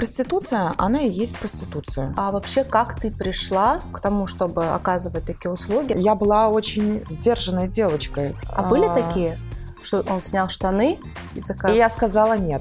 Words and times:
Проституция, 0.00 0.74
она 0.76 1.00
и 1.00 1.08
есть 1.08 1.34
проституция. 1.38 2.12
А 2.18 2.30
вообще, 2.30 2.64
как 2.64 3.00
ты 3.00 3.10
пришла 3.10 3.80
к 3.94 4.00
тому, 4.00 4.26
чтобы 4.26 4.66
оказывать 4.66 5.24
такие 5.24 5.50
услуги? 5.50 5.94
Я 5.96 6.14
была 6.14 6.50
очень 6.50 7.02
сдержанной 7.08 7.66
девочкой. 7.66 8.36
А 8.52 8.64
были 8.64 8.92
такие, 8.92 9.38
что 9.82 10.02
он 10.02 10.20
снял 10.20 10.50
штаны 10.50 10.98
и 11.34 11.40
такая... 11.40 11.72
И 11.72 11.78
я 11.78 11.88
сказала 11.88 12.36
нет. 12.36 12.60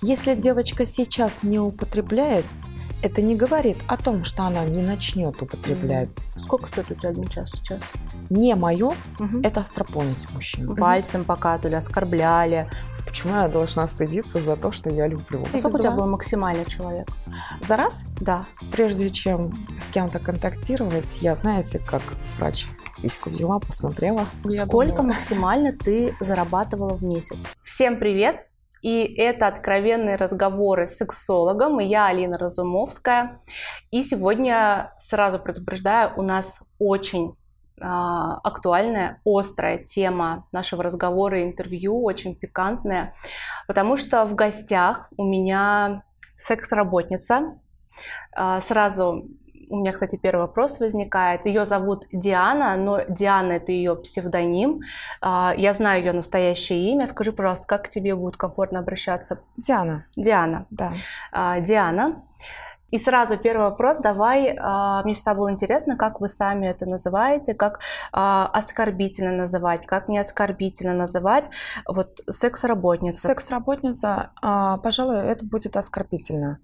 Если 0.00 0.34
девочка 0.34 0.86
сейчас 0.86 1.42
не 1.42 1.58
употребляет, 1.58 2.46
это 3.02 3.20
не 3.20 3.36
говорит 3.36 3.76
о 3.86 3.98
том, 3.98 4.24
что 4.24 4.44
она 4.44 4.64
не 4.64 4.80
начнет 4.80 5.42
употреблять. 5.42 6.24
Сколько 6.34 6.64
стоит 6.66 6.90
у 6.90 6.94
тебя 6.94 7.10
один 7.10 7.28
час 7.28 7.50
сейчас? 7.50 7.82
Не 8.30 8.54
мое, 8.54 8.94
Мгм. 9.18 9.42
это 9.42 9.60
остропонить 9.60 10.30
мужчин. 10.30 10.74
Пальцем 10.76 11.24
показывали, 11.24 11.74
оскорбляли. 11.74 12.70
Почему 13.10 13.34
я 13.34 13.48
должна 13.48 13.88
стыдиться 13.88 14.40
за 14.40 14.54
то, 14.54 14.70
что 14.70 14.88
я 14.88 15.08
люблю? 15.08 15.44
Сколько 15.58 15.76
у 15.76 15.78
тебя 15.80 15.90
был 15.90 16.06
максимальный 16.06 16.64
человек? 16.64 17.08
За 17.60 17.76
раз, 17.76 18.04
Да. 18.20 18.46
прежде 18.70 19.10
чем 19.10 19.66
с 19.80 19.90
кем-то 19.90 20.20
контактировать, 20.20 21.18
я, 21.20 21.34
знаете, 21.34 21.80
как 21.80 22.02
врач 22.38 22.66
письку 23.02 23.30
взяла, 23.30 23.58
посмотрела. 23.58 24.26
Сколько 24.48 25.02
максимально 25.02 25.72
ты 25.72 26.14
зарабатывала 26.20 26.94
в 26.94 27.02
месяц? 27.02 27.52
Всем 27.64 27.98
привет! 27.98 28.46
И 28.80 29.02
это 29.16 29.48
откровенные 29.48 30.14
разговоры 30.14 30.86
с 30.86 30.96
сексологом, 30.96 31.80
и 31.80 31.86
я 31.86 32.06
Алина 32.06 32.38
Разумовская. 32.38 33.40
И 33.90 34.02
сегодня, 34.02 34.94
сразу 34.98 35.40
предупреждаю, 35.40 36.12
у 36.16 36.22
нас 36.22 36.60
очень 36.78 37.34
актуальная, 37.80 39.20
острая 39.24 39.78
тема 39.78 40.46
нашего 40.52 40.82
разговора 40.82 41.40
и 41.40 41.44
интервью, 41.44 42.02
очень 42.02 42.34
пикантная, 42.34 43.14
потому 43.66 43.96
что 43.96 44.24
в 44.24 44.34
гостях 44.34 45.08
у 45.16 45.24
меня 45.24 46.02
секс-работница. 46.36 47.58
А, 48.32 48.60
Сразу 48.60 49.28
у 49.70 49.76
меня, 49.76 49.92
кстати, 49.92 50.16
первый 50.16 50.42
вопрос 50.42 50.80
возникает. 50.80 51.46
Ее 51.46 51.64
зовут 51.64 52.04
Диана, 52.12 52.76
но 52.76 53.02
Диана 53.08 53.52
это 53.52 53.70
ее 53.70 53.94
псевдоним. 53.94 54.80
А, 55.20 55.54
Я 55.56 55.72
знаю 55.72 56.04
ее 56.04 56.12
настоящее 56.12 56.90
имя. 56.90 57.06
Скажи, 57.06 57.32
пожалуйста, 57.32 57.66
как 57.66 57.84
к 57.84 57.88
тебе 57.88 58.16
будет 58.16 58.36
комфортно 58.36 58.80
обращаться? 58.80 59.42
Диана, 59.56 60.06
Диана. 60.16 60.66
да. 60.70 60.92
А, 61.32 61.60
Диана. 61.60 62.24
И 62.90 62.98
сразу 62.98 63.36
первый 63.38 63.70
вопрос. 63.70 63.98
Давай, 63.98 64.56
а, 64.58 65.02
мне 65.04 65.14
всегда 65.14 65.34
было 65.34 65.50
интересно, 65.50 65.96
как 65.96 66.20
вы 66.20 66.28
сами 66.28 66.66
это 66.66 66.86
называете, 66.86 67.54
как 67.54 67.80
а, 68.12 68.46
оскорбительно 68.46 69.32
называть, 69.32 69.86
как 69.86 70.08
не 70.08 70.18
оскорбительно 70.18 70.94
называть. 70.94 71.50
Вот 71.86 72.20
секс-работница. 72.28 73.28
Секс-работница, 73.28 74.32
пожалуй, 74.40 75.18
это 75.18 75.44
будет 75.44 75.76
оскорбительно. 75.76 76.58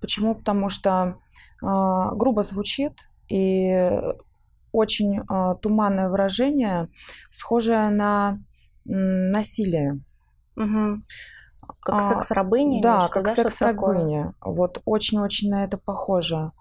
Почему? 0.00 0.34
Потому 0.34 0.68
что 0.68 1.18
а, 1.62 2.14
грубо 2.14 2.42
звучит 2.42 3.08
и 3.28 3.90
очень 4.72 5.22
туманное 5.62 6.08
выражение, 6.08 6.88
схожее 7.30 7.90
на 7.90 8.40
насилие. 8.84 10.00
Мгм. 10.56 11.04
Как 11.84 11.96
А, 11.96 12.00
секс-рабыня? 12.00 12.82
Да, 12.82 13.08
как 13.08 13.24
такое? 13.28 13.34
секс-рабыня. 13.34 14.34
Вот 14.40 14.80
очень-очень 14.86 15.50
на 15.50 15.64
это 15.64 15.76
похоже. 15.76 16.52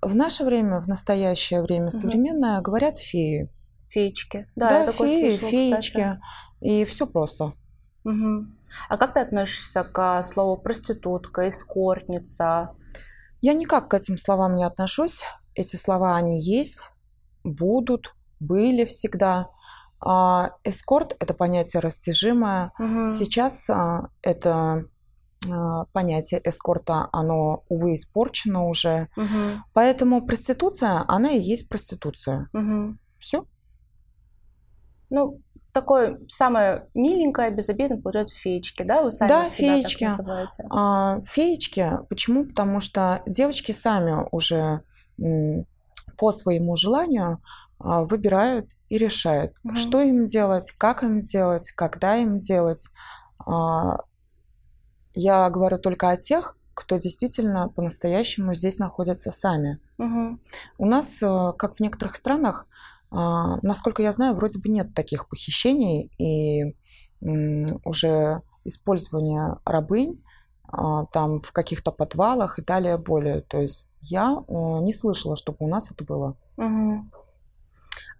В 0.00 0.14
наше 0.14 0.44
время, 0.44 0.80
в 0.80 0.88
настоящее 0.88 1.62
время, 1.62 1.90
современное, 1.90 2.60
говорят 2.60 2.98
феи. 2.98 3.48
Феечки. 3.88 4.48
Да, 4.56 4.80
я 4.80 4.84
такое 4.84 5.06
феи, 5.06 5.30
слышала, 5.30 5.50
феечки. 5.50 5.78
кстати. 5.78 6.20
И 6.60 6.84
все 6.84 7.06
просто. 7.06 7.52
Мгм. 8.02 8.58
А 8.88 8.96
как 8.96 9.14
ты 9.14 9.20
относишься 9.20 9.84
к 9.84 10.22
слову 10.22 10.60
проститутка, 10.60 11.48
эскортница? 11.48 12.70
Я 13.40 13.54
никак 13.54 13.88
к 13.88 13.94
этим 13.94 14.16
словам 14.18 14.56
не 14.56 14.64
отношусь. 14.64 15.22
Эти 15.54 15.76
слова, 15.76 16.16
они 16.16 16.40
есть, 16.40 16.90
будут, 17.44 18.14
были 18.40 18.84
всегда. 18.84 19.48
А 20.04 20.50
эскорт– 20.64 21.16
это 21.20 21.32
понятие 21.34 21.80
растяжимое. 21.80 22.72
Мгм. 22.78 23.06
Сейчас 23.06 23.70
а, 23.70 24.08
это 24.20 24.86
а, 25.48 25.84
понятие 25.92 26.40
эскорта, 26.44 27.08
оно, 27.12 27.62
увы, 27.68 27.94
испорчено 27.94 28.68
уже. 28.68 29.08
Мгм. 29.16 29.64
Поэтому 29.72 30.26
проституция, 30.26 31.04
она 31.06 31.30
и 31.30 31.40
есть 31.40 31.68
проституция. 31.68 32.48
Мгм. 32.52 32.98
Все. 33.18 33.44
Ну, 35.10 35.40
такое 35.72 36.18
самое 36.28 36.88
миленькое, 36.94 37.50
безобидное, 37.50 38.00
получается, 38.00 38.36
феечки, 38.36 38.82
да? 38.82 39.02
Вы 39.02 39.12
сами 39.12 39.28
Да, 39.28 39.48
феечки. 39.48 40.04
так 40.04 40.18
называете. 40.18 40.66
А, 40.70 41.20
феечки, 41.26 41.98
почему? 42.08 42.44
Потому 42.44 42.80
что 42.80 43.22
девочки 43.26 43.72
сами 43.72 44.26
уже 44.32 44.82
по 46.16 46.32
своему 46.32 46.76
желанию 46.76 47.40
выбирают 47.82 48.70
и 48.88 48.96
решают, 48.98 49.52
Мгм. 49.64 49.76
что 49.76 50.00
им 50.00 50.26
делать, 50.26 50.72
как 50.78 51.02
им 51.02 51.22
делать, 51.22 51.70
когда 51.72 52.16
им 52.16 52.38
делать. 52.38 52.88
А, 53.46 53.98
Я 55.14 55.50
говорю 55.50 55.78
только 55.78 56.08
о 56.10 56.16
тех, 56.16 56.56
кто 56.74 56.96
действительно 56.96 57.68
по-настоящему 57.68 58.54
здесь 58.54 58.78
находятся 58.78 59.30
сами. 59.30 59.78
Мгм. 59.98 60.40
У 60.78 60.86
нас, 60.86 61.22
э, 61.22 61.52
как 61.58 61.74
в 61.76 61.80
некоторых 61.80 62.16
странах, 62.16 62.66
а, 63.10 63.58
насколько 63.62 64.02
я 64.02 64.12
знаю, 64.12 64.34
вроде 64.34 64.58
бы 64.58 64.70
нет 64.70 64.94
таких 64.94 65.28
похищений 65.28 66.10
и 66.18 66.74
уже 67.84 68.40
использования 68.64 69.58
рабынь 69.64 70.24
а, 70.64 71.04
там 71.06 71.40
в 71.42 71.52
каких-то 71.52 71.92
подвалах 71.92 72.58
и 72.58 72.62
далее 72.64 72.96
более. 72.96 73.42
То 73.42 73.60
есть 73.60 73.90
я 74.00 74.32
э, 74.48 74.52
не 74.80 74.92
слышала, 74.94 75.36
чтобы 75.36 75.58
у 75.60 75.68
нас 75.68 75.90
это 75.92 76.02
было. 76.04 76.36
Мгм. 76.56 77.12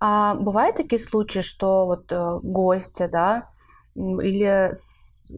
А 0.04 0.34
бывают 0.34 0.76
такие 0.76 0.98
случаи, 0.98 1.40
что 1.40 1.86
вот 1.86 2.10
э, 2.10 2.38
гости, 2.42 3.06
да, 3.06 3.50
или, 3.94 4.70
с- 4.72 5.30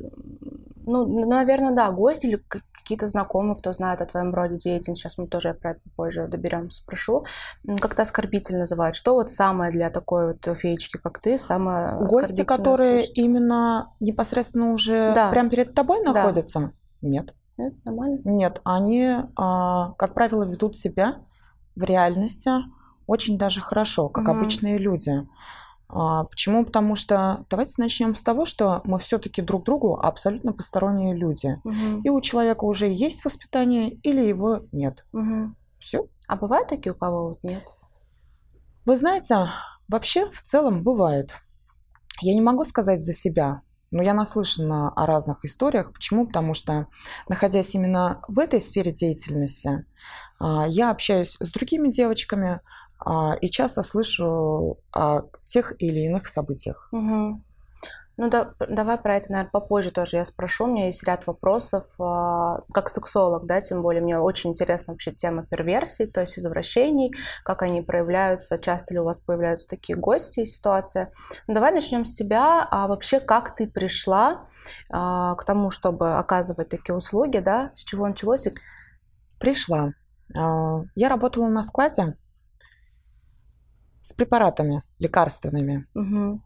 ну, 0.87 1.27
наверное, 1.29 1.75
да, 1.75 1.91
гости 1.91 2.27
или 2.29 2.43
какие-то 2.73 3.07
знакомые, 3.07 3.57
кто 3.59 3.75
знает 3.75 4.01
о 4.01 4.07
твоем 4.07 4.33
роде 4.33 4.57
деятельности, 4.57 5.03
сейчас 5.03 5.19
мы 5.19 5.27
тоже 5.27 5.53
про 5.53 5.73
это 5.73 5.81
позже 5.97 6.29
доберемся, 6.29 6.79
спрошу, 6.81 7.27
как-то 7.79 8.03
оскорбительно 8.03 8.61
называют. 8.61 8.97
Что 8.97 9.13
вот 9.15 9.31
самое 9.31 9.71
для 9.71 9.91
такой 9.91 10.29
вот 10.33 10.57
феечки, 10.57 10.97
как 10.97 11.19
ты, 11.19 11.37
самое 11.37 11.99
Гости, 12.09 12.43
которые 12.45 13.01
слышать? 13.01 13.19
именно 13.19 13.93
непосредственно 14.01 14.73
уже 14.73 15.13
Да. 15.15 15.31
прямо 15.31 15.51
перед 15.51 15.75
тобой 15.75 15.99
Да. 16.05 16.13
находятся? 16.15 16.73
Нет. 17.03 17.35
Нет, 17.59 17.75
нормально? 17.85 18.19
Нет, 18.25 18.61
они, 18.65 19.15
а, 19.37 19.93
как 19.93 20.15
правило, 20.15 20.45
ведут 20.45 20.75
себя 20.75 21.17
в 21.77 21.83
реальности 21.83 22.51
очень 23.07 23.39
даже 23.39 23.61
хорошо, 23.61 24.09
как 24.09 24.25
Мгм. 24.29 24.37
обычные 24.39 24.79
люди. 24.79 25.27
А, 25.89 26.25
Почему? 26.25 26.65
Потому 26.65 26.97
что 26.97 27.45
давайте 27.51 27.75
начнем 27.79 28.15
с 28.15 28.23
того, 28.23 28.47
что 28.47 28.81
мы 28.85 28.99
все-таки 28.99 29.43
друг 29.43 29.65
другу 29.65 29.97
абсолютно 30.01 30.53
посторонние 30.53 31.15
люди. 31.15 31.61
Мгм. 31.65 32.01
И 32.03 32.09
у 32.11 32.21
человека 32.21 32.65
уже 32.65 32.89
есть 32.91 33.25
воспитание 33.25 33.91
или 33.91 34.21
его 34.23 34.63
нет. 34.73 35.05
Мгм. 35.13 35.57
Все. 35.79 36.07
А 36.27 36.37
бывают 36.37 36.69
такие, 36.69 36.93
у 36.93 36.97
кого 36.97 37.29
вот 37.29 37.39
нет? 37.43 37.63
Вы 38.87 38.97
знаете, 38.97 39.49
вообще 39.89 40.31
в 40.31 40.43
целом 40.43 40.83
бывает. 40.83 41.35
Я 42.21 42.35
не 42.35 42.41
могу 42.41 42.65
сказать 42.65 43.03
за 43.03 43.13
себя, 43.13 43.63
но 43.91 44.03
я 44.03 44.15
наслышана 44.15 44.91
о 44.91 45.07
разных 45.07 45.45
историях. 45.45 45.93
Почему? 45.93 46.27
Потому 46.27 46.55
что, 46.55 46.87
находясь 47.29 47.75
именно 47.75 48.23
в 48.29 48.39
этой 48.39 48.61
сфере 48.61 48.91
деятельности, 48.93 49.87
а, 50.41 50.67
я 50.67 50.91
общаюсь 50.91 51.37
с 51.41 51.51
другими 51.51 51.89
девочками 51.91 52.61
и 53.41 53.49
часто 53.49 53.83
слышу 53.83 54.79
о 54.93 55.23
тех 55.45 55.75
или 55.79 56.01
иных 56.01 56.27
событиях. 56.27 56.89
Мгм. 56.93 57.45
Ну 58.17 58.31
да, 58.31 58.53
давай 58.69 58.97
про 58.97 59.17
это, 59.17 59.33
наверное, 59.33 59.51
попозже 59.51 59.91
тоже 59.91 60.19
я 60.19 60.25
спрошу. 60.25 60.65
У 60.65 60.67
меня 60.69 60.87
есть 60.87 61.03
ряд 61.03 61.27
вопросов, 61.27 61.85
а, 61.99 62.61
как 62.73 62.89
сексолог, 62.89 63.45
да, 63.47 63.61
тем 63.61 63.83
более 63.83 64.03
мне 64.03 64.17
очень 64.19 64.51
интересна 64.51 64.93
вообще 64.93 65.11
тема 65.11 65.45
перверсий, 65.45 66.07
то 66.07 66.21
есть 66.21 66.39
извращений, 66.39 67.13
как 67.43 67.63
они 67.63 67.83
проявляются, 67.83 68.59
часто 68.59 68.95
ли 68.95 69.01
у 69.01 69.05
вас 69.05 69.19
появляются 69.19 69.67
такие 69.67 69.99
гости 69.99 70.41
и 70.41 70.45
ситуации. 70.45 71.09
Ну, 71.49 71.55
давай 71.55 71.73
начнем 71.73 72.05
с 72.05 72.13
тебя. 72.13 72.67
А 72.71 72.87
вообще, 72.87 73.19
как 73.19 73.57
ты 73.57 73.67
пришла 73.67 74.47
а, 74.93 75.35
к 75.35 75.45
тому, 75.45 75.71
чтобы 75.71 76.17
оказывать 76.17 76.69
такие 76.69 76.95
услуги, 76.95 77.39
да? 77.39 77.73
С 77.75 77.83
чего 77.83 78.07
началось? 78.07 78.47
Пришла. 79.41 79.93
А, 80.37 80.85
Я 80.95 81.09
работала 81.09 81.49
на 81.49 81.65
складе 81.65 82.17
с 84.05 84.13
препаратами 84.13 84.83
лекарственными. 84.99 85.87
Мгм. 85.95 86.45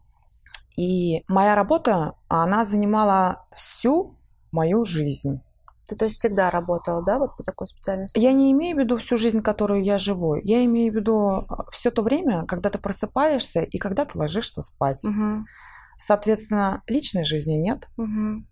И 0.77 1.25
моя 1.27 1.55
работа, 1.55 2.13
она 2.29 2.63
занимала 2.63 3.45
всю 3.51 4.15
мою 4.53 4.85
жизнь. 4.85 5.41
Ты, 5.85 5.97
то 5.97 6.05
есть, 6.05 6.15
всегда 6.15 6.49
работала, 6.51 7.03
да, 7.03 7.19
вот 7.19 7.35
по 7.35 7.43
такой 7.43 7.67
специальности? 7.67 8.17
Я 8.17 8.31
не 8.31 8.53
имею 8.53 8.77
в 8.77 8.79
виду 8.79 8.97
всю 8.97 9.17
жизнь, 9.17 9.41
которую 9.41 9.83
я 9.83 9.97
живу. 9.97 10.35
Я 10.35 10.63
имею 10.63 10.93
в 10.93 10.95
виду 10.95 11.47
все 11.71 11.91
то 11.91 12.01
время, 12.01 12.45
когда 12.45 12.69
ты 12.69 12.77
просыпаешься 12.77 13.61
и 13.61 13.77
когда 13.77 14.05
ты 14.05 14.17
ложишься 14.17 14.61
спать. 14.61 15.03
Мгм. 15.03 15.45
Соответственно, 15.97 16.81
личной 16.87 17.25
жизни 17.25 17.55
нет. 17.55 17.89
Мгм. 17.97 18.47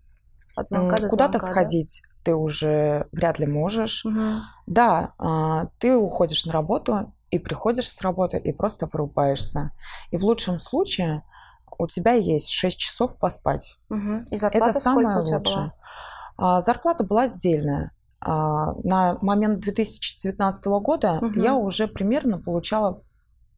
от 0.54 0.68
звонка 0.68 0.96
до 0.96 1.08
Куда-то 1.08 1.38
сходить 1.38 2.02
ты 2.24 2.34
уже 2.34 3.06
вряд 3.12 3.38
ли 3.38 3.46
можешь. 3.46 4.02
Да? 4.04 4.10
Мгм. 4.10 4.42
Да, 4.66 5.14
а, 5.18 5.66
ты 5.78 5.96
уходишь 5.96 6.44
на 6.44 6.52
работу 6.52 7.14
и 7.30 7.38
приходишь 7.38 7.88
с 7.88 8.00
работы 8.02 8.38
и 8.38 8.52
просто 8.52 8.88
вырубаешься. 8.92 9.72
И 10.10 10.16
в 10.16 10.24
лучшем 10.24 10.58
случае 10.58 11.22
у 11.78 11.86
тебя 11.86 12.12
есть 12.12 12.50
6 12.50 12.78
часов 12.78 13.18
поспать. 13.18 13.76
Мгм. 13.88 14.24
И 14.30 14.36
зарплата 14.36 14.70
Это 14.70 14.80
самое 14.80 15.18
лучшее. 15.18 15.72
А, 16.36 16.60
Зарплата 16.60 17.04
была 17.04 17.26
сдельная. 17.26 17.92
А, 18.20 18.72
На 18.84 19.18
момент 19.22 19.60
2019 19.60 20.80
года 20.80 21.18
Мгм. 21.20 21.38
я 21.40 21.54
уже 21.54 21.86
примерно 21.86 22.40
получала 22.40 23.02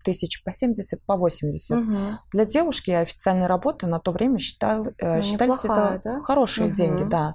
тысяч 0.05 0.43
по 0.45 0.51
70, 0.53 1.05
по 1.05 1.17
80. 1.17 1.79
была? 1.79 1.83
Мгм. 1.85 2.19
Для 2.33 2.45
девушки 2.47 2.91
официальной 2.91 3.47
работы 3.47 3.87
на 3.87 4.01
то 4.01 4.13
время 4.13 4.39
считал, 4.39 4.87
э, 4.99 5.17
Ну, 5.17 5.23
считались 5.23 5.65
неплохая, 5.65 5.97
это 5.99 6.03
да? 6.17 6.21
хорошие 6.23 6.67
Мгм. 6.69 6.75
деньги, 6.75 7.05
да. 7.05 7.35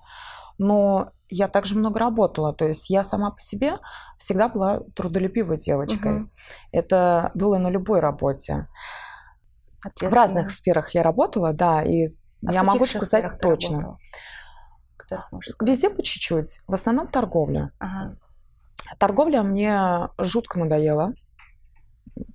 Но 0.57 1.11
я 1.27 1.47
также 1.47 1.77
много 1.77 1.99
работала, 1.99 2.53
то 2.53 2.65
есть 2.65 2.89
я 2.89 3.03
сама 3.03 3.31
по 3.31 3.39
себе 3.39 3.77
всегда 4.17 4.47
была 4.47 4.81
трудолюбивой 4.95 5.57
девочкой. 5.57 6.11
Мгм. 6.11 6.31
Это 6.71 7.31
было 7.33 7.57
на 7.57 7.69
любой 7.69 7.99
работе. 7.99 8.67
В 10.01 10.13
разных 10.13 10.49
сферах 10.51 10.93
я 10.95 11.03
работала, 11.03 11.53
да, 11.53 11.83
и 11.83 12.09
А 12.45 12.53
я 12.53 12.63
могу 12.63 12.85
сказать 12.85 13.39
точно. 13.39 13.97
Везде 15.61 15.89
по 15.89 16.01
чуть-чуть, 16.01 16.61
в 16.67 16.73
основном 16.73 17.07
торговля. 17.07 17.71
Ага. 17.79 18.17
Торговля 18.97 19.43
мне 19.43 20.09
жутко 20.17 20.59
надоела. 20.59 21.13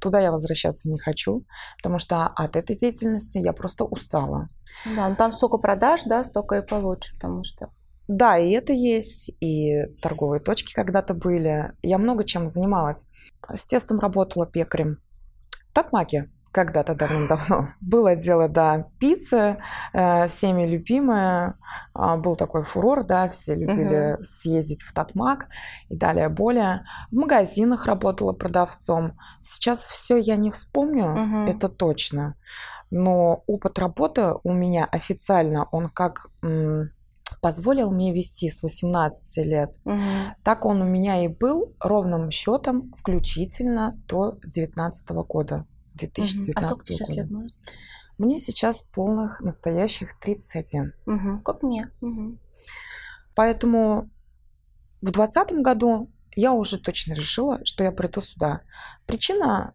Туда 0.01 0.21
я 0.21 0.31
возвращаться 0.31 0.89
не 0.89 0.99
хочу, 0.99 1.45
потому 1.79 1.99
что 1.99 2.27
от 2.27 2.55
этой 2.55 2.77
деятельности 2.77 3.39
я 3.39 3.53
просто 3.53 3.85
устала. 3.85 4.49
Да, 4.85 5.09
ну 5.09 5.17
там 5.17 5.33
столько 5.33 5.57
продаж, 5.57 6.03
да, 6.05 6.23
столько 6.23 6.57
и 6.57 6.67
получишь, 6.67 7.15
потому 7.15 7.45
что... 7.45 7.69
Да, 8.13 8.37
и 8.37 8.51
это 8.51 8.73
есть, 8.73 9.31
и 9.41 9.87
торговые 10.03 10.41
точки 10.41 10.75
когда-то 10.75 11.15
были. 11.15 11.73
Я 11.81 11.97
много 11.97 12.25
чем 12.25 12.49
занималась. 12.49 13.07
С 13.49 13.65
тестом 13.65 14.01
работала 14.01 14.47
пекарем. 14.47 14.99
В 15.71 15.73
Татмаке 15.73 16.29
когда-то 16.51 16.97
давным-давно. 16.97 17.69
Было 17.81 18.17
дело, 18.17 18.49
да, 18.49 18.89
пицца, 18.99 19.59
э, 19.93 20.27
всеми 20.27 20.67
любимая. 20.67 21.55
А, 21.95 22.17
был 22.17 22.35
такой 22.35 22.65
фурор, 22.65 23.05
да, 23.05 23.29
все 23.29 23.55
любили 23.55 24.17
съездить 24.25 24.83
в 24.83 24.93
Татмак 24.93 25.47
и 25.89 25.97
далее 25.97 26.29
более. 26.29 26.83
В 27.13 27.15
магазинах 27.15 27.87
работала 27.87 28.33
продавцом. 28.33 29.17
Сейчас 29.41 29.85
все 29.85 30.17
я 30.17 30.35
не 30.35 30.51
вспомню, 30.51 31.15
Мгм. 31.17 31.47
это 31.47 31.69
точно. 31.69 32.35
Но 32.91 33.45
опыт 33.47 33.79
работы 33.79 34.33
у 34.43 34.53
меня 34.53 34.89
официально, 34.91 35.69
он 35.71 35.89
как 35.89 36.27
м, 36.43 36.91
позволил 37.41 37.91
мне 37.91 38.13
вести 38.13 38.49
с 38.51 38.63
18 38.63 39.45
лет. 39.45 39.77
Мгм. 39.85 40.35
Так 40.43 40.65
он 40.65 40.83
у 40.83 40.85
меня 40.85 41.25
и 41.25 41.29
был 41.29 41.75
ровным 41.81 42.31
счетом, 42.31 42.93
включительно 42.97 43.99
до 44.09 44.33
2019 44.43 45.11
года. 45.25 45.57
Мгм. 45.57 45.67
2019 45.95 46.57
А 46.57 46.63
сколько 46.63 46.85
тебе 46.85 46.97
сейчас 46.97 47.09
года. 47.09 47.21
лет, 47.21 47.31
может? 47.31 47.57
Мне 48.19 48.39
сейчас 48.39 48.83
полных 48.83 49.41
настоящих 49.41 50.19
31. 50.21 50.93
Мгм. 51.07 51.43
Как 51.43 51.63
мне. 51.63 51.91
Мгм. 52.01 52.39
Поэтому 53.35 54.11
в 55.01 55.11
2020 55.11 55.63
году 55.63 56.11
я 56.37 56.53
уже 56.53 56.79
точно 56.79 57.15
решила, 57.15 57.61
что 57.65 57.85
я 57.85 57.93
приду 57.93 58.21
сюда. 58.21 58.61
Причина 59.07 59.75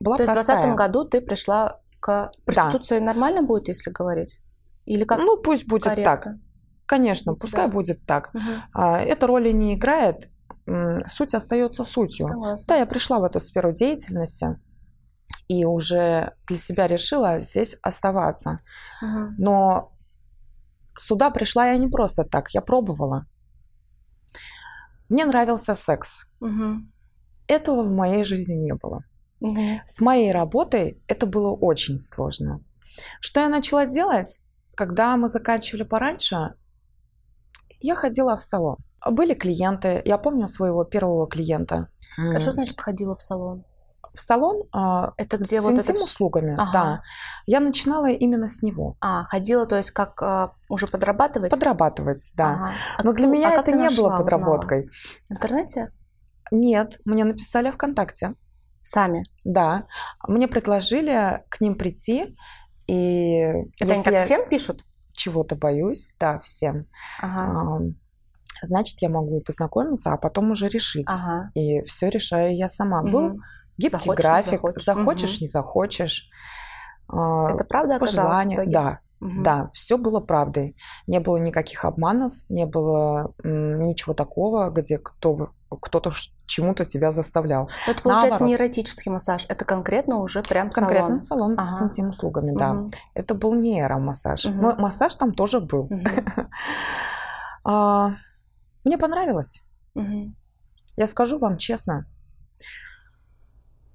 была 0.00 0.16
То 0.16 0.22
есть 0.24 0.32
в 0.32 0.34
простая. 0.34 0.62
2020 0.62 0.76
году 0.76 1.04
ты 1.08 1.20
пришла 1.20 1.80
к... 2.00 2.30
Проституция 2.44 3.00
нормально 3.00 3.42
будет, 3.42 3.68
если 3.68 3.90
говорить? 3.90 4.40
Или 4.84 5.04
как 5.04 5.18
Ну, 5.18 5.36
пусть 5.36 5.66
будет 5.66 5.84
так. 5.84 6.28
Конечно, 6.88 7.32
для 7.32 7.38
тебя? 7.38 7.46
пускай 7.46 7.68
будет 7.68 8.06
так. 8.06 8.32
Мгм. 8.34 8.62
А, 8.72 8.98
Это 9.00 9.26
роли 9.26 9.52
не 9.52 9.74
играет, 9.74 10.30
суть 11.06 11.34
остается 11.34 11.84
сутью. 11.84 12.26
Согласна. 12.26 12.64
Да, 12.66 12.76
я 12.76 12.86
пришла 12.86 13.18
в 13.18 13.24
эту 13.24 13.40
сферу 13.40 13.72
деятельности 13.72 14.58
и 15.48 15.64
уже 15.64 16.32
для 16.46 16.58
себя 16.58 16.86
решила 16.86 17.40
здесь 17.40 17.76
оставаться. 17.82 18.60
Мгм. 19.02 19.34
Но 19.38 19.92
сюда 20.96 21.30
пришла 21.30 21.68
я 21.68 21.78
не 21.78 21.88
просто 21.88 22.24
так, 22.24 22.50
я 22.50 22.60
пробовала. 22.62 23.26
Мне 25.08 25.24
нравился 25.24 25.74
секс. 25.74 26.26
Мгм. 26.40 26.92
Этого 27.46 27.82
в 27.82 27.90
моей 27.90 28.24
жизни 28.24 28.54
не 28.54 28.74
было. 28.74 29.04
Мгм. 29.40 29.80
С 29.86 30.00
моей 30.00 30.32
работой 30.32 31.02
это 31.06 31.26
было 31.26 31.50
очень 31.50 31.98
сложно. 31.98 32.62
Что 33.20 33.40
я 33.40 33.48
начала 33.48 33.86
делать, 33.86 34.40
когда 34.74 35.16
мы 35.16 35.28
заканчивали 35.28 35.82
пораньше, 35.84 36.54
я 37.80 37.94
ходила 37.94 38.36
в 38.36 38.42
салон. 38.42 38.76
Были 39.10 39.34
клиенты, 39.34 40.02
я 40.04 40.18
помню 40.18 40.48
своего 40.48 40.84
первого 40.84 41.26
клиента. 41.28 41.88
А 42.34 42.40
что 42.40 42.50
значит 42.50 42.80
ходила 42.80 43.14
в 43.14 43.22
салон? 43.22 43.64
В 44.14 44.20
салон 44.20 44.64
а, 44.72 45.12
Это 45.16 45.38
где 45.38 45.60
с 45.60 45.64
вот 45.64 45.74
это... 45.74 45.80
вс- 45.80 45.90
интим-услугами, 45.92 46.54
Ага. 46.58 46.70
да. 46.72 47.00
Я 47.46 47.60
начинала 47.60 48.06
именно 48.10 48.48
с 48.48 48.62
него. 48.62 48.96
А, 49.00 49.24
ходила, 49.26 49.66
то 49.66 49.76
есть 49.76 49.92
как 49.92 50.20
а, 50.22 50.54
уже 50.68 50.88
подрабатывать? 50.88 51.50
Подрабатывать, 51.52 52.32
да. 52.34 52.50
Ага. 52.54 52.72
А 52.98 53.02
Но 53.04 53.12
для 53.12 53.26
кто- 53.26 53.32
меня 53.34 53.50
а 53.50 53.52
это 53.54 53.62
ты 53.62 53.72
не 53.72 53.84
нашла, 53.84 54.08
было 54.08 54.08
узнала? 54.08 54.24
подработкой. 54.24 54.88
В 55.28 55.32
интернете? 55.32 55.92
Нет, 56.50 56.98
мне 57.04 57.22
написали 57.24 57.70
ВКонтакте. 57.70 58.34
Сами. 58.80 59.24
Да. 59.44 59.84
Мне 60.26 60.48
предложили 60.48 61.44
к 61.50 61.60
ним 61.60 61.76
прийти. 61.76 62.34
И 62.88 63.34
Это 63.78 63.92
они 63.92 64.02
так 64.02 64.14
я 64.14 64.20
всем 64.22 64.48
пишут? 64.48 64.82
Чего-то 65.18 65.56
боюсь, 65.56 66.14
да, 66.18 66.38
всем, 66.40 66.86
Ага. 67.20 67.82
значит, 68.62 69.02
я 69.02 69.08
могу 69.10 69.40
познакомиться, 69.40 70.12
а 70.12 70.16
потом 70.16 70.50
уже 70.52 70.68
решить. 70.68 71.08
Ага. 71.08 71.50
И 71.54 71.82
все 71.82 72.08
решаю 72.08 72.56
я 72.56 72.68
сама. 72.68 73.02
Был 73.02 73.28
Мгм. 73.30 73.42
гибкий 73.76 73.90
Захочешь, 73.98 74.08
не 74.08 74.22
график, 74.22 74.52
захочешь. 74.52 74.84
захочешь, 74.84 75.30
Мгм. 75.34 75.40
не 75.42 75.46
захочешь. 75.46 76.28
А, 77.08 77.50
Это 77.50 77.64
правда 77.64 77.98
по 77.98 78.06
желанию. 78.06 78.70
Да, 78.70 79.00
Мгм. 79.20 79.42
да, 79.42 79.70
все 79.72 79.98
было 79.98 80.20
правдой. 80.20 80.76
Не 81.08 81.18
было 81.20 81.36
никаких 81.38 81.84
обманов, 81.84 82.32
не 82.48 82.66
было 82.66 83.34
м, 83.42 83.80
ничего 83.82 84.14
такого, 84.14 84.70
где 84.70 84.98
кто, 84.98 85.50
кто-то 85.70 86.10
чему-то 86.46 86.84
тебя 86.84 87.10
заставлял. 87.10 87.68
Ну, 87.86 87.92
Это 87.92 88.02
получается 88.02 88.40
Наоборот. 88.44 88.48
не 88.48 88.54
эротический 88.54 89.10
массаж, 89.12 89.44
это 89.48 89.64
конкретно 89.64 90.16
уже 90.18 90.42
прям 90.42 90.70
Конкретно 90.70 91.18
салон. 91.18 91.56
салон 91.56 91.70
с 91.70 91.76
Ага. 91.80 91.86
интим-услугами, 91.88 92.56
да. 92.56 92.72
Мгм. 92.74 92.90
Это 93.14 93.34
был 93.34 93.54
не 93.54 93.80
аэромассаж. 93.82 94.46
Мгм. 94.46 94.60
Но 94.60 94.74
массаж 94.76 95.14
там 95.16 95.32
тоже 95.34 95.60
был. 95.60 95.88
А, 97.64 98.12
Мне 98.84 98.96
понравилось. 98.96 99.62
Я 100.96 101.06
скажу 101.06 101.38
вам 101.38 101.58
честно. 101.58 102.06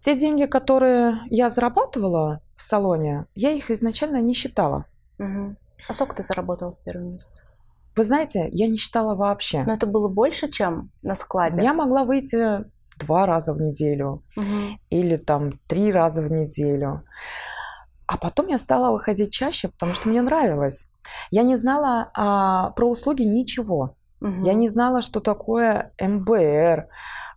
Те 0.01 0.15
деньги, 0.17 0.45
которые 0.45 1.17
я 1.29 1.49
зарабатывала 1.49 2.41
в 2.57 2.61
салоне, 2.61 3.25
я 3.35 3.51
их 3.51 3.71
изначально 3.71 4.21
не 4.21 4.33
считала. 4.33 4.85
А 5.19 5.93
сколько 5.93 6.15
ты 6.15 6.23
заработала 6.23 6.73
в 6.73 6.79
первый 6.83 7.05
месяц? 7.13 7.43
Вы 7.95 8.03
знаете, 8.03 8.49
я 8.51 8.67
не 8.67 8.77
считала 8.77 9.15
вообще. 9.15 9.63
Но 9.63 9.73
это 9.73 9.85
было 9.85 10.09
больше, 10.09 10.49
чем 10.49 10.91
на 11.01 11.15
складе? 11.15 11.61
Я 11.61 11.73
могла 11.73 12.03
выйти 12.03 12.65
два 12.99 13.25
раза 13.25 13.53
в 13.53 13.61
неделю 13.61 14.23
Мгм. 14.35 14.79
или 14.89 15.15
там 15.15 15.59
три 15.67 15.91
раза 15.91 16.21
в 16.21 16.31
неделю. 16.31 17.03
А 18.05 18.17
потом 18.17 18.47
я 18.47 18.57
стала 18.57 18.91
выходить 18.91 19.31
чаще, 19.31 19.69
потому 19.69 19.93
что 19.93 20.09
мне 20.09 20.21
нравилось. 20.21 20.87
Я 21.31 21.43
не 21.43 21.55
знала 21.55 22.11
а, 22.15 22.71
про 22.71 22.89
услуги 22.89 23.23
ничего. 23.23 23.95
Мгм. 24.19 24.43
Я 24.43 24.53
не 24.53 24.67
знала, 24.69 25.01
что 25.01 25.19
такое 25.19 25.91
МБР. 25.99 26.87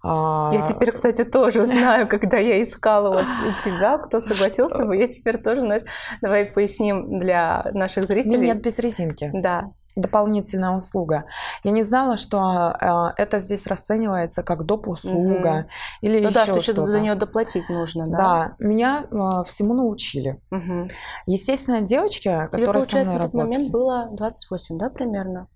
А, 0.08 0.54
Я 0.54 0.62
теперь, 0.62 0.92
кстати, 0.92 1.25
тоже 1.25 1.64
знаю, 1.64 2.08
когда 2.08 2.36
я 2.38 2.62
искала 2.62 3.10
вот 3.10 3.25
у 3.25 3.60
тебя, 3.60 3.98
кто 3.98 4.20
согласился 4.20 4.84
бы, 4.84 4.96
я 4.96 5.08
теперь 5.08 5.38
тоже, 5.38 5.60
знаешь, 5.62 5.82
давай 6.22 6.46
поясним 6.46 7.18
для 7.18 7.66
наших 7.72 8.04
зрителей. 8.04 8.46
нет, 8.46 8.62
без 8.62 8.78
резинки. 8.78 9.30
Да. 9.34 9.70
Дополнительная 9.96 10.76
услуга. 10.76 11.25
Я 11.64 11.70
не 11.70 11.82
знала, 11.82 12.18
что 12.18 12.38
а, 12.38 13.14
это 13.16 13.38
здесь 13.38 13.66
расценивается 13.66 14.42
как 14.42 14.64
доп. 14.66 14.88
услуга 14.88 15.68
или 16.02 16.20
Ну 16.20 16.28
еще 16.28 16.34
да, 16.34 16.44
что 16.44 16.56
еще 16.56 16.86
за 16.86 17.00
нее 17.00 17.14
доплатить 17.14 17.68
нужно, 17.70 18.06
да? 18.06 18.16
Да, 18.18 18.56
меня 18.58 19.06
а, 19.10 19.42
всему 19.44 19.72
научили. 19.72 20.38
Мгм. 20.50 20.90
Естественно, 21.26 21.80
девочки, 21.80 22.25
Тебе, 22.28 22.46
которые 22.66 22.66
со 22.66 22.72
получается, 22.72 23.16
в 23.16 23.16
мной 23.16 23.26
этот 23.26 23.34
момент 23.34 23.52
работали, 23.54 23.70
было 23.72 24.08
28, 24.12 24.78
да, 24.78 24.90
примерно? 24.90 25.48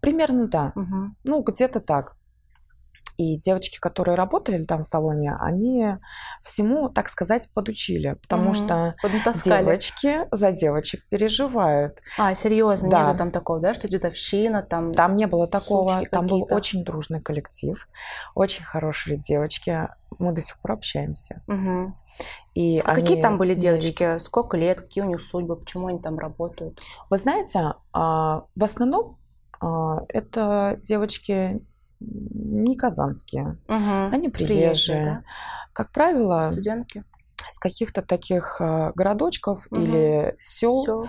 примерно 0.00 0.48
да, 0.48 0.72
Мгм. 0.74 1.16
ну 1.24 1.42
где-то 1.42 1.80
так. 1.80 2.16
И 3.16 3.38
девочки, 3.38 3.78
которые 3.78 4.16
работали 4.16 4.64
там 4.64 4.82
в 4.82 4.86
салоне, 4.86 5.34
они 5.40 5.96
всему, 6.42 6.88
так 6.88 7.08
сказать, 7.08 7.48
подучили, 7.54 8.14
потому 8.22 8.46
Мгм. 8.50 8.54
что 8.54 8.94
девочки 9.44 10.26
за 10.32 10.52
девочек 10.52 11.04
переживают. 11.08 12.00
А, 12.18 12.34
серьезно, 12.34 12.90
Да. 12.90 13.06
нету 13.06 13.18
там 13.18 13.30
такого, 13.30 13.60
да, 13.60 13.72
что 13.74 13.88
дедовщина, 13.88 14.62
там... 14.62 14.92
Там 14.92 15.16
не 15.16 15.26
было 15.26 15.46
такого, 15.46 16.02
там 16.10 16.26
был 16.26 16.46
очень 16.50 16.84
дружный 16.84 17.20
коллектив, 17.20 17.88
очень 18.34 18.64
хорошие 18.64 19.16
девочки. 19.16 19.88
Мы 20.18 20.32
до 20.32 20.42
сих 20.42 20.58
пор 20.60 20.72
общаемся. 20.72 21.42
Мгм. 21.46 21.96
И 22.54 22.78
А 22.78 22.94
какие 22.94 23.20
там 23.20 23.38
были 23.38 23.54
девочки? 23.54 24.02
видят. 24.04 24.22
Сколько 24.22 24.56
лет? 24.56 24.80
Какие 24.80 25.02
у 25.04 25.08
них 25.08 25.20
судьбы? 25.20 25.56
Почему 25.56 25.88
они 25.88 25.98
там 25.98 26.18
работают? 26.18 26.80
Вы 27.10 27.18
знаете, 27.18 27.74
а, 27.92 28.44
в 28.54 28.64
основном 28.64 29.18
а, 29.60 30.00
это 30.08 30.78
девочки 30.82 31.60
не 32.06 32.76
казанские, 32.76 33.58
Мгм. 33.68 34.12
они 34.12 34.28
Приезжие, 34.28 34.58
приезжие. 34.66 35.04
да? 35.04 35.22
Как 35.72 35.90
правило, 35.92 36.42
Студентки. 36.42 37.04
с 37.46 37.58
каких-то 37.58 38.02
таких 38.02 38.60
а, 38.60 38.92
городочков 38.94 39.66
Мгм. 39.70 39.82
или 39.82 40.36
сел, 40.42 40.74
Все. 40.74 41.06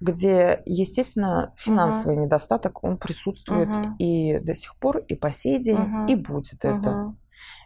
где, 0.00 0.62
естественно, 0.66 1.52
финансовый 1.56 2.16
недостаток, 2.16 2.82
он 2.84 2.96
присутствует 2.98 3.68
Мгм. 3.68 3.96
и 3.98 4.38
до 4.38 4.54
сих 4.54 4.76
пор, 4.76 4.98
и 4.98 5.14
по 5.14 5.30
сей 5.30 5.58
день, 5.58 5.78
Мгм. 5.78 6.06
и 6.06 6.14
будет 6.16 6.64
это. 6.64 7.14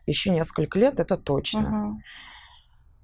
Еще 0.06 0.30
несколько 0.30 0.78
лет, 0.78 1.00
это 1.00 1.16
точно. 1.16 1.98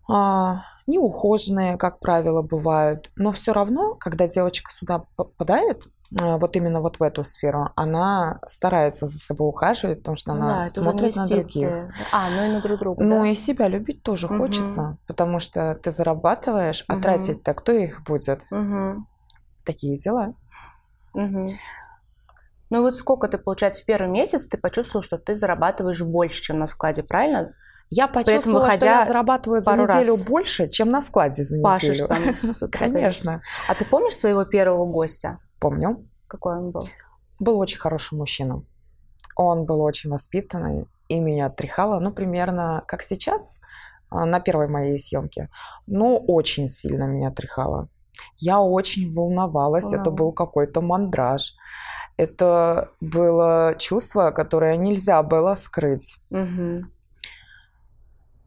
А, 0.08 0.64
неухоженные, 0.86 1.76
как 1.76 2.00
правило, 2.00 2.42
бывают. 2.42 3.10
Но 3.16 3.32
все 3.32 3.52
равно, 3.52 3.94
когда 3.94 4.26
девочка 4.26 4.70
сюда 4.72 5.02
попадает, 5.16 5.84
вот 6.12 6.56
именно 6.56 6.80
вот 6.80 6.98
в 6.98 7.02
эту 7.02 7.22
сферу, 7.22 7.68
она 7.76 8.40
старается 8.48 9.06
за 9.06 9.18
собой 9.18 9.48
ухаживать, 9.48 9.98
потому 9.98 10.16
что 10.16 10.32
она 10.32 10.58
да, 10.62 10.66
смотрит 10.66 11.14
на 11.14 11.26
других. 11.26 11.44
инвестиции. 11.44 11.94
А, 12.12 12.28
ну 12.28 12.44
и 12.44 12.48
на 12.52 12.60
друг 12.60 12.80
друга, 12.80 13.04
Ну 13.04 13.24
да? 13.24 13.28
и 13.28 13.34
себя 13.34 13.68
любить 13.68 14.02
тоже 14.02 14.26
Мгм. 14.26 14.38
хочется, 14.38 14.98
потому 15.06 15.38
что 15.38 15.74
ты 15.76 15.90
зарабатываешь, 15.92 16.84
а 16.88 16.94
Мгм. 16.94 17.02
тратить-то 17.02 17.54
кто 17.54 17.72
их 17.72 18.02
будет? 18.02 18.40
Мгм. 18.50 19.06
Такие 19.64 19.96
дела. 19.98 20.34
Мгм. 21.14 21.44
Ну 22.70 22.78
и 22.78 22.80
вот 22.80 22.94
сколько 22.94 23.28
ты, 23.28 23.38
получается, 23.38 23.82
в 23.82 23.84
первый 23.84 24.10
месяц 24.10 24.46
ты 24.46 24.56
почувствовал, 24.56 25.02
что 25.02 25.18
ты 25.18 25.34
зарабатываешь 25.34 26.02
больше, 26.02 26.42
чем 26.42 26.58
на 26.58 26.66
складе, 26.66 27.02
правильно? 27.02 27.52
Я 27.90 28.06
почувствовала, 28.06 28.60
что 28.60 28.70
выходя 28.70 29.00
я 29.00 29.06
зарабатываю 29.06 29.60
за 29.60 29.72
неделю 29.72 30.12
раз 30.12 30.26
больше, 30.26 30.68
чем 30.68 30.90
на 30.90 31.02
складе 31.02 31.42
за 31.42 31.60
Пашешь 31.60 32.00
неделю. 32.02 32.08
там 32.08 32.36
с 32.36 32.62
утра. 32.62 32.86
Конечно. 32.86 33.42
А 33.68 33.74
ты 33.74 33.84
помнишь 33.84 34.16
своего 34.16 34.44
первого 34.44 34.86
гостя? 34.86 35.38
Помню. 35.58 36.04
Какой 36.28 36.56
он 36.56 36.70
был? 36.70 36.88
Был 37.40 37.58
очень 37.58 37.78
хороший 37.78 38.16
мужчина. 38.16 38.62
Он 39.34 39.64
был 39.66 39.80
очень 39.82 40.10
воспитанный 40.10 40.86
и 41.10 41.18
меня 41.18 41.50
тряхало, 41.50 41.98
ну, 41.98 42.12
примерно 42.12 42.84
как 42.86 43.02
сейчас, 43.02 43.60
а, 44.10 44.24
на 44.24 44.38
первой 44.38 44.68
моей 44.68 44.98
съемке. 45.00 45.50
Но 45.86 46.16
очень 46.18 46.68
сильно 46.68 47.04
меня 47.04 47.32
тряхало. 47.32 47.88
Я 48.38 48.60
очень 48.60 49.12
волновалась, 49.12 49.92
это 49.92 50.10
был 50.10 50.32
какой-то 50.32 50.80
мандраж. 50.80 51.54
Это 52.16 52.90
было 53.00 53.74
чувство, 53.78 54.30
которое 54.30 54.76
нельзя 54.76 55.22
было 55.22 55.54
скрыть. 55.56 56.18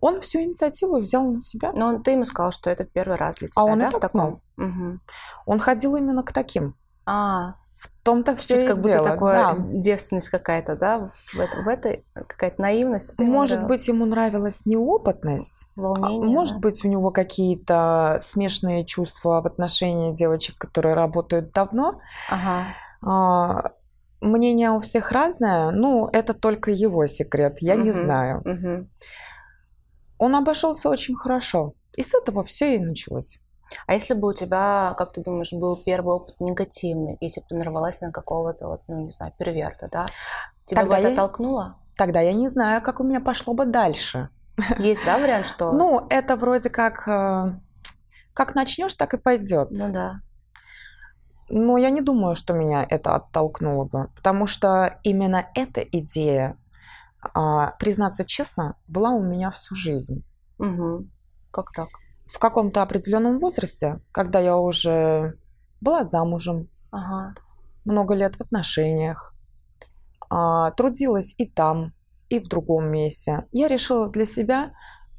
Он 0.03 0.19
всю 0.19 0.39
инициативу 0.41 1.00
взял 1.00 1.24
на 1.31 1.39
себя. 1.39 1.72
Ну, 1.75 1.86
он- 1.86 2.03
ты 2.03 2.12
ему 2.12 2.25
сказал, 2.25 2.51
что 2.51 2.69
это 2.69 2.83
в 2.86 2.89
первый 2.89 3.17
раз 3.17 3.38
для 3.38 3.48
тебя, 3.48 3.62
А 3.62 3.65
он 3.65 3.77
и 3.77 3.81
да, 3.81 3.89
в 3.89 3.91
так 3.93 4.01
таком? 4.01 4.10
знал. 4.12 4.41
Мгм. 4.57 5.01
Он 5.45 5.60
ходил 5.60 5.95
именно 5.95 6.24
к 6.24 6.31
таким. 6.33 6.75
А, 7.05 7.55
В 7.77 7.89
том-то 8.03 8.36
все 8.36 8.55
чуть 8.55 8.63
и 8.63 8.67
как 8.67 8.77
будто 8.77 8.91
дело. 8.93 9.05
такое 9.05 9.33
да. 9.33 9.55
девственность 9.60 10.29
какая-то, 10.29 10.75
да, 10.75 11.10
в, 11.33 11.39
это- 11.39 11.62
в 11.62 11.67
этой 11.67 12.05
какая-то 12.27 12.62
наивность. 12.62 13.17
Может 13.19 13.60
нравилось. 13.60 13.79
быть, 13.81 13.88
ему 13.88 14.05
нравилась 14.05 14.62
неопытность, 14.65 15.67
а 15.77 15.81
волнение. 15.81 16.36
может 16.36 16.55
да? 16.55 16.60
быть, 16.62 16.83
у 16.86 16.88
него 16.89 17.12
какие-то 17.12 18.17
смешанные 18.19 18.86
чувства 18.86 19.41
в 19.41 19.45
отношении 19.48 20.13
девочек, 20.13 20.57
которые 20.57 20.95
работают 20.95 21.51
давно. 21.51 22.00
Ага. 22.29 22.65
А, 23.01 23.72
Мнение 24.22 24.72
у 24.72 24.79
всех 24.79 25.12
разное, 25.12 25.72
ну, 25.72 26.07
это 26.07 26.33
только 26.33 26.72
его 26.72 27.05
секрет, 27.07 27.57
я 27.60 27.75
не 27.75 27.89
Мгм. 27.89 27.93
знаю. 28.00 28.41
Мгм. 28.45 28.89
Он 30.24 30.36
обошелся 30.36 30.89
очень 30.89 31.15
хорошо. 31.15 31.74
И 31.98 32.01
с 32.03 32.13
этого 32.13 32.44
все 32.46 32.75
и 32.75 32.80
началось. 32.80 33.39
А 33.88 33.94
если 33.94 34.13
бы 34.13 34.30
у 34.30 34.34
тебя, 34.34 34.94
как 34.98 35.13
ты 35.13 35.22
думаешь, 35.22 35.51
был 35.51 35.75
первый 35.75 36.15
опыт 36.15 36.36
негативный, 36.39 37.18
если 37.22 37.42
бы 37.42 37.48
ты 37.50 37.56
нарвалась 37.56 38.01
на 38.01 38.12
какого-то, 38.12 38.68
вот, 38.68 38.82
ну, 38.88 39.06
не 39.06 39.12
знаю, 39.12 39.34
перверта, 39.38 39.89
да? 39.92 40.06
Тебя 40.65 40.82
Тогда 40.82 40.96
бы 40.96 41.01
это 41.01 41.10
я- 41.10 41.15
толкнуло? 41.15 41.77
Тогда 41.98 42.22
я 42.22 42.34
не 42.34 42.48
знаю, 42.48 42.82
как 42.82 43.00
у 43.00 43.03
меня 43.03 43.20
пошло 43.20 43.53
бы 43.53 43.65
дальше. 43.65 44.30
Есть, 44.80 45.03
да, 45.06 45.18
вариант, 45.18 45.46
что... 45.48 45.72
Ну, 45.72 46.06
это 46.10 46.36
вроде 46.38 46.70
как... 46.70 47.08
э, 47.08 47.53
Как 48.34 48.56
начнешь, 48.56 48.96
так 48.96 49.13
и 49.13 49.18
пойдет. 49.18 49.70
Ну 49.72 49.92
да. 49.92 50.22
Но 51.50 51.77
я 51.77 51.89
не 51.89 52.01
думаю, 52.01 52.36
что 52.36 52.53
меня 52.53 52.86
это 52.89 53.15
оттолкнуло 53.15 53.86
бы, 53.86 54.10
потому 54.15 54.48
что 54.48 55.00
именно 55.03 55.46
эта 55.56 55.82
идея, 55.82 56.58
а, 57.34 57.72
признаться 57.80 58.25
честно, 58.25 58.75
была 58.88 59.12
у 59.12 59.24
меня 59.24 59.51
всю 59.51 59.75
жизнь. 59.75 60.24
Мгм. 60.58 61.12
Как 61.51 61.72
так? 61.72 61.88
В 62.25 62.39
каком-то 62.39 62.82
определенном 62.82 63.39
возрасте, 63.39 64.01
когда 64.12 64.39
я 64.39 64.58
уже 64.58 65.38
была 65.82 66.03
замужем, 66.03 66.70
Ага. 66.92 67.36
много 67.86 68.13
лет 68.13 68.36
в 68.36 68.42
отношениях, 68.42 69.34
а, 70.30 70.72
трудилась 70.72 71.36
и 71.38 71.48
там, 71.48 71.94
и 72.30 72.39
в 72.39 72.48
другом 72.48 72.89
месте, 72.89 73.46
я 73.51 73.68
решила 73.68 74.10
для 74.10 74.25
себя, 74.25 74.74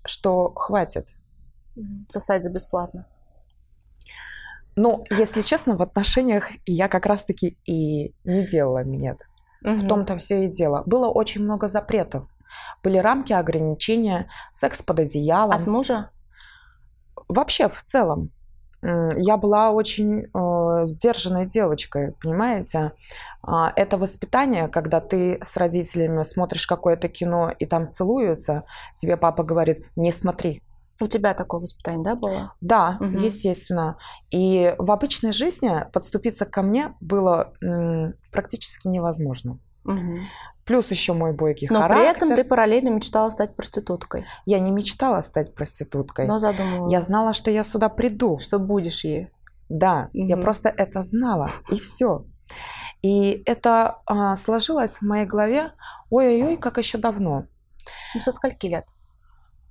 что 0.04 0.52
хватит. 0.54 1.08
Сосать 2.08 2.42
за 2.42 2.50
бесплатно. 2.50 3.06
Но, 4.76 5.04
если 5.10 5.42
честно, 5.42 5.76
в 5.76 5.82
отношениях 5.82 6.50
я 6.66 6.88
как 6.88 7.06
раз-таки 7.06 7.58
и 7.64 8.14
не 8.24 8.44
делала 8.46 8.82
минет. 8.82 9.20
В 9.64 9.86
том-то 9.88 10.18
все 10.18 10.44
и 10.44 10.48
дело. 10.48 10.82
Было 10.86 11.08
очень 11.08 11.42
много 11.42 11.68
запретов. 11.68 12.28
Были 12.82 12.98
рамки, 12.98 13.32
ограничения, 13.32 14.28
секс 14.52 14.82
под 14.82 15.00
одеялом. 15.00 15.62
От 15.62 15.66
мужа? 15.66 16.10
Вообще, 17.28 17.68
в 17.68 17.82
целом. 17.82 18.30
Я 18.82 19.38
была 19.38 19.70
очень 19.70 20.26
э, 20.26 20.84
сдержанной 20.84 21.46
девочкой, 21.46 22.12
понимаете? 22.20 22.92
А, 23.42 23.72
Это 23.76 23.96
воспитание, 23.96 24.68
когда 24.68 25.00
ты 25.00 25.38
с 25.42 25.56
родителями 25.56 26.22
смотришь 26.22 26.66
какое-то 26.66 27.08
кино 27.08 27.50
и 27.58 27.64
там 27.64 27.88
целуются, 27.88 28.64
тебе 28.94 29.16
папа 29.16 29.42
говорит, 29.42 29.86
не 29.96 30.12
смотри. 30.12 30.62
У 31.00 31.06
тебя 31.08 31.34
такое 31.34 31.60
воспитание, 31.60 32.04
да, 32.04 32.14
было? 32.14 32.54
Да, 32.60 32.96
Мгм. 33.00 33.18
естественно. 33.18 33.98
И 34.30 34.74
в 34.78 34.90
обычной 34.92 35.32
жизни 35.32 35.86
подступиться 35.92 36.46
ко 36.46 36.62
мне 36.62 36.94
было 37.00 37.52
м, 37.62 38.14
практически 38.30 38.86
невозможно. 38.88 39.58
Мгм. 39.84 40.20
Плюс 40.64 40.90
еще 40.90 41.12
мой 41.12 41.32
бойкий 41.34 41.68
Но 41.70 41.80
характер. 41.80 41.96
при 41.96 42.16
этом 42.26 42.36
ты 42.36 42.44
параллельно 42.48 42.88
мечтала 42.90 43.28
стать 43.30 43.54
проституткой. 43.56 44.24
Я 44.46 44.60
не 44.60 44.70
мечтала 44.70 45.20
стать 45.20 45.54
проституткой. 45.54 46.26
Но 46.26 46.38
задумывалась, 46.38 46.92
Я 46.92 47.02
знала, 47.02 47.32
что 47.32 47.50
я 47.50 47.64
сюда 47.64 47.88
приду. 47.88 48.38
что 48.38 48.58
будешь 48.58 49.04
ей. 49.04 49.30
Да, 49.68 50.08
я 50.12 50.36
Мгм. 50.36 50.42
просто 50.42 50.68
это 50.68 51.02
знала, 51.02 51.50
и 51.70 51.78
все. 51.80 52.24
И 53.02 53.42
это 53.46 53.98
а, 54.06 54.34
сложилось 54.36 54.98
в 54.98 55.02
моей 55.02 55.26
голове, 55.26 55.72
ой-ой-ой, 56.08 56.56
как 56.56 56.78
еще 56.78 56.98
давно. 56.98 57.46
Ну, 58.14 58.20
со 58.20 58.30
скольки 58.30 58.66
лет? 58.66 58.86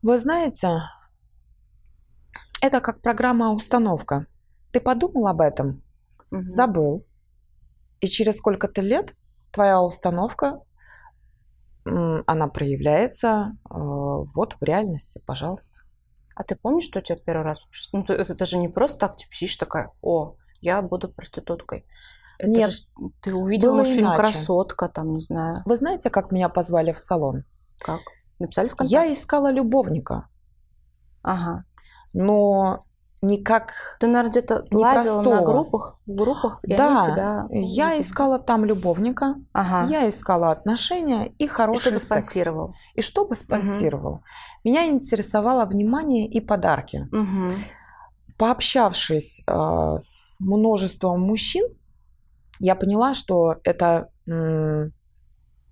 Вы 0.03 0.20
знаете, 0.20 0.82
это 2.63 2.79
как 2.79 3.01
программа-установка. 3.01 4.25
Ты 4.72 4.79
подумал 4.79 5.27
об 5.27 5.41
этом, 5.41 5.84
Мгм. 6.32 6.50
забыл, 6.50 7.05
и 8.00 8.08
через 8.08 8.38
сколько-то 8.38 8.82
лет 8.82 9.13
твоя 9.51 9.82
установка, 9.82 10.62
она 11.86 12.48
проявляется 12.48 13.58
э, 13.70 13.74
вот 13.74 14.53
в 14.53 14.63
реальности, 14.63 15.22
пожалуйста. 15.25 15.82
А 16.36 16.43
ты 16.46 16.55
помнишь, 16.55 16.86
что 16.86 17.00
у 17.00 17.01
тебя 17.01 17.17
первый 17.17 17.43
раз? 17.43 17.62
Ну, 17.91 18.05
ты- 18.05 18.13
это, 18.13 18.34
даже 18.36 18.58
не 18.58 18.70
просто 18.70 19.00
так, 19.00 19.17
типа, 19.17 19.34
сидишь 19.34 19.58
такая, 19.58 19.91
о, 20.01 20.36
я 20.62 20.82
буду 20.82 21.10
проституткой. 21.10 21.86
Это 22.39 22.50
Нет, 22.50 22.72
же 22.72 22.77
ты 23.22 23.36
увидела, 23.36 23.74
было 23.74 23.84
фильм 23.84 24.08
иначе. 24.08 24.17
«Красотка», 24.22 24.88
там, 24.88 25.13
не 25.13 25.20
знаю, 25.20 25.58
Вы 25.65 25.75
знаете, 25.75 26.10
как 26.10 26.32
меня 26.32 26.48
позвали 26.48 26.93
в 26.93 27.00
салон? 27.00 27.43
как? 27.79 28.00
Написали 28.39 28.70
в 28.70 28.75
конце? 28.77 28.91
Я 28.93 29.12
искала 29.13 29.51
любовника, 29.51 30.29
Ага. 31.22 31.65
Но 32.13 32.86
никак... 33.22 33.74
Ты, 34.00 34.08
наверное, 34.08 34.32
где-то 34.32 34.65
лазила 34.72 35.22
на 35.22 35.41
группах, 35.41 35.98
в 36.05 36.13
группах, 36.13 36.60
и 36.63 36.75
да, 36.75 36.98
они 36.98 37.05
тебя... 37.05 37.46
я 37.51 38.00
искала 38.00 38.38
там 38.39 38.65
любовника, 38.65 39.36
Ага. 39.53 39.88
я 39.89 40.08
искала 40.10 40.51
отношения 40.51 41.27
и 41.38 41.46
И 41.46 41.48
хороший 41.48 41.82
чтобы 41.82 42.00
секс. 42.00 42.08
спонсировал. 42.27 42.75
И 42.96 43.01
чтобы 43.01 43.36
спонсировал. 43.36 44.22
Меня 44.63 44.88
интересовало 44.88 45.65
внимание 45.65 46.27
и 46.27 46.39
подарки. 46.41 47.08
Мгм. 47.12 47.51
Пообщавшись 48.38 49.43
э, 49.48 49.96
с 50.00 50.38
множеством 50.39 51.22
мужчин, 51.22 51.65
я 52.60 52.75
поняла, 52.75 53.13
что 53.13 53.55
это 53.63 54.10
м, 54.27 54.91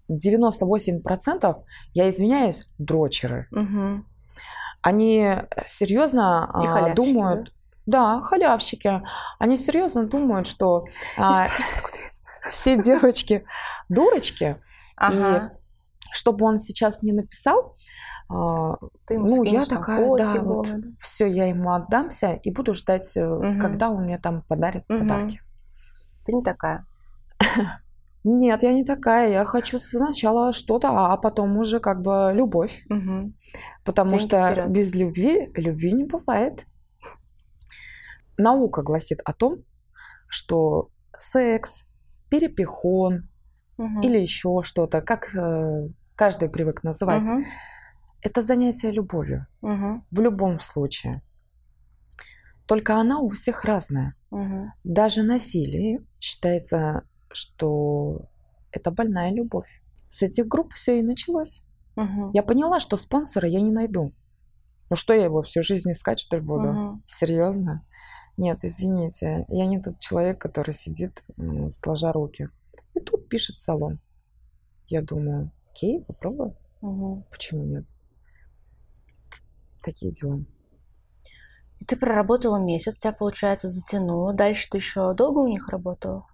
98%, 0.10 1.55
я 1.93 2.10
извиняюсь, 2.10 2.67
дрочеры. 2.77 3.48
Мгм. 3.51 4.05
Они 4.81 5.35
серьезно 5.65 6.45
И 6.63 6.67
а, 6.67 6.93
думают, 6.95 7.53
да? 7.85 8.21
халявщики, 8.21 9.01
они 9.39 9.57
серьезно 9.57 10.05
думают, 10.07 10.47
что 10.47 10.85
а, 11.17 11.47
все 12.50 12.81
девочки 12.81 13.45
дурочки, 13.89 14.59
Ага. 14.97 15.51
чтобы 16.11 16.45
он 16.45 16.59
сейчас 16.59 17.03
не 17.03 17.11
написал, 17.11 17.77
а, 18.29 18.77
Ты 19.05 19.15
ему 19.15 19.27
ну, 19.27 19.43
я 19.43 19.65
такая, 19.65 20.17
да, 20.17 20.41
вот, 20.41 20.67
да? 20.67 20.79
все, 21.00 21.25
я 21.25 21.45
ему 21.47 21.71
отдамся 21.73 22.33
и 22.33 22.51
буду 22.51 22.73
ждать, 22.73 23.15
э, 23.17 23.25
Мгм. 23.25 23.59
когда 23.59 23.89
он 23.89 24.03
мне 24.05 24.17
там 24.17 24.41
подарит 24.43 24.85
Мгм. 24.88 25.00
подарки. 25.00 25.41
Ты 26.25 26.33
не 26.33 26.43
такая. 26.43 26.85
Нет, 28.24 28.63
я 28.63 28.74
не 28.74 28.84
такая. 28.84 29.32
Я 29.32 29.46
хочу 29.46 29.80
сначала 29.80 30.54
что-то, 30.54 30.90
а 30.90 31.18
потом 31.18 31.58
уже 31.58 31.80
как 31.80 32.01
бы 32.01 32.32
любовь. 32.36 32.84
Мгм. 32.90 33.36
Потому 33.84 34.10
Деньги 34.12 34.24
что 34.24 34.51
вперед. 34.51 34.72
без 34.72 34.96
любви 34.96 35.51
любви 35.56 35.92
не 35.94 36.06
бывает. 36.06 36.68
Наука 38.38 38.82
гласит 38.84 39.20
о 39.25 39.34
том, 39.34 39.63
что 40.28 40.90
секс, 41.18 41.86
перепихон 42.30 43.22
Мгм. 43.78 44.01
или 44.01 44.18
еще 44.18 44.62
что-то, 44.63 45.01
как 45.01 45.36
э, 45.36 45.90
каждый 46.16 46.50
привык 46.50 46.84
называть, 46.84 47.25
Мгм. 47.25 47.44
это 48.22 48.42
занятие 48.42 48.92
любовью 48.92 49.48
Мгм. 49.62 50.06
в 50.12 50.22
любом 50.22 50.60
случае. 50.60 51.22
Только 52.68 52.96
она 52.96 53.20
у 53.20 53.30
всех 53.32 53.66
разная. 53.66 54.16
Мгм. 54.30 54.72
Даже 54.84 55.24
насилие 55.24 56.00
считается, 56.20 57.04
что 57.33 58.29
это 58.71 58.91
больная 58.91 59.31
любовь. 59.31 59.81
С 60.09 60.23
этих 60.23 60.47
групп 60.47 60.73
все 60.73 61.00
и 61.00 61.03
началось. 61.03 61.63
Мгм. 61.95 62.31
Я 62.33 62.43
поняла, 62.43 62.79
что 62.79 62.97
спонсора 62.97 63.47
я 63.47 63.61
не 63.61 63.71
найду. 63.71 64.13
Ну 64.89 64.95
что 64.95 65.13
я 65.13 65.25
его 65.25 65.41
всю 65.41 65.63
жизнь 65.63 65.91
искать, 65.91 66.19
что 66.19 66.38
ли, 66.38 66.43
буду? 66.43 66.67
Мгм. 66.71 67.03
Серьезно? 67.05 67.85
Нет, 68.38 68.63
извините, 68.63 69.45
я 69.50 69.65
не 69.65 69.81
тот 69.81 70.00
человек, 70.00 70.39
который 70.39 70.73
сидит 70.73 71.23
сложа 71.69 72.11
руки. 72.11 72.50
И 72.95 73.00
тут 73.00 73.29
пишет 73.29 73.57
салон. 73.57 74.00
Я 74.88 75.01
думаю, 75.01 75.51
окей, 75.71 76.03
попробую. 76.03 76.57
Мгм. 76.81 77.23
Почему 77.29 77.63
нет? 77.63 77.85
Такие 79.83 80.11
дела. 80.11 80.43
И 81.79 81.85
ты 81.85 81.95
проработала 81.95 82.57
месяц, 82.57 82.97
тебя, 82.97 83.11
получается, 83.11 83.67
затянуло. 83.67 84.33
Дальше 84.33 84.69
ты 84.69 84.77
еще 84.77 85.13
долго 85.13 85.39
у 85.39 85.47
них 85.47 85.69
работала? 85.69 86.27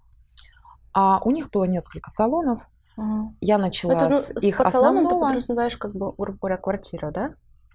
А 0.92 1.20
у 1.24 1.30
них 1.30 1.50
было 1.50 1.64
несколько 1.64 2.10
салонов. 2.10 2.68
Мгм. 2.96 3.36
Я 3.40 3.58
начала 3.58 3.92
Это, 3.92 4.08
ну, 4.08 4.18
с 4.18 4.30
их 4.42 4.58
под 4.58 4.70
салоном 4.70 4.96
ты 4.96 5.06
основного. 5.06 5.28
подразумеваешь, 5.28 5.76
как 5.76 5.92
бы, 5.94 6.12
грубо 6.16 6.38
говоря, 6.40 6.56
квартиру, 6.56 7.10
да? 7.12 7.30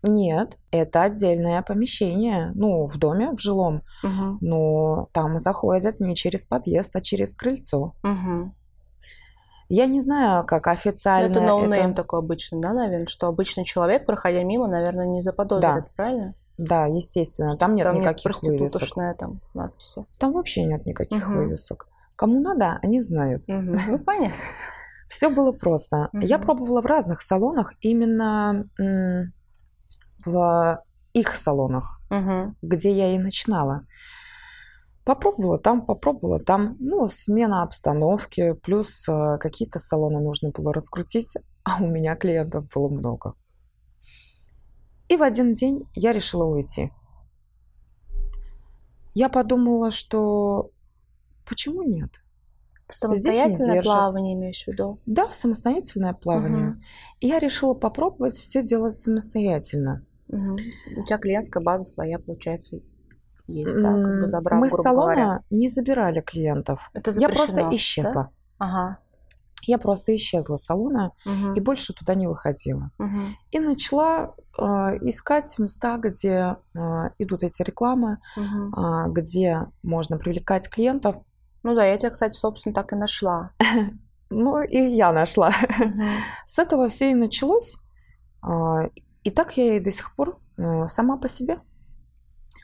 Нет, 0.05 0.57
это 0.71 1.03
отдельное 1.03 1.61
помещение. 1.61 2.51
Ну, 2.55 2.87
в 2.87 2.97
доме, 2.97 3.31
в 3.31 3.39
жилом. 3.39 3.83
Мгм. 4.03 4.37
Но 4.41 5.07
там 5.13 5.39
заходят 5.39 6.01
не 6.01 6.13
через 6.15 6.45
подъезд, 6.45 6.93
а 6.95 7.01
через 7.01 7.33
крыльцо. 7.33 7.93
Мгм. 8.03 8.53
Я 9.69 9.85
не 9.85 10.01
знаю, 10.01 10.45
как 10.45 10.65
Ну, 10.65 10.71
официально 10.73 11.31
Это 11.31 11.41
no-name 11.41 11.91
это- 11.91 12.03
такой 12.03 12.19
обычный, 12.19 12.61
да, 12.61 12.73
наверное, 12.73 13.07
что 13.07 13.27
обычный 13.27 13.63
человек, 13.63 14.05
проходя 14.05 14.43
мимо, 14.43 14.67
наверное, 14.67 15.05
не 15.05 15.21
заподозрит, 15.21 15.85
правильно? 15.95 16.35
Да, 16.57 16.85
естественно, 16.85 17.55
там 17.55 17.73
нет 17.73 17.85
Там 17.85 17.95
нет 17.95 18.03
никаких 18.03 18.25
вывесок. 18.25 18.51
проститутошная 18.59 19.13
там 19.15 19.39
надписи. 19.53 20.05
Там 20.19 20.33
вообще 20.33 20.65
нет 20.65 20.85
никаких 20.85 21.25
Мгм. 21.27 21.37
вывесок. 21.37 21.87
Кому 22.15 22.39
надо, 22.41 22.79
они 22.81 23.01
знают. 23.01 23.47
Мгм. 23.47 23.77
Ну, 23.87 23.99
понятно. 23.99 24.35
Все 25.07 25.29
было 25.29 25.51
просто. 25.51 26.09
Я 26.13 26.37
Мгм. 26.37 26.45
пробовала 26.45 26.81
в 26.81 26.85
разных 26.85 27.21
салонах, 27.21 27.73
именно 27.81 28.67
в 30.25 30.83
их 31.13 31.35
салонах, 31.35 32.01
Мгм. 32.09 32.55
где 32.61 32.91
я 32.91 33.13
и 33.13 33.19
начинала. 33.19 33.85
Попробовала 35.05 35.59
там, 35.59 35.85
попробовала 35.85 36.39
там. 36.39 36.77
Ну, 36.79 37.07
смена 37.09 37.61
обстановки, 37.63 38.53
плюс 38.53 39.07
э, 39.09 39.37
какие-то 39.37 39.79
салоны 39.79 40.21
нужно 40.21 40.51
было 40.51 40.73
раскрутить, 40.73 41.35
а 41.63 41.83
у 41.83 41.87
меня 41.87 42.15
клиентов 42.15 42.69
было 42.73 42.87
много. 42.87 43.33
И 45.09 45.17
в 45.17 45.21
один 45.21 45.51
день 45.53 45.83
я 45.93 46.13
решила 46.13 46.45
уйти. 46.45 46.91
Я 49.13 49.29
подумала, 49.29 49.91
что 49.91 50.71
почему 51.47 51.83
нет? 51.83 52.19
В 52.87 52.93
самостоятельное 52.95 53.81
плавание 53.81 54.33
имеешь 54.35 54.63
в 54.63 54.67
виду? 54.67 54.99
Да, 55.05 55.27
в 55.27 55.35
самостоятельное 55.35 56.13
плавание. 56.13 56.67
Мгм. 56.71 56.83
И 57.21 57.27
я 57.27 57.39
решила 57.39 57.73
попробовать 57.73 58.35
все 58.35 58.61
делать 58.61 58.97
самостоятельно. 58.97 60.03
Мгм. 60.27 60.57
У 60.97 61.03
тебя 61.05 61.17
клиентская 61.17 61.63
база 61.63 61.85
своя, 61.85 62.19
получается, 62.19 62.79
есть, 63.47 63.75
да? 63.75 63.93
Как 63.93 64.03
бы 64.03 64.09
М, 64.23 64.27
забрав, 64.27 64.59
Мы 64.59 64.69
с 64.69 64.73
салона 64.73 65.13
говоря. 65.15 65.43
не 65.49 65.69
забирали 65.69 66.21
клиентов. 66.21 66.89
Это 66.93 67.11
Я 67.11 67.13
запрещено, 67.13 67.35
просто 67.45 67.61
да? 67.69 67.75
исчезла. 67.75 68.29
Ага. 68.57 68.97
Я 69.65 69.77
просто 69.77 70.13
исчезла 70.15 70.57
с 70.57 70.65
салона 70.65 71.13
Мгм. 71.25 71.53
и 71.53 71.59
больше 71.61 71.93
туда 71.93 72.15
не 72.15 72.27
выходила. 72.27 72.91
Мгм. 72.97 73.35
И 73.51 73.59
начала 73.59 74.35
э, 74.57 74.61
искать 75.07 75.57
места, 75.57 75.97
где 75.97 76.57
э, 76.75 77.09
идут 77.17 77.43
эти 77.43 77.63
рекламы, 77.63 78.17
Мгм. 78.37 78.73
а, 78.75 79.07
где 79.07 79.67
можно 79.81 80.17
привлекать 80.17 80.69
клиентов. 80.69 81.15
Ну 81.63 81.75
да, 81.75 81.85
я 81.85 81.97
тебя, 81.97 82.09
кстати, 82.09 82.37
собственно, 82.37 82.73
так 82.73 82.93
и 82.93 82.95
нашла. 82.95 83.51
Ну 84.35 84.63
и 84.63 84.77
я 84.79 85.11
нашла. 85.11 85.51
С 86.45 86.57
этого 86.57 86.89
все 86.89 87.11
и 87.11 87.13
началось. 87.13 87.77
А, 88.41 88.89
И 89.21 89.29
так 89.29 89.55
я 89.57 89.77
и 89.77 89.79
до 89.79 89.91
сих 89.91 90.15
пор 90.15 90.39
э, 90.57 90.87
сама 90.87 91.17
по 91.17 91.27
себе. 91.27 91.59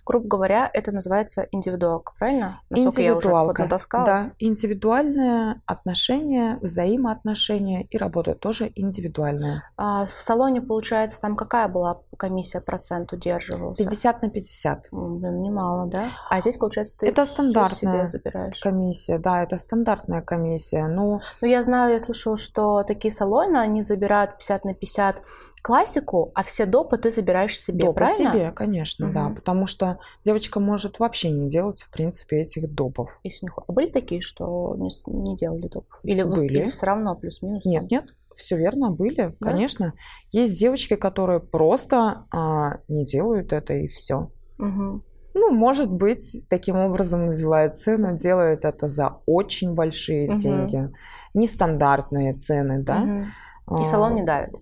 Грубо 0.09 0.27
говоря, 0.27 0.67
это 0.73 0.91
называется 0.91 1.47
индивидуалка, 1.51 2.13
правильно? 2.17 2.61
Насколько 2.71 3.01
я 3.01 3.15
уже 3.15 3.29
Индивидуалка. 3.29 3.67
Да, 4.05 4.23
индивидуальное 4.39 5.61
отношение, 5.67 6.57
взаимоотношения 6.63 7.83
и 7.83 7.95
работа 7.95 8.33
тоже 8.33 8.71
индивидуальная. 8.73 9.69
А 9.77 10.05
в 10.05 10.09
салоне, 10.09 10.61
получается, 10.63 11.21
там 11.21 11.35
какая 11.35 11.67
была 11.67 12.01
комиссия, 12.17 12.59
процент 12.59 13.13
удерживался? 13.13 13.83
50 13.83 14.23
на 14.23 14.29
50. 14.31 14.87
М, 14.91 15.19
блин, 15.19 15.43
немало, 15.43 15.85
да? 15.85 16.09
А 16.27 16.41
здесь, 16.41 16.57
получается, 16.57 16.97
ты 16.97 17.07
Это 17.07 17.27
стандартная 17.27 18.07
себе 18.07 18.07
забираешь. 18.07 18.59
Комиссия, 18.61 19.19
да, 19.19 19.43
это 19.43 19.59
стандартная 19.59 20.23
комиссия. 20.23 20.87
Но 20.87 21.21
Ну, 21.41 21.47
я 21.47 21.61
знаю, 21.61 21.93
я 21.93 21.99
слышала, 21.99 22.35
что 22.35 22.81
такие 22.81 23.13
салоны, 23.13 23.57
они 23.57 23.83
забирают 23.83 24.37
50 24.39 24.65
на 24.65 24.73
50 24.73 25.21
классику, 25.61 26.31
а 26.35 26.43
все 26.43 26.65
допы 26.65 26.97
ты 26.97 27.11
забираешь 27.11 27.57
себе, 27.59 27.85
доп 27.85 27.95
по 27.95 28.05
правильно? 28.05 28.33
себе, 28.33 28.51
конечно, 28.51 29.11
да. 29.11 29.25
Мгм. 29.25 29.35
Потому 29.35 29.65
что 29.65 29.99
девочка 30.23 30.59
может 30.59 30.99
вообще 30.99 31.29
не 31.29 31.47
делать, 31.49 31.81
в 31.81 31.89
принципе, 31.91 32.41
этих 32.41 32.73
допов. 32.73 33.19
Если 33.23 33.45
не 33.45 33.51
А 33.55 33.71
были 33.71 33.87
такие, 33.87 34.21
что 34.21 34.75
не, 34.77 34.89
не 35.07 35.35
делали 35.35 35.67
допов? 35.67 35.99
Или, 36.03 36.23
Были. 36.23 36.59
или 36.59 36.67
все 36.67 36.85
равно 36.85 37.15
плюс-минус? 37.15 37.63
там? 37.63 37.71
Нет, 37.73 37.91
нет, 37.91 38.05
все 38.35 38.57
верно, 38.57 38.91
были, 38.91 39.35
Да? 39.39 39.51
конечно. 39.51 39.93
Есть 40.31 40.59
девочки, 40.59 40.95
которые 40.95 41.39
просто 41.39 42.25
а, 42.31 42.77
не 42.87 43.05
делают 43.05 43.53
это 43.53 43.73
и 43.73 43.87
все. 43.87 44.31
Мгм. 44.57 45.03
Ну, 45.35 45.51
может 45.51 45.91
быть, 45.91 46.43
таким 46.49 46.75
образом 46.75 47.27
набивают 47.27 47.77
цену, 47.77 48.15
делают 48.15 48.65
это 48.65 48.87
за 48.87 49.19
очень 49.25 49.73
большие 49.73 50.27
Мгм. 50.29 50.37
деньги. 50.37 50.91
Нестандартные 51.33 52.33
цены, 52.35 52.79
да. 52.83 52.95
Мгм. 52.99 53.21
И 53.21 53.81
А, 53.81 53.83
салон 53.83 54.15
не 54.15 54.23
давит. 54.23 54.55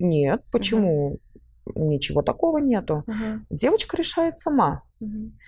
Нет, 0.00 0.42
почему? 0.50 1.18
Ничего 1.76 2.22
такого 2.22 2.58
нету. 2.58 3.04
Мгм. 3.06 3.46
Девочка 3.50 3.96
решает 3.96 4.38
сама. 4.38 4.82
Мгм. 4.98 5.38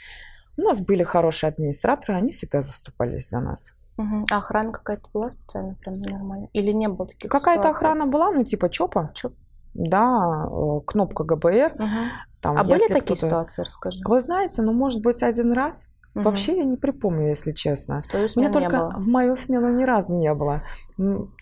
У 0.59 0.63
нас 0.63 0.81
были 0.81 1.03
хорошие 1.03 1.49
администраторы, 1.49 2.15
они 2.15 2.31
всегда 2.31 2.63
заступались 2.63 3.29
за 3.31 3.41
нас. 3.41 3.75
Мгм. 3.97 4.25
А 4.31 4.39
охрана 4.39 4.71
какая-то 4.73 5.09
была 5.13 5.31
специально, 5.31 5.75
прям 5.75 5.97
нормально? 5.97 6.49
Или 6.53 6.73
не 6.73 6.89
было 6.89 7.09
таких 7.09 7.31
Какая-то 7.31 7.71
охрана 7.71 8.07
была, 8.07 8.31
ну, 8.31 8.45
типа 8.45 8.69
ЧОПа. 8.69 9.11
ЧОП. 9.15 9.35
Да, 9.75 10.47
э, 10.51 10.81
кнопка 10.87 11.25
ГБР. 11.25 11.75
Мгм. 11.79 12.11
Там, 12.41 12.59
А 12.59 12.65
были 12.65 12.87
такие 12.89 13.17
ситуации, 13.17 13.63
расскажи? 13.63 14.01
Вы 14.05 14.21
знаете, 14.21 14.63
ну, 14.63 14.73
может 14.73 15.01
быть, 15.03 15.23
один 15.23 15.53
раз. 15.53 15.89
Мгм. 16.15 16.25
Вообще 16.25 16.57
я 16.59 16.65
не 16.65 16.77
припомню, 16.77 17.29
если 17.29 17.53
честно. 17.53 18.03
В 18.03 18.07
твою 18.07 18.29
смену 18.29 18.49
не 18.49 18.53
только 18.53 18.77
было. 18.77 18.95
в 18.99 19.09
мою 19.09 19.35
смену 19.37 19.75
ни 19.79 19.85
разу 19.85 20.15
не 20.15 20.33
было. 20.35 20.63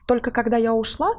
Только 0.07 0.31
когда 0.31 0.57
я 0.57 0.73
ушла, 0.75 1.11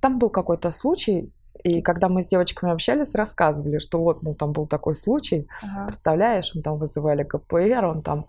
там 0.00 0.18
был 0.18 0.30
какой-то 0.30 0.70
случай, 0.70 1.32
и 1.64 1.82
когда 1.82 2.08
мы 2.08 2.22
с 2.22 2.28
девочками 2.28 2.72
общались, 2.72 3.14
рассказывали, 3.14 3.78
что 3.78 4.00
вот, 4.00 4.22
мол, 4.22 4.34
там 4.34 4.52
был 4.52 4.66
такой 4.66 4.94
случай, 4.94 5.48
Ага. 5.62 5.86
представляешь, 5.88 6.54
мы 6.54 6.62
там 6.62 6.78
вызывали 6.78 7.24
КПР, 7.24 7.84
он 7.84 8.02
там 8.02 8.26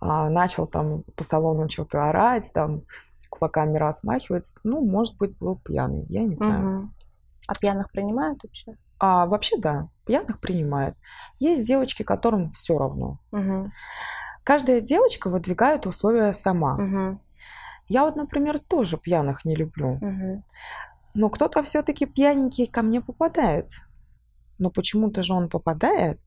а, 0.00 0.28
начал 0.30 0.66
там 0.66 1.02
по 1.16 1.24
салону 1.24 1.68
что-то 1.68 2.08
орать, 2.08 2.50
там 2.54 2.82
кулаками 3.30 3.76
размахивать. 3.76 4.54
Ну, 4.64 4.84
может 4.84 5.16
быть, 5.16 5.36
был 5.38 5.58
пьяный, 5.58 6.04
я 6.08 6.22
не 6.22 6.36
знаю. 6.36 6.62
Мгм. 6.62 6.94
А 7.46 7.54
пьяных 7.54 7.90
принимают 7.90 8.42
вообще? 8.42 8.74
А 9.00 9.26
вообще, 9.26 9.56
да, 9.58 9.88
пьяных 10.06 10.40
принимает. 10.40 10.94
Есть 11.38 11.66
девочки, 11.66 12.02
которым 12.02 12.50
все 12.50 12.78
равно. 12.78 13.18
Мгм. 13.32 13.72
Каждая 14.44 14.80
девочка 14.80 15.28
выдвигает 15.28 15.86
условия 15.86 16.32
сама. 16.32 16.74
Мгм. 16.74 17.20
Я 17.88 18.04
вот, 18.04 18.16
например, 18.16 18.58
тоже 18.58 18.98
пьяных 18.98 19.44
не 19.44 19.56
люблю. 19.56 19.98
Мгм. 20.00 20.44
Но 21.14 21.30
кто-то 21.30 21.62
все-таки 21.62 22.06
пьяненький 22.06 22.66
ко 22.66 22.82
мне 22.82 23.00
попадает. 23.00 23.70
Но 24.58 24.70
почему-то 24.70 25.22
же 25.22 25.32
он 25.34 25.48
попадает. 25.48 26.20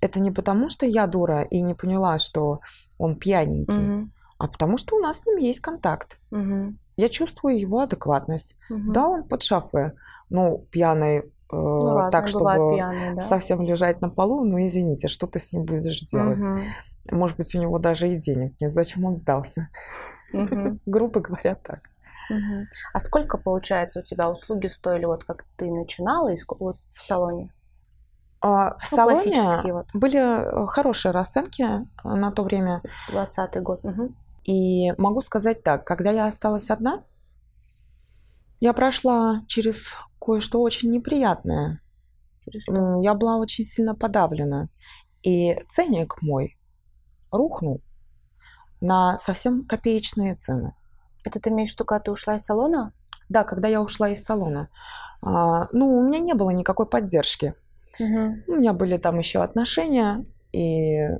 Это 0.00 0.20
не 0.20 0.30
потому, 0.30 0.68
что 0.68 0.86
я 0.86 1.06
дура 1.06 1.42
и 1.42 1.60
не 1.60 1.74
поняла, 1.74 2.18
что 2.18 2.60
он 2.98 3.16
пьяненький, 3.18 3.78
Мгм. 3.80 4.12
а 4.38 4.46
потому 4.48 4.76
что 4.76 4.96
у 4.96 5.00
нас 5.00 5.20
с 5.22 5.26
ним 5.26 5.36
есть 5.38 5.60
контакт. 5.60 6.20
Мгм. 6.30 6.78
Я 6.96 7.08
чувствую 7.08 7.58
его 7.58 7.80
адекватность. 7.80 8.56
Мгм. 8.70 8.92
Да, 8.92 9.08
он 9.08 9.24
под 9.28 9.42
шафе. 9.42 9.92
Ну, 10.30 10.66
пьяный 10.70 11.18
э, 11.18 11.22
Ну, 11.50 12.10
так, 12.10 12.28
чтобы 12.28 12.74
пьяные, 12.76 13.14
да? 13.14 13.22
совсем 13.22 13.62
лежать 13.62 14.00
на 14.02 14.10
полу, 14.10 14.44
ну, 14.44 14.58
извините, 14.58 15.08
что 15.08 15.26
ты 15.26 15.38
с 15.38 15.52
ним 15.52 15.64
будешь 15.64 16.00
делать? 16.02 16.44
Мгм. 16.44 16.62
Может 17.10 17.36
быть, 17.38 17.54
у 17.54 17.60
него 17.60 17.78
даже 17.78 18.08
и 18.08 18.16
денег 18.16 18.54
нет. 18.60 18.70
Зачем 18.72 19.04
он 19.04 19.16
сдался? 19.16 19.68
Мгм. 20.32 20.80
Грубо 20.86 21.20
говоря, 21.20 21.54
так. 21.54 21.80
А 22.92 23.00
сколько, 23.00 23.38
получается, 23.38 24.00
у 24.00 24.02
тебя 24.02 24.30
услуги 24.30 24.66
стоили, 24.66 25.04
вот 25.06 25.24
как 25.24 25.44
ты 25.56 25.70
начинала, 25.70 26.30
вот 26.58 26.76
в 26.76 27.02
салоне? 27.02 27.52
А, 28.40 28.78
В 28.78 28.92
Ну, 28.92 28.96
салоне 28.96 29.72
вот, 29.72 29.86
были 29.94 30.18
э, 30.18 30.66
хорошие 30.68 31.12
расценки 31.12 31.62
э, 31.62 31.84
на 32.04 32.30
то 32.30 32.44
время. 32.44 32.82
20 33.08 33.62
год. 33.62 33.82
Мгм. 33.82 34.16
И 34.44 34.92
могу 34.96 35.20
сказать 35.22 35.62
так, 35.62 35.84
когда 35.84 36.10
я 36.10 36.26
осталась 36.26 36.70
одна, 36.70 37.02
я 38.60 38.72
прошла 38.72 39.42
через 39.46 39.94
кое-что 40.20 40.60
очень 40.60 40.90
неприятное. 40.90 41.80
Через 42.44 42.62
что? 42.62 42.74
М, 42.74 43.00
Я 43.00 43.14
была 43.14 43.36
очень 43.38 43.64
сильно 43.64 43.94
подавлена. 43.94 44.68
И 45.22 45.54
ценник 45.68 46.22
мой 46.22 46.56
рухнул 47.32 47.82
на 48.80 49.18
совсем 49.18 49.66
копеечные 49.66 50.36
цены. 50.36 50.74
Это 51.24 51.40
ты 51.40 51.50
имеешь 51.50 51.70
в 51.70 51.74
виду, 51.74 51.84
когда 51.84 52.04
ты 52.04 52.10
ушла 52.10 52.36
из 52.36 52.44
салона? 52.44 52.92
Да, 53.28 53.44
когда 53.44 53.68
я 53.68 53.82
ушла 53.82 54.08
из 54.08 54.24
салона. 54.24 54.68
А, 55.20 55.68
ну, 55.72 55.98
у 55.98 56.02
меня 56.02 56.18
не 56.18 56.34
было 56.34 56.50
никакой 56.50 56.86
поддержки. 56.86 57.54
Мгм. 58.00 58.44
У 58.46 58.52
меня 58.56 58.72
были 58.72 58.96
там 58.98 59.18
еще 59.18 59.42
отношения, 59.42 60.24
и 60.52 60.96
э, 60.96 61.18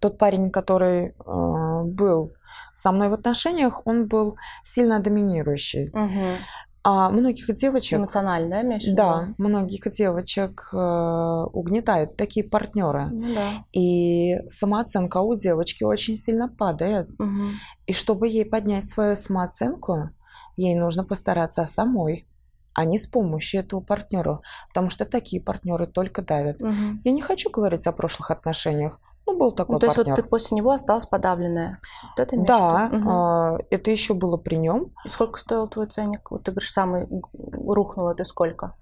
тот 0.00 0.18
парень, 0.18 0.50
который 0.50 1.08
э, 1.08 1.82
был 1.84 2.34
со 2.72 2.92
мной 2.92 3.08
в 3.08 3.14
отношениях, 3.14 3.82
он 3.86 4.06
был 4.06 4.36
сильно 4.62 5.00
доминирующий. 5.00 5.90
Мгм. 5.92 6.38
А 6.86 7.08
многих 7.08 7.46
девочек, 7.54 7.98
Эмоционально, 7.98 8.50
да, 8.50 8.62
имеешь 8.62 8.84
да, 8.92 9.34
многих 9.38 9.88
девочек 9.88 10.68
э, 10.70 10.76
угнетают 10.76 12.16
такие 12.16 12.46
партнеры. 12.46 13.06
Ну 13.10 13.34
да. 13.34 13.64
И 13.72 14.36
самооценка 14.50 15.18
у 15.18 15.34
девочки 15.34 15.82
очень 15.82 16.14
сильно 16.14 16.46
падает. 16.46 17.08
Мгм. 17.18 17.52
И 17.86 17.94
чтобы 17.94 18.28
ей 18.28 18.44
поднять 18.44 18.90
свою 18.90 19.16
самооценку, 19.16 20.10
ей 20.56 20.74
нужно 20.74 21.04
постараться 21.04 21.64
самой, 21.64 22.26
а 22.74 22.84
не 22.84 22.98
с 22.98 23.06
помощью 23.06 23.60
этого 23.60 23.80
партнера, 23.80 24.40
потому 24.68 24.90
что 24.90 25.06
такие 25.06 25.40
партнеры 25.40 25.86
только 25.86 26.20
давят. 26.20 26.60
Мгм. 26.60 27.00
Я 27.02 27.12
не 27.12 27.22
хочу 27.22 27.48
говорить 27.48 27.86
о 27.86 27.92
прошлых 27.92 28.30
отношениях. 28.30 29.00
Ну, 29.26 29.38
был 29.38 29.52
такой 29.52 29.74
Ну, 29.74 29.78
то 29.78 29.86
есть 29.86 29.96
вот 29.96 30.06
партнер. 30.06 30.22
ты 30.24 30.28
после 30.28 30.56
него 30.56 30.70
осталась 30.72 31.06
подавленная. 31.06 31.80
Вот 32.16 32.20
это 32.20 32.36
Да, 32.42 32.90
а, 32.92 33.58
это 33.70 33.90
еще 33.90 34.14
было 34.14 34.36
при 34.36 34.56
нем. 34.56 34.92
И 35.04 35.08
сколько 35.08 35.38
стоил 35.38 35.68
твой 35.68 35.86
ценник? 35.86 36.30
Вот 36.30 36.44
ты 36.44 36.50
говоришь, 36.50 36.70
самый 36.70 37.08
рухнул 37.32 38.08
это 38.08 38.24
сколько? 38.24 38.74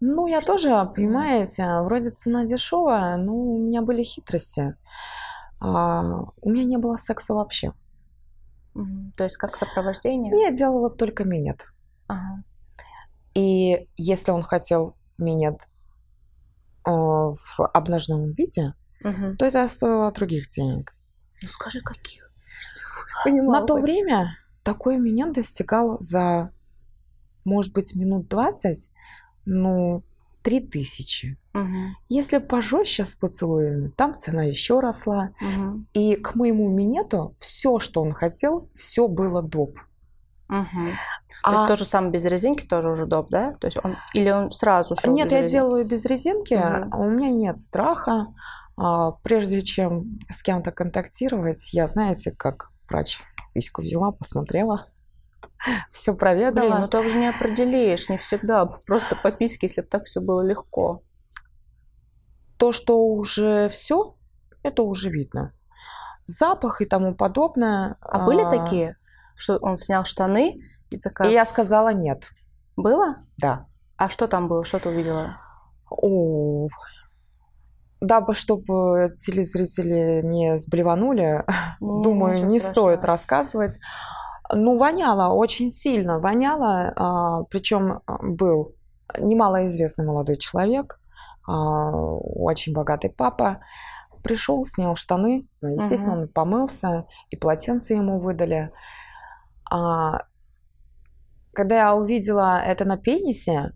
Ну, 0.00 0.26
я 0.26 0.40
тоже, 0.40 0.90
понимаете, 0.94 1.64
вроде 1.82 2.10
цена 2.10 2.44
дешевая, 2.44 3.16
но 3.16 3.34
у 3.34 3.58
меня 3.58 3.82
были 3.82 4.02
хитрости. 4.02 4.76
А, 5.60 6.24
у 6.40 6.50
меня 6.50 6.64
не 6.64 6.76
было 6.76 6.96
секса 6.96 7.34
вообще. 7.34 7.72
Мгм. 8.74 9.12
То 9.16 9.24
есть 9.24 9.36
как 9.36 9.54
сопровождение? 9.54 10.32
Я 10.40 10.50
делала 10.50 10.90
только 10.90 11.24
минет. 11.24 11.66
Ага. 12.08 12.42
И 13.34 13.88
если 13.96 14.32
он 14.32 14.42
хотел 14.42 14.96
минет 15.18 15.68
э, 16.86 16.90
в 16.90 17.60
обнаженном 17.72 18.32
виде, 18.32 18.74
Мгм. 19.04 19.36
то 19.36 19.44
это 19.46 19.66
стоило 19.68 20.10
других 20.12 20.48
денег. 20.50 20.94
Ну 21.42 21.48
скажи, 21.48 21.80
каких? 21.80 22.30
На 23.26 23.62
то 23.62 23.74
время 23.76 24.36
такой 24.62 24.96
минет 24.98 25.32
достигал 25.32 25.98
за, 26.00 26.50
может 27.44 27.72
быть, 27.72 27.94
минут 27.94 28.28
20, 28.28 28.90
ну, 29.44 30.02
3000. 30.42 31.36
Мгм. 31.52 31.96
Если 32.08 32.38
пожестче 32.38 33.04
с 33.04 33.14
поцелуями, 33.14 33.88
там 33.96 34.16
цена 34.18 34.42
еще 34.44 34.80
росла. 34.80 35.30
Мгм. 35.40 35.86
И 35.94 36.16
к 36.16 36.34
моему 36.34 36.68
минету 36.68 37.34
все, 37.38 37.78
что 37.78 38.02
он 38.02 38.12
хотел, 38.12 38.68
все 38.74 39.06
было 39.08 39.42
доп. 39.42 39.78
То 41.44 41.50
есть 41.50 41.62
А- 41.62 41.66
то 41.66 41.76
же 41.76 41.84
самое 41.84 42.12
без 42.12 42.24
резинки 42.26 42.66
тоже 42.66 42.90
уже 42.90 43.06
доп, 43.06 43.28
да? 43.30 43.54
То 43.54 43.66
есть 43.66 43.78
он 43.82 43.96
или 44.14 44.30
он 44.30 44.50
сразу 44.50 44.94
шел 44.96 45.14
Нет, 45.14 45.26
без 45.28 45.32
я 45.32 45.38
резинки? 45.42 45.52
делаю 45.52 45.86
без 45.86 46.04
резинки, 46.04 46.54
а 46.54 46.88
у 46.96 47.08
меня 47.08 47.30
нет 47.30 47.58
страха. 47.58 48.26
А, 48.82 49.12
Прежде 49.22 49.62
чем 49.62 50.18
с 50.28 50.42
кем-то 50.42 50.72
контактировать, 50.72 51.72
я, 51.72 51.86
знаете, 51.86 52.32
как 52.32 52.70
врач 52.88 53.20
письку 53.54 53.82
взяла, 53.82 54.10
посмотрела, 54.10 54.88
все 55.90 56.14
проведала. 56.14 56.66
Блин, 56.66 56.80
ну 56.80 56.88
так 56.88 57.08
же 57.08 57.18
не 57.18 57.28
определишь, 57.28 58.08
не 58.08 58.16
всегда. 58.16 58.66
Просто 58.86 59.14
по 59.14 59.30
письке, 59.30 59.66
если 59.66 59.82
бы 59.82 59.86
так 59.86 60.04
все 60.06 60.20
было 60.20 60.44
легко. 60.44 61.02
То, 62.56 62.72
что 62.72 63.06
уже 63.06 63.68
все, 63.68 64.16
это 64.64 64.82
уже 64.82 65.10
видно. 65.10 65.52
Запах 66.26 66.80
и 66.80 66.84
тому 66.84 67.14
подобное. 67.14 67.96
А 68.00 68.24
были 68.24 68.42
такие, 68.48 68.96
что 69.36 69.58
он 69.58 69.76
снял 69.76 70.04
штаны 70.04 70.60
и 70.90 70.98
такая... 70.98 71.28
И 71.28 71.32
я 71.32 71.44
сказала 71.44 71.92
нет. 71.92 72.28
Было? 72.76 73.16
Да. 73.36 73.66
А 73.96 74.08
что 74.08 74.26
там 74.26 74.48
было? 74.48 74.64
Что 74.64 74.80
ты 74.80 74.88
увидела? 74.88 75.40
О, 75.88 76.68
дабы, 78.02 78.34
чтобы 78.34 79.08
телезрители 79.16 80.20
не 80.24 80.58
сблеванули, 80.58 81.44
Не, 81.80 82.02
думаю, 82.02 82.32
не 82.46 82.58
страшного. 82.58 82.90
стоит 82.90 83.04
рассказывать. 83.04 83.78
Ну, 84.52 84.76
воняло, 84.76 85.32
очень 85.34 85.70
сильно 85.70 86.18
воняло. 86.18 87.46
Причем 87.50 88.00
был 88.20 88.74
немалоизвестный 89.18 90.04
молодой 90.06 90.36
человек, 90.36 91.00
а, 91.46 91.90
очень 91.92 92.72
богатый 92.74 93.08
папа. 93.10 93.60
Пришел, 94.22 94.64
снял 94.66 94.94
штаны. 94.94 95.48
Естественно, 95.62 96.14
Мгм. 96.16 96.22
он 96.22 96.28
помылся, 96.28 97.06
и 97.30 97.36
полотенце 97.36 97.94
ему 97.94 98.20
выдали. 98.20 98.70
А, 99.70 100.24
Когда 101.54 101.76
я 101.76 101.94
увидела 101.94 102.62
это 102.62 102.84
на 102.86 102.96
пенисе, 102.96 103.72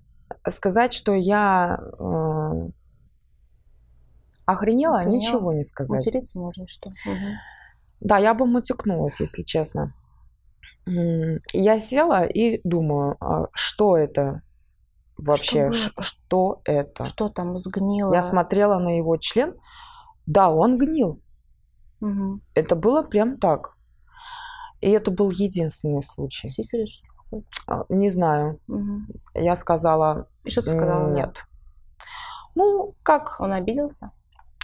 сказать, 0.48 0.92
что 0.94 1.12
я 1.14 1.78
э, 1.98 2.70
охренела, 4.46 5.00
Охренела? 5.00 5.16
ничего 5.18 5.52
не 5.52 5.64
сказать. 5.64 6.04
Материться 6.06 6.38
можно, 6.38 6.66
что? 6.66 6.90
Мгм. 7.04 7.34
Да, 8.00 8.18
я 8.18 8.32
бы 8.34 8.46
матюкнулась, 8.46 9.20
если 9.20 9.42
честно. 9.42 9.94
Я 11.52 11.78
села 11.78 12.24
и 12.24 12.60
думаю, 12.62 13.16
а 13.20 13.48
что 13.52 13.96
это 13.96 14.42
вообще? 15.18 15.72
Ш- 15.72 15.88
было-то? 15.90 16.02
Что 16.02 16.60
это? 16.64 17.04
Что 17.04 17.28
там 17.28 17.58
сгнило? 17.58 18.14
Я 18.14 18.22
смотрела 18.22 18.78
на 18.78 18.96
его 18.96 19.16
член. 19.16 19.54
Да, 20.26 20.50
он 20.50 20.78
гнил. 20.78 21.20
Мгм. 22.00 22.40
Это 22.54 22.76
было 22.76 23.02
прям 23.02 23.38
так. 23.38 23.74
И 24.80 24.90
это 24.90 25.10
был 25.10 25.30
единственный 25.30 26.02
случай. 26.02 26.48
Сифилис? 26.48 26.90
что 26.98 27.36
ли? 27.36 27.44
А, 27.66 27.84
Не 27.88 28.08
знаю. 28.08 28.60
Мгм. 28.68 29.08
Я 29.34 29.56
сказала 29.56 30.28
И 30.44 30.50
что 30.50 30.62
ты 30.62 30.68
сказала? 30.70 31.08
«М, 31.08 31.14
да? 31.14 31.20
нет. 31.22 31.44
Ну, 32.54 32.94
как? 33.02 33.36
Он 33.40 33.52
обиделся? 33.52 34.12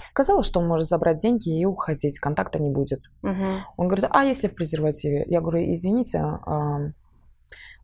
Сказала, 0.05 0.43
что 0.43 0.61
он 0.61 0.69
может 0.69 0.87
забрать 0.89 1.19
деньги 1.19 1.59
и 1.61 1.65
уходить, 1.65 2.19
контакта 2.19 2.59
не 2.61 2.71
будет. 2.71 3.03
Мгм. 3.23 3.65
Он 3.77 3.89
говорит, 3.89 4.07
а 4.11 4.25
если 4.25 4.49
в 4.49 4.55
презервативе? 4.55 5.25
Я 5.29 5.41
говорю, 5.41 5.61
извините, 5.73 6.19
а, 6.19 6.79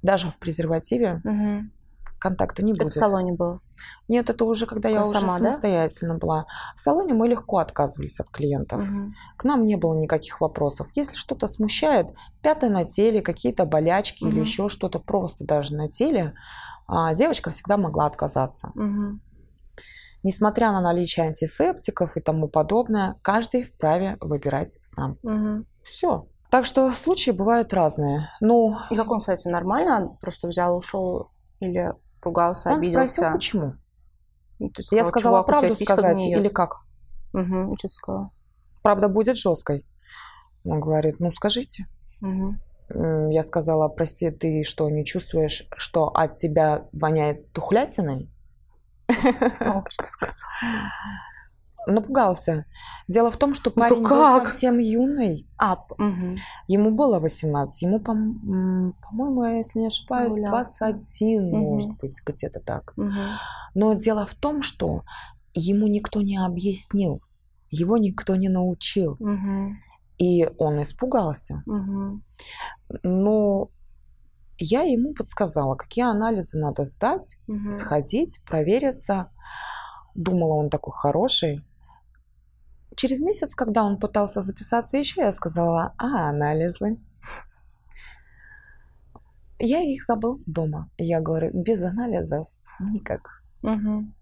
даже 0.02 0.30
в 0.30 0.38
презервативе 0.38 1.20
Мгм. 1.24 1.72
контакта 2.20 2.64
не 2.64 2.72
Это 2.72 2.84
будет. 2.84 2.92
в 2.94 2.96
салоне 2.96 3.32
было. 3.34 3.60
Нет, 4.08 4.28
это 4.30 4.44
уже 4.44 4.66
когда 4.66 4.88
я 4.88 5.02
уже 5.02 5.12
сама, 5.12 5.38
да? 5.38 5.44
самостоятельно 5.52 6.16
была. 6.18 6.46
В 6.74 6.80
салоне 6.80 7.14
мы 7.14 7.28
легко 7.28 7.58
отказывались 7.58 8.18
от 8.20 8.28
клиентов. 8.30 8.80
Мгм. 8.80 9.14
К 9.36 9.44
нам 9.44 9.64
не 9.64 9.76
было 9.76 9.94
никаких 9.96 10.40
вопросов. 10.40 10.88
Если 10.94 11.16
что-то 11.16 11.46
смущает, 11.46 12.12
пятое 12.42 12.70
на 12.70 12.84
теле, 12.84 13.20
какие-то 13.22 13.64
болячки 13.66 14.24
или 14.24 14.32
Мгм. 14.32 14.40
еще 14.40 14.68
что-то 14.68 14.98
просто 14.98 15.44
даже 15.44 15.74
на 15.74 15.88
теле, 15.88 16.34
а, 16.86 17.14
девочка 17.14 17.50
всегда 17.50 17.76
могла 17.76 18.06
отказаться. 18.06 18.72
Мгм. 18.74 19.20
Несмотря 20.28 20.72
на 20.72 20.82
наличие 20.82 21.24
антисептиков 21.24 22.14
и 22.18 22.20
тому 22.20 22.48
подобное, 22.48 23.16
каждый 23.22 23.62
вправе 23.62 24.18
выбирать 24.20 24.76
сам. 24.82 25.16
Мгм. 25.22 25.66
Все. 25.84 26.26
Так 26.50 26.66
что 26.66 26.90
случаи 26.90 27.30
бывают 27.30 27.72
разные. 27.72 28.28
Ну, 28.42 28.76
И 28.90 28.94
как 28.94 29.10
он, 29.10 29.20
кстати, 29.20 29.48
нормально? 29.48 30.18
Просто 30.20 30.48
взял, 30.48 30.76
ушел 30.76 31.30
или 31.60 31.94
ругался, 32.22 32.68
он 32.68 32.82
спросил, 32.82 32.98
обиделся? 33.24 33.30
почему. 33.32 33.74
Ну, 34.58 34.68
ты 34.68 34.82
Я 34.90 35.04
сказала, 35.06 35.08
сказала 35.08 35.44
«Чувак, 35.44 35.48
у 35.48 35.50
тебя 35.52 35.60
правду 35.60 35.84
сказать 35.86 36.16
гниет». 36.18 36.40
или 36.40 36.48
как? 36.48 36.74
И 37.32 37.38
Что 37.78 37.88
ты 37.88 37.94
сказала? 37.94 38.30
Правда 38.82 39.08
будет 39.08 39.38
жесткой. 39.38 39.86
Он 40.62 40.78
говорит, 40.80 41.20
ну 41.20 41.30
скажите. 41.32 41.86
М, 42.20 43.30
Я 43.30 43.42
сказала, 43.44 43.88
прости, 43.88 44.30
ты 44.30 44.62
что, 44.62 44.90
не 44.90 45.06
чувствуешь, 45.06 45.66
что 45.78 46.08
от 46.08 46.34
тебя 46.34 46.86
воняет 46.92 47.50
тухлятиной? 47.52 48.30
О, 49.08 49.84
Что 49.88 50.02
ты 50.02 50.08
сказала? 50.08 50.50
Напугался. 51.86 52.64
Дело 53.08 53.30
в 53.30 53.38
том, 53.38 53.54
что 53.54 53.72
Ну 53.74 53.80
парень 53.80 54.02
был 54.02 54.08
совсем 54.40 54.78
юный. 54.78 55.48
А. 55.58 55.78
Ему 56.66 56.90
было 56.90 57.18
18. 57.18 57.82
Ему, 57.82 58.00
по-моему, 58.00 59.44
если 59.44 59.78
не 59.80 59.86
ошибаюсь, 59.86 60.34
Прогулялся. 60.34 60.84
21, 61.00 61.48
Мгм. 61.48 61.58
может 61.60 61.96
быть, 61.96 62.20
где-то 62.24 62.60
так. 62.60 62.92
Но 63.74 63.94
дело 63.94 64.26
в 64.26 64.34
том, 64.34 64.60
что 64.60 65.02
ему 65.54 65.86
никто 65.86 66.20
не 66.20 66.36
объяснил, 66.36 67.22
его 67.70 67.96
никто 67.96 68.36
не 68.36 68.48
научил. 68.50 69.16
И 70.18 70.46
он 70.58 70.82
испугался. 70.82 71.62
Но 73.02 73.70
я 74.58 74.82
ему 74.82 75.14
подсказала, 75.14 75.74
какие 75.76 76.04
анализы 76.04 76.58
надо 76.58 76.84
сдать, 76.84 77.38
Мгм. 77.46 77.72
сходить, 77.72 78.42
провериться. 78.44 79.30
Думала, 80.14 80.54
он 80.54 80.68
такой 80.70 80.92
хороший. 80.92 81.64
Через 82.96 83.20
месяц, 83.20 83.54
когда 83.54 83.84
он 83.84 83.98
пытался 83.98 84.40
записаться 84.40 84.96
еще, 84.96 85.20
я 85.20 85.30
сказала, 85.30 85.94
а 85.98 86.28
анализы? 86.28 86.98
Я 89.60 89.80
их 89.80 90.04
забыл 90.04 90.42
дома. 90.46 90.90
Я 90.98 91.20
говорю, 91.20 91.50
без 91.52 91.82
анализов 91.82 92.48
никак. 92.80 93.42
Мгм. 93.62 94.14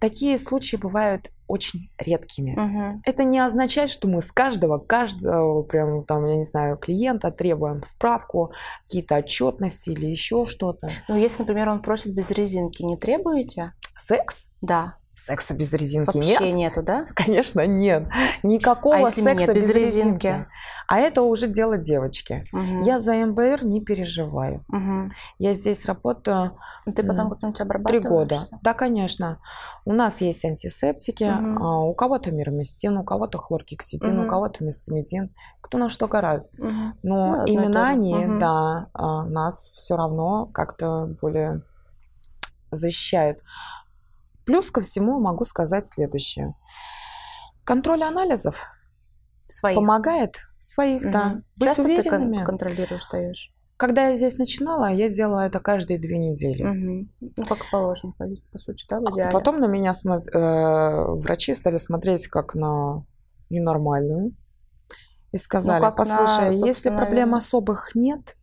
Такие 0.00 0.38
случаи 0.38 0.76
бывают 0.76 1.30
очень 1.48 1.90
редкими. 1.98 2.52
Мгм. 2.52 3.02
Это 3.04 3.24
не 3.24 3.38
означает, 3.40 3.90
что 3.90 4.06
мы 4.06 4.22
с 4.22 4.30
каждого, 4.30 4.78
каждого, 4.78 5.62
прям 5.62 6.04
там, 6.04 6.26
я 6.26 6.36
не 6.36 6.44
знаю, 6.44 6.76
клиента 6.76 7.30
требуем 7.30 7.82
справку, 7.84 8.52
какие-то 8.84 9.16
отчетности 9.16 9.90
или 9.90 10.06
еще 10.06 10.46
что-то. 10.46 10.88
Ну, 11.08 11.16
если, 11.16 11.42
например, 11.42 11.68
он 11.70 11.82
просит 11.82 12.14
без 12.14 12.30
резинки, 12.30 12.82
не 12.82 12.96
требуете? 12.96 13.72
Секс? 13.96 14.50
Да. 14.60 14.96
Секса 15.14 15.52
без 15.54 15.72
резинки 15.72 16.14
Вообще 16.14 16.44
нет. 16.44 16.54
нету, 16.54 16.82
да? 16.82 17.04
Конечно, 17.16 17.66
нет. 17.66 18.04
Никакого 18.44 18.94
А 18.96 19.00
если 19.00 19.22
секса 19.22 19.46
нет, 19.46 19.56
без 19.56 19.66
без, 19.66 19.74
резинки? 19.74 20.26
резинки. 20.26 20.46
А 20.90 20.98
это 20.98 21.20
уже 21.20 21.48
дело 21.48 21.76
девочки. 21.76 22.44
Мгм. 22.50 22.80
Я 22.80 22.98
за 23.00 23.14
МБР 23.26 23.62
не 23.64 23.82
переживаю. 23.82 24.64
Мгм. 24.68 25.12
Я 25.38 25.52
здесь 25.52 25.84
работаю 25.84 26.58
Ты 26.86 27.02
потом 27.06 27.28
как-нибудь 27.30 27.86
три 27.86 28.00
года. 28.00 28.38
Да, 28.62 28.72
конечно. 28.72 29.38
У 29.84 29.92
нас 29.92 30.22
есть 30.22 30.46
антисептики, 30.46 31.24
а, 31.24 31.80
у 31.80 31.92
кого-то 31.94 32.30
мироместин, 32.32 32.96
у 32.96 33.04
кого-то 33.04 33.36
хлоргексидин, 33.36 34.18
у 34.18 34.20
Мгм. 34.22 34.30
кого-то 34.30 34.64
мистамидин. 34.64 35.34
Кто 35.60 35.76
на 35.76 35.90
что 35.90 36.08
гораздо. 36.08 36.64
Мгм. 36.64 36.94
Но 37.02 37.26
Ну, 37.26 37.32
одно 37.32 37.44
и 37.44 37.50
именно 37.52 37.80
то 37.80 37.84
же. 37.84 37.92
они, 37.92 38.14
Мгм. 38.26 38.38
да, 38.38 38.86
а, 38.94 39.24
нас 39.24 39.70
все 39.74 39.94
равно 39.94 40.46
как-то 40.46 41.14
более 41.20 41.60
защищают. 42.70 43.40
Плюс 44.46 44.70
ко 44.70 44.80
всему 44.80 45.20
могу 45.20 45.44
сказать 45.44 45.86
следующее. 45.86 46.54
Контроль 47.64 48.02
анализов 48.04 48.66
Своих. 49.48 49.76
помогает 49.76 50.36
своих, 50.58 51.02
да, 51.10 51.26
Мгм. 51.30 51.44
быть 51.58 51.64
Часто 51.68 51.82
ты 51.84 52.02
кон- 52.02 52.22
уверенными. 52.22 52.44
контролируешь, 52.44 53.06
даешь? 53.10 53.52
Когда 53.78 54.08
я 54.08 54.16
здесь 54.16 54.36
начинала, 54.38 54.90
я 54.92 55.08
делала 55.08 55.40
это 55.46 55.60
каждые 55.60 55.98
две 55.98 56.18
недели. 56.18 56.62
Мгм. 56.64 57.10
Ну, 57.20 57.44
как 57.48 57.58
положено, 57.70 58.12
по, 58.52 58.58
сути, 58.58 58.84
да, 58.88 59.00
в 59.00 59.04
идеале. 59.12 59.30
А 59.30 59.32
Потом 59.32 59.60
на 59.60 59.66
меня 59.66 59.92
смо- 59.92 60.22
э, 60.28 61.12
врачи 61.20 61.54
стали 61.54 61.78
смотреть 61.78 62.26
как 62.26 62.54
на 62.54 63.04
ненормальную. 63.50 64.32
И 65.32 65.38
сказали, 65.38 65.80
Ну, 65.80 65.86
как 65.86 65.98
на, 65.98 66.04
послушай, 66.04 66.56
если 66.66 66.88
проблем 66.90 67.34
особых 67.34 67.94
нет, 67.94 68.36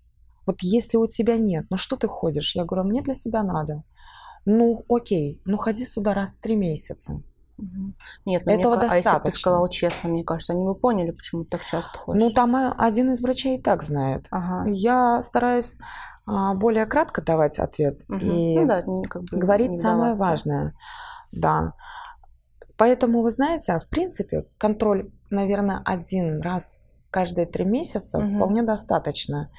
вот 0.45 0.61
если 0.61 0.97
у 0.97 1.07
тебя 1.07 1.37
нет, 1.37 1.65
ну 1.69 1.77
что 1.77 1.97
ты 1.97 2.07
ходишь? 2.07 2.55
Я 2.55 2.63
говорю, 2.63 2.87
мне 2.87 3.01
для 3.01 3.15
себя 3.15 3.43
надо. 3.43 3.83
Ну, 4.45 4.85
окей, 4.87 5.41
ну 5.45 5.57
ходи 5.57 5.83
сюда 5.85 6.13
раз 6.13 6.33
в 6.33 6.39
три 6.39 6.55
месяца. 6.55 7.21
Нет, 7.57 8.43
ну, 8.45 8.51
мне 8.51 8.59
Этого 8.59 8.75
ка- 8.75 8.81
а 8.81 8.83
если 8.85 8.97
бы 8.97 9.01
ты 9.01 9.03
достаточно. 9.03 9.39
сказал 9.39 9.69
честно, 9.69 10.09
мне 10.09 10.23
кажется, 10.23 10.53
они 10.53 10.65
бы 10.65 10.75
поняли, 10.75 11.11
почему 11.11 11.43
ты 11.45 11.51
так 11.57 11.65
часто 11.65 11.97
ходишь. 11.97 12.21
Ну, 12.21 12.31
там 12.31 12.55
э, 12.55 12.73
один 12.77 13.11
из 13.11 13.21
врачей 13.21 13.57
и 13.57 13.61
так 13.61 13.81
знает. 13.81 14.27
Ага. 14.31 14.69
Я 14.69 15.21
стараюсь 15.21 15.77
а, 16.27 16.53
более 16.55 16.85
кратко 16.85 17.21
давать 17.21 17.59
ответ 17.59 18.01
Мгм. 18.07 18.19
и 18.19 18.59
ну 18.59 18.67
да, 18.67 18.81
как 19.09 19.23
бы 19.23 19.37
говорить 19.37 19.79
самое 19.79 20.13
важное. 20.15 20.73
Да. 21.31 21.73
Поэтому, 22.77 23.21
вы 23.21 23.31
знаете, 23.31 23.77
в 23.79 23.87
принципе, 23.87 24.45
контроль, 24.57 25.09
наверное, 25.29 25.81
один 25.85 26.41
раз 26.41 26.81
каждые 27.09 27.45
три 27.45 27.63
месяца 27.63 28.19
Мгм. 28.19 28.35
вполне 28.35 28.63
достаточно. 28.63 29.49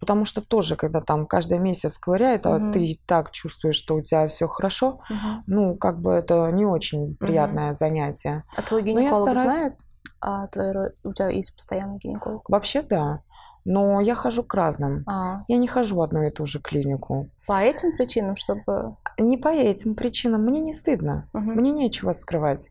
Потому 0.00 0.24
что 0.24 0.40
тоже, 0.40 0.76
когда 0.76 1.00
там 1.00 1.26
каждый 1.26 1.58
месяц 1.58 1.98
ковыряют, 1.98 2.46
а 2.46 2.58
Мгм. 2.58 2.72
ты 2.72 2.84
и 2.84 3.00
так 3.06 3.30
чувствуешь, 3.32 3.74
что 3.76 3.96
у 3.96 4.00
тебя 4.00 4.28
все 4.28 4.46
хорошо, 4.46 5.00
Мгм. 5.10 5.44
ну, 5.46 5.76
как 5.76 6.00
бы 6.00 6.12
это 6.12 6.50
не 6.52 6.64
очень 6.64 7.16
приятное 7.16 7.72
занятие. 7.72 8.44
А 8.56 8.62
твой 8.62 8.82
я 8.82 8.86
гинеколог 8.86 9.30
стараюсь- 9.34 9.52
знает? 9.56 9.74
А 10.20 10.46
твой, 10.48 10.92
у 11.04 11.12
тебя 11.12 11.28
есть 11.30 11.54
постоянный 11.54 11.98
гинеколог? 11.98 12.48
Вообще, 12.48 12.82
да. 12.82 13.22
Но 13.64 14.00
я 14.00 14.14
хожу 14.14 14.44
к 14.44 14.54
разным. 14.54 15.02
А, 15.06 15.42
Я 15.48 15.58
не 15.58 15.66
хожу 15.68 15.96
в 15.96 16.00
одну 16.00 16.22
и 16.22 16.30
ту 16.30 16.46
же 16.46 16.58
клинику. 16.60 17.28
по 17.46 17.60
этим 17.60 17.96
причинам, 17.96 18.36
чтобы... 18.36 18.96
Не 19.18 19.36
по 19.36 19.48
этим 19.48 19.94
причинам. 19.94 20.42
Мне 20.44 20.60
не 20.60 20.72
стыдно. 20.72 21.28
Мгм. 21.32 21.54
Мне 21.54 21.72
нечего 21.72 22.12
скрывать. 22.12 22.70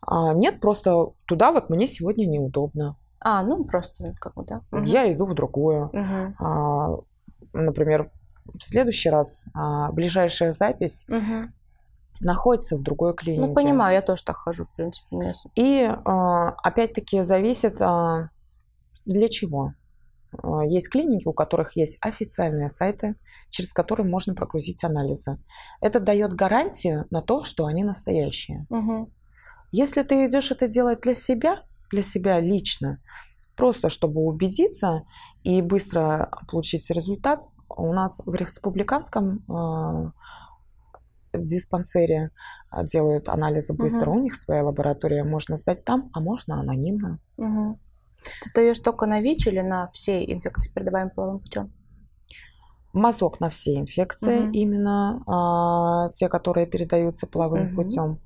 А, 0.00 0.32
нет, 0.34 0.60
просто 0.60 1.08
туда 1.26 1.52
вот 1.52 1.68
мне 1.70 1.86
сегодня 1.86 2.26
неудобно. 2.26 2.96
А, 3.20 3.42
ну 3.42 3.64
просто 3.64 4.04
как 4.20 4.34
бы, 4.34 4.44
да. 4.44 4.62
Мгм. 4.70 4.84
Я 4.84 5.12
иду 5.12 5.26
в 5.26 5.34
другое. 5.34 5.90
Мгм. 5.92 6.36
А, 6.38 6.96
например, 7.52 8.10
в 8.46 8.62
следующий 8.64 9.10
раз 9.10 9.46
а, 9.54 9.90
ближайшая 9.92 10.52
запись 10.52 11.04
Мгм. 11.08 11.52
находится 12.20 12.76
в 12.76 12.82
другой 12.82 13.14
клинике. 13.14 13.46
Ну, 13.46 13.54
понимаю, 13.54 13.94
я 13.94 14.02
тоже 14.02 14.24
так 14.24 14.36
хожу, 14.36 14.64
в 14.64 14.74
принципе. 14.74 15.06
мне 15.10 15.32
И 15.54 15.82
а, 15.84 16.50
опять-таки 16.62 17.22
зависит 17.22 17.80
а, 17.82 18.30
для 19.04 19.28
чего. 19.28 19.74
А, 20.42 20.64
Есть 20.64 20.90
клиники, 20.90 21.26
у 21.26 21.32
которых 21.32 21.76
есть 21.76 21.98
официальные 22.00 22.68
сайты, 22.68 23.16
через 23.50 23.72
которые 23.72 24.06
можно 24.06 24.34
прогрузить 24.34 24.84
анализы. 24.84 25.38
Это 25.80 26.00
дает 26.00 26.34
гарантию 26.34 27.06
на 27.10 27.20
то, 27.22 27.44
что 27.44 27.66
они 27.66 27.82
настоящие. 27.84 28.66
Мгм. 28.70 29.12
Если 29.70 30.02
ты 30.02 30.24
идешь 30.26 30.50
это 30.50 30.66
делать 30.66 31.00
для 31.02 31.14
себя, 31.14 31.62
для 31.90 32.02
себя 32.02 32.40
лично, 32.40 33.00
просто 33.56 33.88
чтобы 33.88 34.20
убедиться 34.20 35.04
и 35.42 35.62
быстро 35.62 36.30
получить 36.50 36.90
результат, 36.90 37.44
у 37.68 37.92
нас 37.92 38.20
в 38.24 38.34
республиканском 38.34 39.44
э, 39.48 40.10
диспансере 41.34 42.30
э, 42.72 42.84
делают 42.84 43.28
анализы 43.28 43.74
быстро. 43.74 44.10
Мгм. 44.10 44.18
У 44.18 44.22
них 44.22 44.34
своя 44.34 44.64
лаборатория. 44.64 45.24
Можно 45.24 45.56
сдать 45.56 45.84
там, 45.84 46.10
а 46.12 46.20
можно 46.20 46.60
анонимно. 46.60 47.18
Мгм. 47.36 47.78
Ты 48.42 48.48
сдаешь 48.48 48.78
только 48.78 49.06
на 49.06 49.20
ВИЧ 49.20 49.48
или 49.48 49.60
на 49.60 49.90
все 49.90 50.24
инфекции, 50.24 50.70
передаваемые 50.72 51.14
половым 51.14 51.40
путем? 51.40 51.72
Мазок 52.92 53.38
на 53.38 53.50
все 53.50 53.78
инфекции, 53.78 54.44
Мгм. 54.44 54.52
именно 54.52 55.22
а, 55.26 56.08
те, 56.10 56.28
которые 56.28 56.66
передаются 56.66 57.26
половым 57.26 57.66
Мгм. 57.66 57.74
путем. 57.76 58.20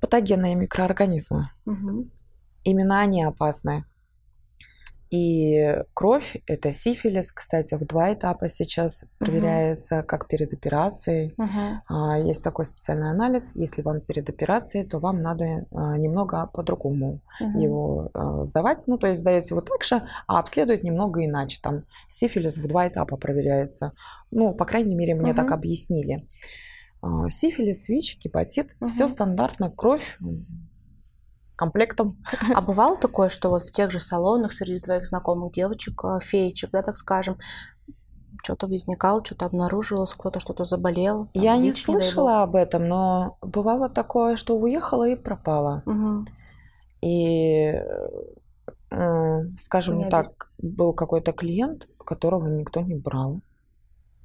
Патогенные 0.00 0.54
микроорганизмы. 0.54 1.48
Мгм. 1.64 2.10
Именно 2.64 3.00
они 3.00 3.22
опасны. 3.24 3.84
И 5.08 5.64
кровь– 5.94 6.36
это 6.48 6.72
сифилис, 6.72 7.30
кстати, 7.30 7.74
в 7.76 7.86
два 7.86 8.12
этапа 8.12 8.48
сейчас 8.48 9.04
проверяется, 9.18 10.02
как 10.02 10.26
перед 10.26 10.52
операцией. 10.52 11.32
А, 11.88 12.18
Есть 12.18 12.42
такой 12.42 12.64
специальный 12.64 13.10
анализ. 13.10 13.54
Если 13.54 13.82
вам 13.82 14.00
перед 14.00 14.28
операцией, 14.28 14.84
то 14.84 14.98
вам 14.98 15.22
надо 15.22 15.44
а, 15.70 15.96
немного 15.96 16.50
по-другому 16.52 17.20
Мгм. 17.40 17.56
его 17.56 18.10
а, 18.14 18.42
сдавать. 18.42 18.82
Ну, 18.88 18.98
то 18.98 19.06
есть 19.06 19.20
сдаете 19.20 19.54
его 19.54 19.60
так 19.60 19.84
же, 19.84 20.02
а 20.26 20.40
обследуют 20.40 20.82
немного 20.82 21.24
иначе. 21.24 21.60
Там 21.62 21.84
сифилис 22.08 22.58
в 22.58 22.66
два 22.66 22.88
этапа 22.88 23.16
проверяется. 23.16 23.92
Ну, 24.32 24.54
по 24.54 24.64
крайней 24.64 24.96
мере, 24.96 25.14
мне 25.14 25.32
Мгм. 25.32 25.36
так 25.36 25.52
объяснили. 25.52 26.28
А, 27.02 27.28
Сифилис, 27.30 27.88
ВИЧ, 27.88 28.18
гепатит– 28.22 28.76
все 28.88 29.04
Мгм. 29.04 29.12
стандартно, 29.12 29.70
кровь 29.70 30.18
комплектом. 31.56 32.18
А 32.54 32.60
бывало 32.60 32.96
такое, 32.96 33.28
что 33.28 33.48
вот 33.50 33.62
в 33.62 33.70
тех 33.70 33.90
же 33.90 33.98
салонах 34.00 34.52
среди 34.52 34.78
твоих 34.78 35.06
знакомых 35.06 35.52
девочек, 35.52 36.04
э, 36.04 36.18
феечек, 36.20 36.70
да, 36.70 36.82
так 36.82 36.96
скажем, 36.96 37.38
что-то 38.42 38.66
возникало, 38.66 39.24
что-то 39.24 39.46
обнаружилось, 39.46 40.12
кто-то 40.12 40.38
что-то 40.38 40.64
заболел? 40.64 41.26
там, 41.32 41.42
Я 41.42 41.56
не 41.56 41.68
ВИЧ, 41.68 41.84
слышала 41.84 42.42
об 42.42 42.56
этом, 42.56 42.86
но 42.88 43.38
бывало 43.40 43.88
такое, 43.88 44.36
что 44.36 44.56
уехала 44.58 45.08
и 45.08 45.16
пропала. 45.16 45.82
Мгм. 45.86 46.26
И, 47.02 47.72
э, 48.90 49.42
скажем 49.56 49.98
Не 49.98 50.10
так, 50.10 50.50
был 50.58 50.92
какой-то 50.92 51.32
клиент, 51.32 51.88
которого 52.04 52.46
никто 52.48 52.80
не 52.80 52.94
брал. 52.94 53.40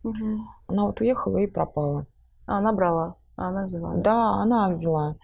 Мгм. 0.03 0.47
Она 0.67 0.85
вот 0.85 0.99
уехала 1.01 1.37
и 1.37 1.47
пропала. 1.47 2.05
А 2.51 2.57
она 2.57 2.73
брала, 2.73 3.15
а 3.37 3.47
она 3.47 3.65
взяла. 3.65 3.93
да? 3.95 4.01
Да, 4.01 4.29
она 4.41 4.69
взяла. 4.69 5.15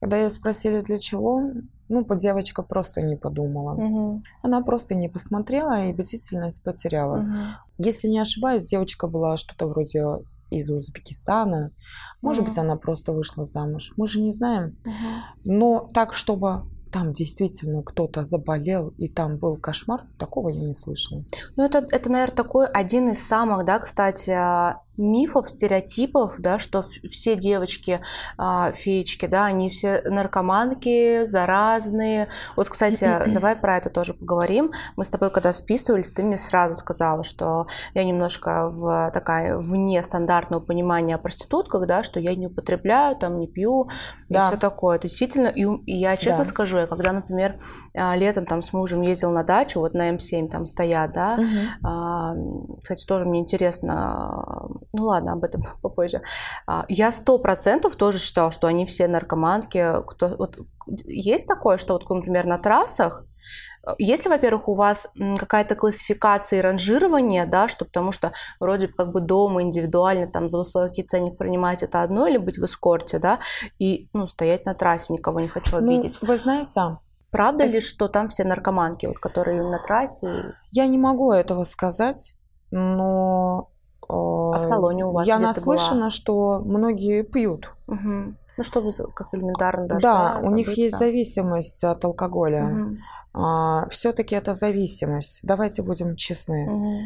Когда 0.00 0.18
ее 0.18 0.30
спросили, 0.30 0.82
для 0.82 0.98
чего, 0.98 1.42
ну, 1.88 2.04
девочка 2.14 2.62
просто 2.62 3.02
не 3.02 3.16
подумала. 3.16 3.74
Мгм. 3.74 4.22
Она 4.42 4.60
просто 4.62 4.94
не 4.94 5.08
посмотрела 5.08 5.86
и 5.86 5.92
бдительность 5.92 6.62
потеряла. 6.62 7.16
Мгм. 7.16 7.56
Если 7.78 8.06
не 8.08 8.20
ошибаюсь, 8.20 8.62
девочка 8.62 9.08
была 9.08 9.36
что-то 9.36 9.66
вроде 9.66 10.04
из 10.50 10.70
Узбекистана. 10.70 11.72
Может 12.22 12.44
быть, 12.44 12.56
Мгм. 12.56 12.66
она 12.66 12.76
просто 12.76 13.12
вышла 13.12 13.42
замуж. 13.44 13.92
Мы 13.96 14.06
же 14.06 14.20
не 14.20 14.30
знаем. 14.30 14.76
Мгм. 14.84 14.94
Но 15.44 15.90
так, 15.92 16.14
чтобы 16.14 16.62
там 16.92 17.12
действительно 17.12 17.82
кто-то 17.82 18.22
заболел 18.22 18.88
и 18.96 19.08
там 19.08 19.38
был 19.38 19.56
кошмар, 19.56 20.04
такого 20.18 20.50
я 20.50 20.60
не 20.60 20.72
слышала. 20.74 21.24
Ну, 21.56 21.64
это, 21.64 21.78
это, 21.90 22.12
наверное, 22.12 22.36
такой 22.36 22.66
один 22.68 23.08
из 23.08 23.26
самых, 23.26 23.64
да, 23.64 23.80
кстати, 23.80 24.30
мифов, 24.96 25.50
стереотипов, 25.50 26.36
да, 26.38 26.58
что 26.58 26.82
все 26.82 27.36
девочки, 27.36 28.00
а, 28.38 28.72
феечки, 28.72 29.26
да, 29.26 29.46
они 29.46 29.70
все 29.70 30.02
наркоманки, 30.04 31.24
заразные. 31.24 32.28
Вот, 32.56 32.68
кстати, 32.68 33.22
давай 33.26 33.56
про 33.56 33.76
это 33.76 33.90
тоже 33.90 34.14
поговорим. 34.14 34.72
Мы 34.96 35.04
с 35.04 35.08
тобой, 35.08 35.30
когда 35.30 35.52
списывались, 35.52 36.10
ты 36.10 36.22
мне 36.22 36.36
сразу 36.36 36.74
сказала, 36.74 37.24
что 37.24 37.66
я 37.94 38.04
немножко 38.04 38.70
в 38.70 39.10
такая 39.12 39.56
вне 39.56 40.02
стандартного 40.02 40.60
понимания 40.60 41.14
о 41.14 41.18
проститутках, 41.18 41.86
да, 41.86 42.02
что 42.02 42.20
я 42.20 42.34
не 42.34 42.46
употребляю, 42.46 43.16
там, 43.16 43.38
не 43.38 43.46
пью 43.46 43.88
да. 44.28 44.44
и 44.44 44.46
все 44.48 44.56
такое. 44.56 44.96
Это 44.96 45.08
действительно, 45.08 45.48
и, 45.48 45.64
и 45.86 45.96
я 45.96 46.16
честно 46.16 46.44
да. 46.44 46.50
скажу, 46.50 46.78
я 46.78 46.86
когда, 46.86 47.12
например, 47.12 47.58
а, 47.94 48.16
летом 48.16 48.46
там 48.46 48.62
с 48.62 48.72
мужем 48.72 49.02
ездил 49.02 49.30
на 49.32 49.44
дачу, 49.44 49.80
вот 49.80 49.94
на 49.94 50.10
М7 50.10 50.48
там 50.48 50.66
стоят, 50.66 51.12
да, 51.12 51.38
угу. 51.38 52.78
кстати, 52.80 53.06
тоже 53.06 53.26
мне 53.26 53.40
интересно 53.40 54.68
ну 54.92 55.04
ладно, 55.04 55.32
об 55.32 55.44
этом 55.44 55.62
попозже. 55.82 56.22
А, 56.66 56.84
я 56.88 57.10
сто 57.10 57.38
процентов 57.38 57.96
тоже 57.96 58.18
считала, 58.18 58.50
что 58.50 58.66
они 58.66 58.86
все 58.86 59.08
наркоманки. 59.08 60.02
Кто, 60.06 60.36
вот, 60.38 60.58
есть 61.04 61.46
такое, 61.46 61.78
что 61.78 61.94
вот, 61.94 62.08
например, 62.08 62.46
на 62.46 62.58
трассах 62.58 63.24
есть 63.98 64.24
ли, 64.24 64.30
во-первых, 64.30 64.68
у 64.68 64.74
вас 64.74 65.08
какая-то 65.38 65.76
классификация 65.76 66.58
и 66.58 66.62
ранжирование, 66.62 67.46
да, 67.46 67.68
что 67.68 67.84
потому 67.84 68.12
что 68.12 68.32
вроде 68.58 68.88
как 68.88 69.12
бы 69.12 69.20
дома 69.20 69.62
индивидуально 69.62 70.26
там 70.26 70.50
за 70.50 70.58
высокий 70.58 71.04
ценник 71.04 71.38
принимать 71.38 71.82
это 71.82 72.02
одно, 72.02 72.26
или 72.26 72.36
быть 72.36 72.58
в 72.58 72.64
эскорте, 72.64 73.18
да, 73.18 73.38
и, 73.78 74.08
ну, 74.12 74.26
стоять 74.26 74.66
на 74.66 74.74
трассе, 74.74 75.12
никого 75.12 75.40
не 75.40 75.48
хочу 75.48 75.78
ну, 75.78 75.86
обидеть. 75.86 76.18
Ну, 76.20 76.28
вы 76.28 76.36
знаете, 76.36 76.98
Правда 77.30 77.66
ли, 77.66 77.80
что 77.80 78.08
там 78.08 78.28
все 78.28 78.44
наркоманки, 78.44 79.06
вот, 79.06 79.18
которые 79.18 79.62
на 79.62 79.78
трассе? 79.78 80.54
Я 80.72 80.86
не 80.86 80.96
могу 80.96 81.32
этого 81.32 81.64
сказать, 81.64 82.34
но 82.70 83.70
а 84.08 84.58
в 84.58 84.64
салоне 84.64 85.04
у 85.04 85.12
вас 85.12 85.28
Я 85.28 85.38
наслышана, 85.38 86.00
была? 86.00 86.10
что 86.10 86.60
многие 86.60 87.22
пьют. 87.22 87.72
Угу. 87.86 88.34
Ну, 88.56 88.62
чтобы 88.62 88.90
как 89.14 89.28
элементарно 89.32 89.86
даже. 89.86 90.00
Да, 90.00 90.40
да 90.40 90.48
у 90.48 90.54
них 90.54 90.76
есть 90.76 90.96
зависимость 90.96 91.84
от 91.84 92.04
алкоголя. 92.04 92.64
Угу. 92.64 92.96
А, 93.34 93.88
Все-таки 93.90 94.34
это 94.34 94.54
зависимость. 94.54 95.40
Давайте 95.42 95.82
будем 95.82 96.16
честны. 96.16 96.70
Угу. 96.70 97.00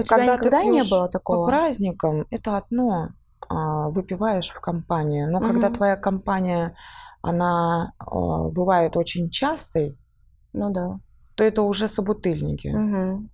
У 0.00 0.02
тебя 0.02 0.16
Когда 0.16 0.34
никогда 0.34 0.60
ты 0.60 0.66
не 0.66 0.82
было 0.90 1.08
такого? 1.08 1.46
По 1.46 1.52
праздникам 1.52 2.26
это 2.30 2.56
одно, 2.56 3.08
а, 3.48 3.88
выпиваешь 3.90 4.50
в 4.50 4.60
компании. 4.60 5.24
Но 5.24 5.38
угу. 5.38 5.46
когда 5.46 5.70
твоя 5.70 5.96
компания, 5.96 6.74
она 7.22 7.92
а, 7.98 8.48
бывает 8.48 8.96
очень 8.96 9.30
частой, 9.30 9.96
ну 10.52 10.70
да. 10.70 10.98
то 11.36 11.44
это 11.44 11.62
уже 11.62 11.86
собутыльники. 11.86 12.68
Угу. 12.68 13.28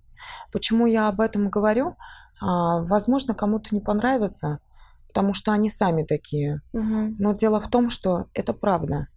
Почему 0.51 0.85
я 0.85 1.07
об 1.07 1.21
этом 1.21 1.49
говорю? 1.49 1.95
А, 2.41 2.81
возможно, 2.81 3.33
кому-то 3.33 3.73
не 3.73 3.81
понравится, 3.81 4.59
потому 5.07 5.33
что 5.33 5.51
они 5.51 5.69
сами 5.69 6.03
такие. 6.03 6.61
Угу. 6.73 7.15
Но 7.19 7.33
дело 7.33 7.59
в 7.59 7.69
том, 7.69 7.89
что 7.89 8.25
это 8.33 8.53
правда. 8.53 9.07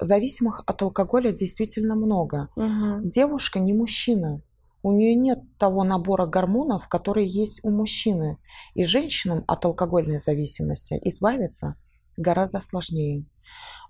Зависимых 0.00 0.62
от 0.66 0.82
алкоголя 0.82 1.30
действительно 1.30 1.94
много. 1.94 2.48
Угу. 2.56 3.02
Девушка 3.04 3.58
не 3.58 3.72
мужчина. 3.74 4.42
У 4.82 4.92
нее 4.92 5.14
нет 5.14 5.40
того 5.58 5.84
набора 5.84 6.26
гормонов, 6.26 6.88
которые 6.88 7.28
есть 7.28 7.60
у 7.62 7.70
мужчины. 7.70 8.38
И 8.74 8.84
женщинам 8.84 9.44
от 9.46 9.64
алкогольной 9.64 10.18
зависимости 10.18 10.98
избавиться 11.02 11.76
гораздо 12.16 12.60
сложнее. 12.60 13.26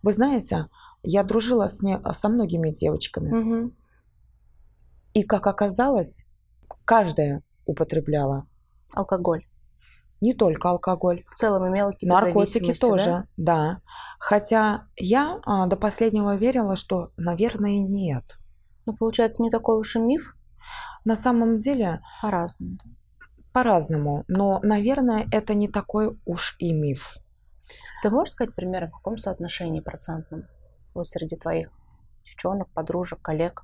Вы 0.03 0.13
знаете, 0.13 0.67
я 1.03 1.23
дружила 1.23 1.69
с 1.69 1.83
не, 1.83 1.99
со 2.13 2.29
многими 2.29 2.71
девочками. 2.71 3.33
Угу. 3.33 3.75
И 5.15 5.23
как 5.23 5.47
оказалось, 5.47 6.27
каждая 6.85 7.43
употребляла. 7.71 8.47
Алкоголь. 8.93 9.47
Не 10.21 10.35
только 10.35 10.69
алкоголь. 10.69 11.25
В 11.27 11.35
целом 11.35 11.69
имела 11.69 11.93
какие-то 11.93 12.17
Наркотики 12.17 12.75
тоже, 12.79 13.25
да? 13.37 13.79
да. 13.79 13.81
Хотя 14.19 14.85
я 14.97 15.41
а, 15.47 15.67
до 15.67 15.77
последнего 15.77 16.37
верила, 16.37 16.77
что, 16.77 17.13
наверное, 17.17 17.81
нет. 17.81 18.39
Ну, 18.85 18.95
получается, 18.95 19.43
не 19.43 19.51
такой 19.51 19.79
уж 19.79 19.97
и 19.97 20.01
миф? 20.01 20.37
На 21.05 21.17
самом 21.17 21.59
деле... 21.59 22.01
По-разному. 22.21 22.79
По-разному. 23.53 24.25
Но, 24.29 24.61
наверное, 24.63 25.27
это 25.33 25.55
не 25.55 25.69
такой 25.69 26.19
уж 26.27 26.57
и 26.59 26.73
миф. 26.73 27.19
Ты 28.03 28.11
можешь 28.11 28.33
сказать 28.35 28.55
примерно, 28.55 28.89
в 28.89 28.97
каком 28.97 29.17
соотношении 29.17 29.81
процентном 29.81 30.45
вот 30.93 31.09
среди 31.09 31.37
твоих 31.37 31.71
девчонок, 32.25 32.69
подружек, 32.75 33.23
коллег 33.23 33.63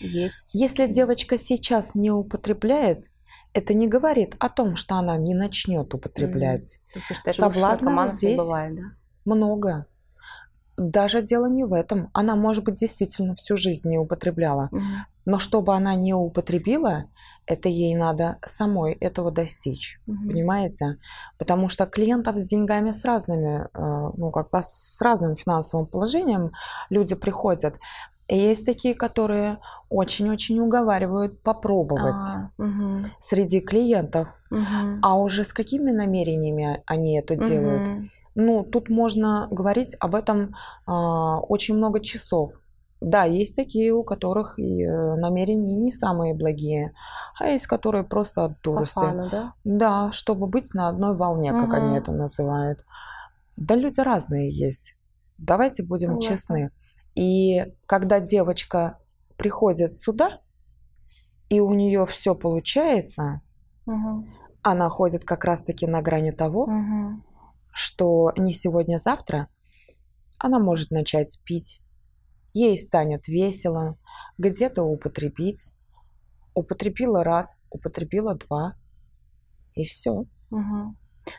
есть. 0.00 0.54
Если 0.54 0.86
девочка 0.86 1.36
сейчас 1.36 1.94
не 1.94 2.10
употребляет, 2.10 3.06
это 3.52 3.72
не 3.74 3.88
говорит 3.88 4.36
о 4.38 4.48
том, 4.48 4.76
что 4.76 4.96
она 4.96 5.16
не 5.16 5.34
начнет 5.34 5.92
употреблять. 5.94 6.78
Mm. 6.94 7.00
Есть, 7.26 7.38
Соблазнов 7.38 8.08
здесь 8.08 8.36
бывает, 8.36 8.76
да? 8.76 8.82
много. 9.24 9.86
Даже 10.76 11.22
дело 11.22 11.46
не 11.46 11.64
в 11.64 11.72
этом. 11.72 12.10
Она, 12.12 12.36
может 12.36 12.64
быть, 12.64 12.74
действительно 12.74 13.34
всю 13.34 13.56
жизнь 13.56 13.88
не 13.88 13.96
употребляла. 13.96 14.68
Mm. 14.72 14.82
Но 15.24 15.38
чтобы 15.38 15.74
она 15.74 15.94
не 15.94 16.12
употребила, 16.12 17.06
это 17.46 17.68
ей 17.68 17.94
надо 17.94 18.38
самой 18.44 18.92
этого 18.92 19.30
достичь. 19.30 20.00
Mm-hmm. 20.06 20.28
Понимаете? 20.28 20.98
Потому 21.38 21.68
что 21.68 21.86
клиентов 21.86 22.36
с 22.38 22.44
деньгами 22.44 22.90
с 22.90 23.04
разными, 23.04 23.68
э, 23.72 24.12
ну, 24.16 24.30
как 24.30 24.50
бы 24.50 24.58
с 24.60 25.00
разным 25.00 25.36
финансовым 25.36 25.86
положением 25.86 26.52
люди 26.90 27.14
приходят. 27.14 27.76
Есть 28.28 28.66
такие, 28.66 28.94
которые 28.94 29.58
очень-очень 29.88 30.58
уговаривают 30.58 31.42
попробовать 31.42 32.16
а, 32.34 32.50
угу. 32.58 33.04
среди 33.20 33.60
клиентов. 33.60 34.28
Угу. 34.50 35.00
А 35.02 35.16
уже 35.16 35.44
с 35.44 35.52
какими 35.52 35.92
намерениями 35.92 36.82
они 36.86 37.18
это 37.18 37.36
делают? 37.36 37.88
Угу. 37.88 38.08
Ну, 38.34 38.64
тут 38.64 38.88
можно 38.88 39.46
говорить 39.50 39.96
об 40.00 40.14
этом 40.14 40.56
а, 40.86 41.38
очень 41.40 41.76
много 41.76 42.00
часов. 42.00 42.52
Да, 43.00 43.24
есть 43.24 43.54
такие, 43.54 43.92
у 43.92 44.02
которых 44.02 44.58
и 44.58 44.82
э, 44.82 45.16
намерения 45.16 45.76
не 45.76 45.90
самые 45.90 46.34
благие, 46.34 46.94
а 47.38 47.48
есть 47.48 47.66
которые 47.66 48.04
просто 48.04 48.46
от 48.46 48.62
дурости. 48.62 49.00
По 49.00 49.28
да? 49.30 49.52
Да, 49.64 50.12
чтобы 50.12 50.46
быть 50.46 50.72
на 50.72 50.88
одной 50.88 51.14
волне, 51.14 51.52
как 51.52 51.68
угу. 51.68 51.76
они 51.76 51.98
это 51.98 52.12
называют. 52.12 52.80
Да, 53.56 53.74
люди 53.74 54.00
разные 54.00 54.50
есть. 54.50 54.96
Давайте 55.36 55.82
будем 55.82 56.20
Согласна. 56.20 56.30
честны. 56.30 56.70
И 57.16 57.64
когда 57.86 58.20
девочка 58.20 58.98
приходит 59.36 59.96
сюда, 59.96 60.40
и 61.48 61.60
у 61.60 61.72
нее 61.74 62.06
все 62.06 62.34
получается, 62.34 63.40
угу. 63.86 64.26
она 64.62 64.88
ходит 64.90 65.24
как 65.24 65.44
раз-таки 65.44 65.86
на 65.86 66.02
грани 66.02 66.30
того, 66.30 66.64
угу. 66.64 67.22
что 67.72 68.32
не 68.36 68.52
сегодня-завтра 68.52 69.48
она 70.38 70.58
может 70.58 70.90
начать 70.90 71.40
пить, 71.44 71.80
ей 72.52 72.76
станет 72.76 73.28
весело, 73.28 73.98
где-то 74.38 74.82
употребить. 74.82 75.72
Употребила 76.54 77.22
раз, 77.22 77.58
употребила 77.68 78.34
два, 78.34 78.76
и 79.74 79.84
все. 79.84 80.24
Угу. 80.50 80.96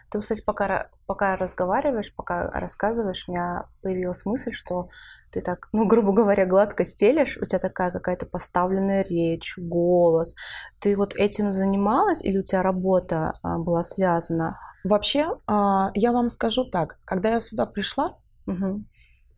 Ты, 0.09 0.19
кстати, 0.19 0.43
пока, 0.43 0.89
пока 1.07 1.35
разговариваешь, 1.37 2.13
пока 2.13 2.51
рассказываешь, 2.51 3.27
у 3.27 3.31
меня 3.31 3.65
появилась 3.81 4.25
мысль, 4.25 4.51
что 4.51 4.89
ты 5.31 5.41
так, 5.41 5.67
ну, 5.73 5.85
грубо 5.85 6.13
говоря, 6.13 6.45
гладко 6.45 6.85
стелишь, 6.85 7.37
у 7.37 7.45
тебя 7.45 7.59
такая 7.59 7.91
какая-то 7.91 8.25
поставленная 8.25 9.03
речь, 9.03 9.55
голос. 9.57 10.35
Ты 10.79 10.95
вот 10.95 11.13
этим 11.15 11.51
занималась 11.51 12.23
или 12.23 12.39
у 12.39 12.43
тебя 12.43 12.63
работа 12.63 13.37
а, 13.41 13.59
была 13.59 13.83
связана? 13.83 14.59
Вообще, 14.83 15.37
а, 15.47 15.91
я 15.95 16.11
вам 16.11 16.29
скажу 16.29 16.65
так, 16.69 16.99
когда 17.03 17.29
я 17.29 17.41
сюда 17.41 17.65
пришла, 17.65 18.17
угу. 18.45 18.83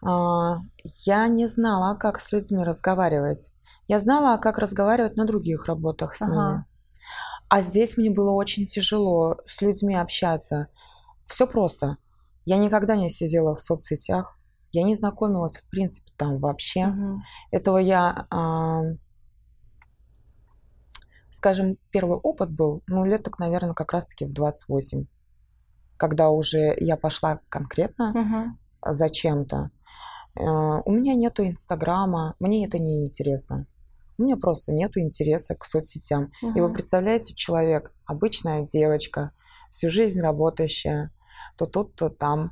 я 0.01 1.27
не 1.27 1.47
знала, 1.47 1.95
как 1.95 2.19
с 2.19 2.31
людьми 2.31 2.63
разговаривать. 2.63 3.51
Я 3.87 3.99
знала, 3.99 4.37
как 4.37 4.59
разговаривать 4.59 5.15
на 5.15 5.25
других 5.25 5.65
работах 5.65 6.15
с 6.15 6.21
ага. 6.21 6.31
ними. 6.31 6.65
А 7.49 7.61
здесь 7.61 7.97
мне 7.97 8.11
было 8.11 8.31
очень 8.31 8.67
тяжело 8.67 9.37
с 9.45 9.61
людьми 9.61 9.95
общаться. 9.95 10.67
Все 11.25 11.47
просто. 11.47 11.97
Я 12.45 12.57
никогда 12.57 12.95
не 12.95 13.09
сидела 13.09 13.55
в 13.55 13.61
соцсетях. 13.61 14.38
Я 14.71 14.83
не 14.83 14.95
знакомилась, 14.95 15.57
в 15.57 15.69
принципе, 15.69 16.11
там 16.17 16.39
вообще. 16.39 16.87
Угу. 16.87 17.21
Этого 17.51 17.77
я, 17.77 18.27
э, 18.31 18.97
скажем, 21.31 21.77
первый 21.91 22.17
опыт 22.17 22.51
был, 22.51 22.83
ну, 22.87 23.05
лет 23.05 23.23
так, 23.23 23.39
наверное, 23.39 23.73
как 23.73 23.93
раз-таки 23.93 24.25
в 24.25 24.33
28. 24.33 25.05
Когда 25.97 26.29
уже 26.29 26.75
я 26.77 26.97
пошла 26.97 27.39
конкретно 27.49 28.11
угу. 28.11 28.93
за 28.93 29.09
чем-то. 29.09 29.71
Э, 30.35 30.41
у 30.85 30.91
меня 30.91 31.15
нету 31.15 31.45
Инстаграма, 31.45 32.35
мне 32.39 32.65
это 32.65 32.77
не 32.77 33.03
интересно. 33.03 33.65
У 34.17 34.23
меня 34.23 34.35
просто 34.35 34.73
нету 34.73 34.99
интереса 34.99 35.55
к 35.55 35.65
соцсетям. 35.65 36.31
Угу. 36.41 36.57
И 36.57 36.61
вы 36.61 36.71
представляете, 36.71 37.33
человек, 37.33 37.91
обычная 38.05 38.63
девочка, 38.63 39.31
всю 39.71 39.89
жизнь 39.89 40.21
работающая, 40.21 41.11
то 41.57 41.65
тут, 41.65 41.95
то 41.95 42.09
там, 42.09 42.51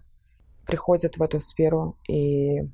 приходит 0.68 1.18
в 1.18 1.24
эту 1.24 1.40
сферу 1.40 1.98
и 2.08 2.70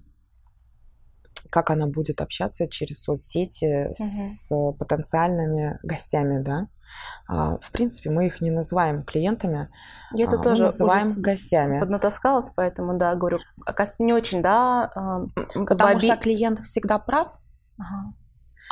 как 1.50 1.70
она 1.70 1.86
будет 1.86 2.20
общаться 2.20 2.68
через 2.68 3.04
соцсети 3.04 3.88
угу. 3.88 3.96
с 3.96 4.50
потенциальными 4.80 5.78
гостями, 5.84 6.42
да. 6.42 6.68
а, 7.28 7.60
в 7.60 7.72
принципе, 7.72 8.10
мы 8.10 8.26
их 8.26 8.42
не 8.42 8.50
называем 8.50 9.04
клиентами, 9.04 9.70
Я 10.14 10.26
это 10.26 10.38
а, 10.38 10.42
тоже 10.42 10.64
называем 10.66 11.06
уже 11.06 11.22
гостями. 11.22 11.80
поднатаскалась, 11.80 12.50
поэтому, 12.50 12.98
да, 12.98 13.14
говорю, 13.16 13.40
не 14.00 14.14
очень, 14.14 14.42
да, 14.42 14.92
а, 14.96 15.26
как 15.36 15.58
бы 15.58 15.66
Потому 15.66 16.00
что 16.00 16.18
клиент 16.18 16.60
всегда 16.62 16.98
прав, 16.98 17.40
Ага. 17.78 18.14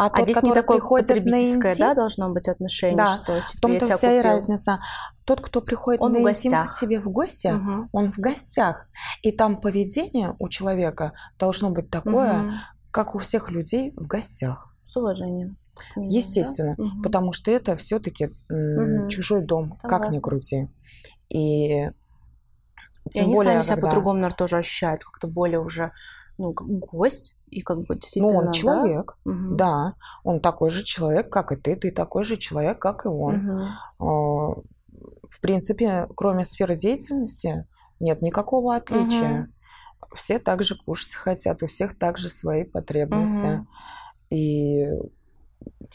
А, 0.02 0.06
А 0.08 0.10
тот, 0.10 0.24
здесь 0.26 0.42
не 0.42 0.54
такое 0.54 0.80
потребительское, 0.80 1.72
интим, 1.74 1.86
да, 1.88 1.94
должно 1.94 2.30
быть 2.30 2.48
отношение, 2.48 2.98
Да, 2.98 3.06
что 3.08 3.40
в 3.42 3.46
типа, 3.46 3.68
я 3.68 3.80
том-то 3.80 3.86
тебя 3.86 3.98
вся 3.98 4.12
и 4.14 4.18
купил. 4.18 4.32
разница. 4.32 4.80
Тот, 5.26 5.42
кто 5.42 5.62
приходит 5.62 6.02
Он 6.02 6.12
на 6.12 6.18
в 6.20 6.22
интим 6.22 6.52
к 6.52 6.54
гостях. 6.54 6.80
тебе 6.80 7.00
в 7.00 7.10
гости, 7.10 7.48
Мгм. 7.48 7.90
он 7.92 8.12
в 8.12 8.18
гостях. 8.18 8.88
И 9.22 9.32
там 9.32 9.62
поведение 9.62 10.36
у 10.40 10.50
человека 10.50 11.14
должно 11.38 11.70
быть 11.70 11.90
такое, 11.90 12.34
Мгм. 12.34 12.54
как 12.92 13.16
у 13.16 13.20
всех 13.20 13.50
людей 13.52 13.94
в 13.96 14.08
гостях. 14.08 14.74
С 14.86 14.98
уважением. 14.98 15.58
да? 15.96 16.02
Естественно, 16.04 16.76
Мгм. 16.78 17.02
потому 17.02 17.32
что 17.32 17.50
это 17.52 17.76
все-таки 17.78 18.30
Мгм. 18.50 19.08
чужой 19.08 19.42
дом, 19.42 19.78
как 19.82 19.92
ни 20.02 20.06
Согласна. 20.18 20.22
крути. 20.22 20.70
И 21.30 21.86
И 23.06 23.10
тем 23.10 23.26
они 23.26 23.36
более, 23.36 23.54
сами 23.54 23.62
себя 23.64 23.76
когда- 23.76 23.88
по-другому, 23.88 24.16
наверное, 24.16 24.36
тоже 24.38 24.58
ощущают, 24.58 25.04
как-то 25.04 25.28
более 25.28 25.60
уже, 25.60 25.92
ну, 26.42 26.54
как 26.54 26.68
гость, 26.68 27.38
и 27.50 27.62
как 27.62 27.78
бы 27.80 27.86
Ну, 27.88 27.96
действительно, 27.96 28.40
он 28.40 28.46
да? 28.46 28.52
человек, 28.52 29.18
Мгм. 29.26 29.58
да, 29.58 29.94
он 30.24 30.40
такой 30.40 30.70
же 30.70 30.84
человек, 30.84 31.32
как 31.32 31.52
и 31.52 31.56
ты, 31.56 31.76
ты 31.76 31.92
такой 31.92 32.24
же 32.24 32.38
человек, 32.38 32.80
как 32.80 33.06
и 33.06 33.10
он. 33.10 33.42
А, 34.00 34.04
В 35.30 35.40
принципе, 35.42 36.08
кроме 36.16 36.44
сферы 36.46 36.76
деятельности, 36.76 37.68
нет 38.00 38.22
никакого 38.22 38.76
отличия. 38.76 39.48
Все 40.16 40.40
также 40.40 40.76
кушать 40.76 41.16
хотят, 41.16 41.64
у 41.64 41.68
всех 41.68 41.98
также 41.98 42.30
свои 42.30 42.64
потребности. 42.66 43.46
Мгм. 43.48 43.68
И 44.30 44.86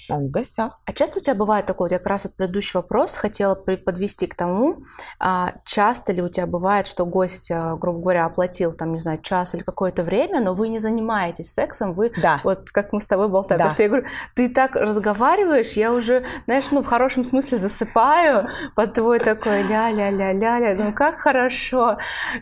он 0.08 0.26
в 0.26 0.30
гостях. 0.30 0.78
А 0.84 0.92
часто 0.92 1.18
у 1.18 1.22
тебя 1.22 1.34
бывает 1.34 1.66
такое, 1.66 1.86
вот 1.86 1.92
я 1.92 1.98
как 1.98 2.06
раз 2.08 2.24
вот 2.24 2.34
предыдущий 2.34 2.72
вопрос 2.74 3.16
хотела 3.16 3.54
подвести 3.54 4.26
к 4.26 4.34
тому, 4.34 4.78
а, 5.18 5.52
часто 5.64 6.12
ли 6.12 6.22
у 6.22 6.28
тебя 6.28 6.46
бывает, 6.46 6.86
что 6.86 7.06
гость, 7.06 7.50
а, 7.50 7.76
грубо 7.76 8.00
говоря, 8.00 8.26
оплатил 8.26 8.72
там, 8.72 8.92
не 8.92 8.98
знаю, 8.98 9.20
час 9.20 9.54
или 9.54 9.62
какое-то 9.62 10.02
время, 10.02 10.40
но 10.40 10.54
вы 10.54 10.68
не 10.68 10.78
занимаетесь 10.78 11.52
сексом, 11.52 11.94
вы 11.94 12.12
Да. 12.22 12.40
вот 12.44 12.70
как 12.70 12.92
мы 12.92 13.00
с 13.00 13.06
тобой 13.06 13.28
болтаем. 13.28 13.58
Да. 13.58 13.64
Потому 13.64 13.72
что 13.72 13.82
я 13.82 13.88
говорю, 13.88 14.06
ты 14.34 14.48
так 14.48 14.76
разговариваешь, 14.76 15.72
я 15.72 15.92
уже, 15.92 16.24
знаешь, 16.46 16.70
ну 16.70 16.82
в 16.82 16.86
хорошем 16.86 17.24
смысле 17.24 17.58
засыпаю 17.58 18.48
под 18.74 18.92
твой 18.92 19.18
такой 19.18 19.62
ля-ля-ля-ля-ля. 19.62 20.74
Ну 20.76 20.92
как 20.92 21.18
хорошо. 21.18 21.98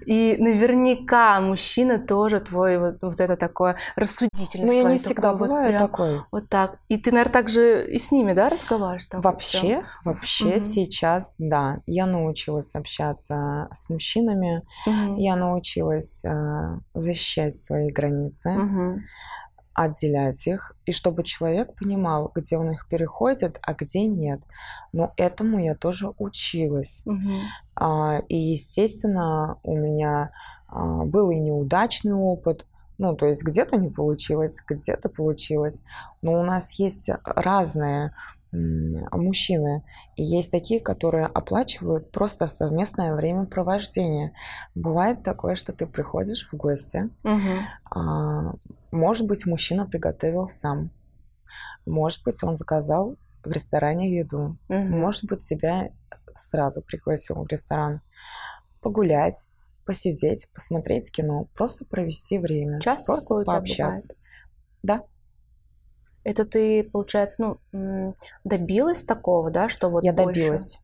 И 0.07 0.37
наверняка 0.39 1.41
мужчина 1.41 1.99
тоже 1.99 2.41
твой 2.41 2.79
вот, 2.79 2.97
вот 3.03 3.21
это 3.21 3.37
такое 3.37 3.77
рассудительство. 3.97 4.67
Но 4.67 4.73
я 4.73 4.85
не 4.85 4.99
всегда 4.99 5.33
вот 5.33 5.49
бываю 5.49 5.69
прям 5.69 5.81
такой. 5.81 6.23
Вот 6.31 6.49
так. 6.49 6.79
И 6.89 6.99
ты, 6.99 7.11
наверное, 7.11 7.33
также 7.45 7.86
и 7.86 7.99
с 7.99 8.11
ними, 8.11 8.32
да, 8.32 8.49
разговариваешь? 8.49 9.07
так 9.07 9.20
вот 9.20 9.24
Вообще, 9.24 9.76
прям? 9.76 9.84
вообще 10.05 10.45
Мгм. 10.47 10.61
сейчас, 10.61 11.34
да, 11.38 11.78
я 11.86 12.07
научилась 12.07 12.74
общаться 12.74 13.68
с 13.72 13.88
мужчинами, 13.88 14.62
Мгм. 14.86 15.16
я 15.16 15.36
научилась 15.36 16.24
э, 16.24 16.30
защищать 16.95 17.57
свои 17.57 17.90
границы, 17.90 18.55
Мгм. 18.57 19.05
отделять 19.74 20.47
их, 20.47 20.72
и 20.86 20.92
чтобы 20.92 21.24
человек 21.24 21.74
понимал, 21.76 22.30
где 22.34 22.57
он 22.57 22.70
их 22.70 22.86
переходит, 22.88 23.59
а 23.62 23.74
где 23.74 24.07
нет. 24.07 24.40
Но 24.92 25.12
этому 25.16 25.59
я 25.59 25.74
тоже 25.74 26.12
училась. 26.18 27.03
Мгм. 27.07 27.32
А, 27.76 28.20
И, 28.28 28.36
естественно, 28.36 29.59
у 29.64 29.76
меня 29.76 30.30
а, 30.68 31.05
был 31.05 31.30
и 31.30 31.40
неудачный 31.40 32.14
опыт. 32.14 32.66
Ну, 32.99 33.16
то 33.16 33.26
есть 33.26 33.42
где-то 33.42 33.76
не 33.76 33.90
получилось, 33.90 34.62
где-то 34.66 35.09
получилось. 35.09 35.82
Но 36.22 36.32
у 36.32 36.42
нас 36.45 36.72
есть 36.78 37.11
разные 37.24 38.14
мужчины. 38.53 39.82
И 40.14 40.22
есть 40.22 40.53
такие, 40.53 40.80
которые 40.80 41.26
оплачивают 41.26 42.12
просто 42.12 42.47
совместное 42.49 43.14
времяпровождение. 43.14 44.32
Бывает 44.76 45.24
такое, 45.24 45.57
что 45.57 45.72
ты 45.72 45.86
приходишь 45.88 46.49
в 46.51 46.57
гости, 46.57 47.11
Мгм. 47.24 47.66
а, 47.90 48.55
может 48.92 49.26
быть, 49.26 49.45
мужчина 49.47 49.86
приготовил 49.86 50.49
сам. 50.49 50.90
Может 51.84 52.22
быть, 52.22 52.42
он 52.45 52.55
заказал 52.57 53.16
в 53.45 53.51
ресторане 53.51 54.16
еду. 54.16 54.57
Мгм. 54.68 55.01
Может 55.01 55.24
быть, 55.24 55.40
тебя 55.40 55.90
сразу 56.34 56.80
пригласил 56.80 57.42
в 57.42 57.49
ресторан 57.49 58.01
погулять, 58.80 59.49
посидеть, 59.85 60.49
посмотреть 60.53 61.11
кино, 61.12 61.49
просто 61.55 61.85
провести 61.85 62.39
время, 62.39 62.80
Часто 62.80 63.07
просто 63.12 63.26
такое 63.26 63.45
пообщаться. 63.45 64.14
бывает? 64.14 64.18
Да, 64.82 65.03
Это 66.26 66.47
ты, 66.47 66.85
получается, 66.85 67.59
ну, 67.72 68.14
добилась 68.45 69.05
такого, 69.05 69.51
да, 69.51 69.68
что 69.68 69.91
вот 69.91 70.05
я 70.05 70.14
больше- 70.14 70.41
добилась. 70.41 70.78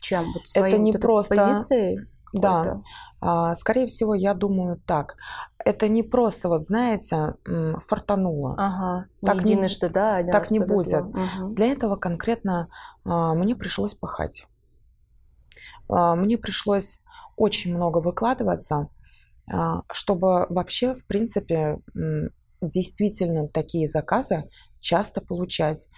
Чем? 0.00 0.32
Вот 0.32 0.46
своей 0.48 0.78
не 0.78 0.92
вот 0.92 1.00
просто- 1.02 1.34
позицией? 1.36 2.06
Да, 2.32 2.80
а, 3.20 3.54
скорее 3.54 3.86
всего, 3.86 4.14
я 4.14 4.32
думаю 4.34 4.80
так. 4.86 5.16
Это 5.62 5.88
не 5.88 6.02
просто, 6.02 6.48
вот 6.48 6.62
знаете, 6.62 7.34
фартануло. 7.86 8.54
Ага. 8.58 9.06
Так 9.22 9.36
не 9.36 9.44
не- 9.44 9.50
единожды, 9.52 9.88
да, 9.90 10.16
один 10.16 10.32
так 10.32 10.50
не 10.50 10.60
повезло. 10.60 11.02
будет. 11.02 11.14
Мгм. 11.14 11.54
Для 11.54 11.66
этого 11.72 11.96
конкретно 11.96 12.68
а, 13.04 13.34
мне 13.34 13.54
пришлось 13.56 13.94
пахать. 13.94 14.46
А, 15.88 16.14
Мне 16.16 16.36
пришлось 16.38 17.00
очень 17.38 17.74
много 17.74 17.98
выкладываться, 17.98 18.88
а, 19.52 19.82
чтобы 19.92 20.46
вообще, 20.48 20.94
в 20.94 21.06
принципе, 21.06 21.78
действительно 22.60 23.48
такие 23.48 23.86
заказы 23.88 24.48
часто 24.80 25.20
получать. 25.20 25.88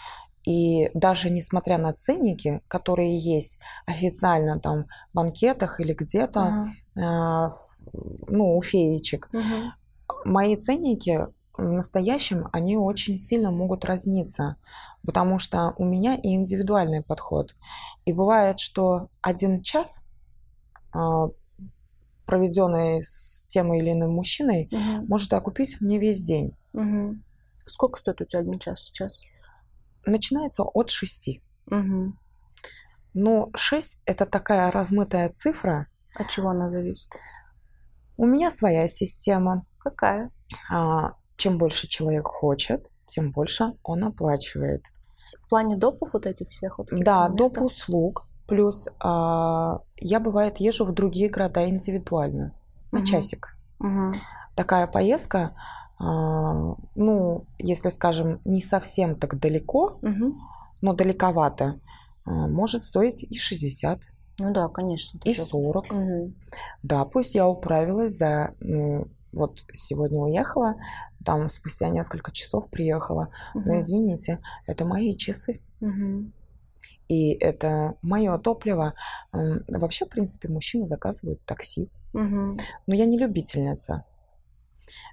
И 0.46 0.90
даже 0.94 1.30
несмотря 1.30 1.78
на 1.78 1.92
ценники, 1.92 2.62
которые 2.68 3.18
есть 3.18 3.58
официально 3.86 4.58
там 4.58 4.84
в 5.12 5.14
банкетах 5.14 5.80
или 5.80 5.92
где-то, 5.92 6.74
а, 6.96 7.50
ну, 8.28 8.56
у 8.56 8.62
феечек, 8.62 9.28
Мгм. 9.32 9.72
мои 10.24 10.56
ценники 10.56 11.26
в 11.56 11.62
настоящем, 11.72 12.48
они 12.52 12.76
очень 12.76 13.18
сильно 13.18 13.50
могут 13.50 13.84
разниться, 13.84 14.56
потому 15.04 15.38
что 15.38 15.74
у 15.76 15.84
меня 15.84 16.14
и 16.14 16.34
индивидуальный 16.34 17.02
подход. 17.02 17.54
И 18.06 18.12
бывает, 18.12 18.60
что 18.60 19.08
один 19.20 19.62
час, 19.62 20.02
а, 20.92 21.28
проведенный 22.26 23.02
с 23.02 23.44
тем 23.48 23.72
или 23.74 23.92
иным 23.92 24.12
мужчиной, 24.12 24.68
Мгм. 24.70 25.06
может 25.06 25.32
окупить 25.32 25.80
мне 25.80 25.98
весь 25.98 26.22
день. 26.24 26.56
Мгм. 26.72 27.24
Сколько 27.64 27.98
стоит 27.98 28.20
у 28.20 28.24
тебя 28.24 28.40
один 28.40 28.58
час 28.58 28.82
сейчас? 28.84 29.22
Начинается 30.06 30.62
от 30.62 30.90
6. 30.90 31.42
Мгм. 31.66 32.18
Но 33.14 33.50
6– 33.54 34.00
это 34.06 34.26
такая 34.26 34.70
размытая 34.70 35.28
цифра. 35.30 35.88
От 36.14 36.28
чего 36.28 36.50
она 36.50 36.68
зависит? 36.70 37.12
У 38.16 38.26
меня 38.26 38.50
своя 38.50 38.86
система. 38.88 39.66
Какая? 39.78 40.30
А, 40.70 41.14
Чем 41.36 41.56
больше 41.58 41.88
человек 41.88 42.26
хочет, 42.26 42.88
тем 43.06 43.32
больше 43.32 43.72
он 43.82 44.04
оплачивает. 44.04 44.84
В 45.38 45.48
плане 45.48 45.76
допов 45.76 46.12
вот 46.12 46.26
этих 46.26 46.48
всех 46.50 46.78
вот 46.78 46.88
Да, 46.92 47.28
доп. 47.28 47.58
услуг. 47.62 48.26
Плюс 48.50 48.88
а, 48.98 49.80
я, 49.96 50.20
бывает, 50.20 50.58
езжу 50.58 50.84
в 50.84 50.92
другие 50.92 51.30
города 51.30 51.66
индивидуально, 51.68 52.52
на 52.92 52.98
Мгм. 52.98 53.06
часик. 53.06 53.56
Мгм. 53.78 54.12
Такая 54.56 54.86
поездка, 54.86 55.54
а, 55.98 56.74
ну, 56.96 57.44
если, 57.58 57.88
скажем, 57.90 58.40
не 58.44 58.60
совсем 58.60 59.14
так 59.14 59.38
далеко, 59.38 59.98
Мгм. 60.02 60.38
но 60.82 60.92
далековато, 60.94 61.78
а, 62.24 62.48
может 62.48 62.84
стоить 62.84 63.22
и 63.22 63.36
60, 63.36 64.00
Ну 64.40 64.52
да, 64.52 64.66
конечно. 64.68 65.20
и 65.24 65.32
же- 65.34 65.44
40. 65.44 65.92
Мгм. 65.92 66.34
Да, 66.82 67.04
пусть 67.04 67.34
я 67.36 67.46
управилась 67.46 68.16
за... 68.16 68.54
ну, 68.60 69.06
вот 69.32 69.64
сегодня 69.72 70.18
уехала, 70.18 70.74
там 71.24 71.48
спустя 71.48 71.88
несколько 71.90 72.32
часов 72.32 72.68
приехала. 72.68 73.28
Но 73.54 73.60
Мгм. 73.60 73.78
извините, 73.78 74.40
это 74.66 74.84
мои 74.84 75.14
часы. 75.16 75.60
Мгм. 75.80 76.32
И 77.08 77.32
это 77.32 77.96
мое 78.02 78.38
топливо. 78.38 78.94
Вообще, 79.32 80.06
в 80.06 80.08
принципе, 80.08 80.48
мужчины 80.48 80.86
заказывают 80.86 81.44
такси. 81.44 81.90
Мгм. 82.12 82.58
Но 82.86 82.94
я 82.94 83.06
не 83.06 83.18
любительница. 83.18 84.04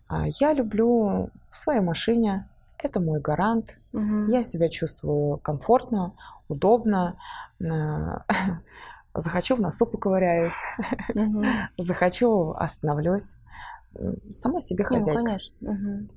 А 0.08 0.26
Я 0.40 0.54
люблю 0.54 1.30
в 1.52 1.58
своей 1.58 1.82
машине. 1.82 2.48
Это 2.78 3.00
мой 3.00 3.20
гарант. 3.20 3.80
Мгм. 3.92 4.26
Я 4.26 4.44
себя 4.44 4.70
чувствую 4.70 5.38
комфортно, 5.38 6.14
удобно. 6.48 7.18
Захочу 9.16 9.56
в 9.56 9.62
носу 9.62 9.88
поковыряюсь. 9.88 10.62
Мгм. 11.16 11.44
Захочу 11.78 12.52
остановлюсь. 12.52 13.38
Сама 14.32 14.60
себе 14.60 14.84
ну, 14.84 14.96
хозяйка. 14.96 15.24
конечно. 15.24 15.58
Мгм. 15.62 16.10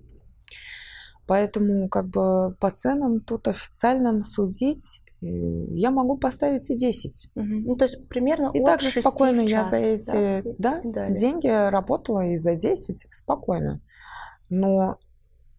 Поэтому 1.27 1.89
как 1.89 2.09
бы 2.09 2.55
по 2.61 2.71
ценам 2.71 3.21
тут 3.21 3.49
официальным 3.49 4.25
судить 4.25 5.01
я 5.21 5.91
могу 5.91 6.17
поставить 6.17 6.69
и 6.71 6.77
10. 6.77 7.31
Мгм. 7.35 7.63
Ну, 7.65 7.75
то 7.75 7.85
есть 7.85 8.09
примерно 8.09 8.51
И 8.55 8.65
также 8.65 8.91
6 8.91 9.07
спокойно 9.07 9.41
я 9.43 9.47
час, 9.49 9.71
за 9.71 9.77
эти 9.77 10.55
да, 10.59 10.81
далее. 10.83 11.15
деньги 11.15 11.49
работала 11.71 12.27
и 12.27 12.37
за 12.37 12.55
10 12.55 13.07
спокойно. 13.11 13.81
Но 14.49 14.99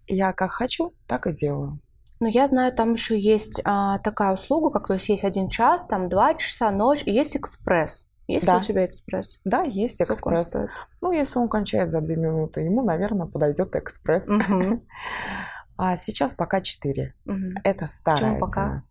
я 0.08 0.34
как 0.34 0.52
хочу, 0.52 0.94
так 1.08 1.28
и 1.28 1.32
делаю. 1.34 1.80
Но 2.20 2.28
я 2.28 2.48
знаю, 2.48 2.72
там 2.74 2.94
еще 2.94 3.18
есть 3.18 3.62
а, 3.64 3.98
такая 4.00 4.34
услуга, 4.34 4.70
как 4.70 4.88
то 4.88 4.94
есть 4.94 5.10
есть 5.10 5.24
один 5.24 5.48
час, 5.48 5.86
там 5.86 6.08
два 6.10 6.34
часа, 6.36 6.70
ночь, 6.72 7.04
и 7.06 7.12
есть 7.12 7.36
экспресс. 7.36 8.08
Есть 8.28 8.46
Да. 8.46 8.54
ли 8.54 8.60
у 8.60 8.62
тебя 8.64 8.86
экспресс? 8.86 9.40
Да, 9.44 9.64
есть 9.64 10.04
Сколько 10.06 10.36
экспресс. 10.42 10.70
Ну, 11.02 11.12
если 11.12 11.40
он 11.40 11.50
кончает 11.50 11.92
за 11.92 12.00
две 12.02 12.16
минуты, 12.16 12.62
ему, 12.62 12.84
наверное, 12.84 13.26
подойдет 13.28 13.76
экспресс. 13.76 14.30
Мгм, 14.30 14.86
А 15.78 15.96
сейчас 15.96 16.36
пока 16.36 16.62
4. 16.62 17.16
мгм. 17.26 17.56
Это 17.64 17.88
старая 17.88 18.38
пока? 18.40 18.52
цена. 18.52 18.84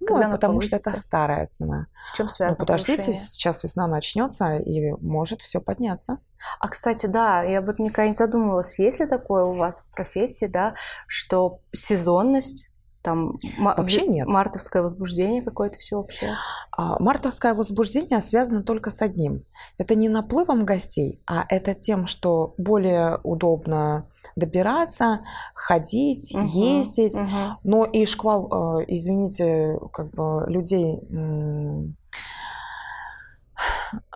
Ну, 0.00 0.06
Когда 0.06 0.26
она 0.26 0.34
потому 0.36 0.60
что 0.60 0.76
это 0.76 0.96
старая 0.96 1.46
цена. 1.48 1.86
С 2.06 2.12
чем 2.12 2.26
Ну, 2.26 2.28
связано 2.28 2.64
подождите, 2.66 3.02
повышение? 3.02 3.20
сейчас 3.20 3.64
весна 3.64 3.86
начнется, 3.88 4.56
и 4.56 4.92
может 5.00 5.42
все 5.42 5.60
подняться. 5.60 6.18
А, 6.60 6.68
кстати, 6.68 7.06
да, 7.06 7.42
я 7.42 7.58
об 7.58 7.68
этом 7.68 7.84
никогда 7.86 8.08
не 8.08 8.14
задумывалась. 8.14 8.78
Есть 8.78 9.00
ли 9.00 9.06
такое 9.06 9.44
у 9.44 9.56
вас 9.56 9.80
в 9.80 9.90
профессии, 9.94 10.46
да, 10.46 10.74
что 11.08 11.60
сезонность, 11.72 12.70
там, 13.08 13.32
Вообще 13.58 14.06
нет. 14.06 14.26
мартовское 14.26 14.82
возбуждение 14.82 15.42
какое-то 15.42 15.78
всеобщее? 15.78 16.36
А 16.76 16.98
Мартовское 17.02 17.54
возбуждение 17.54 18.20
связано 18.20 18.62
только 18.62 18.90
с 18.90 19.02
одним. 19.02 19.44
Это 19.78 19.94
не 19.96 20.08
наплывом 20.08 20.64
гостей, 20.64 21.20
а 21.26 21.44
это 21.48 21.74
тем, 21.74 22.06
что 22.06 22.54
более 22.56 23.18
удобно 23.24 24.06
добираться, 24.36 25.20
ходить, 25.54 26.34
Мгм, 26.34 26.46
ездить. 26.46 27.18
мгм. 27.18 27.58
Но 27.64 27.84
и 27.84 28.06
шквал, 28.06 28.80
э, 28.80 28.84
извините, 28.88 29.78
как 29.92 30.10
бы 30.12 30.44
людей 30.46 31.00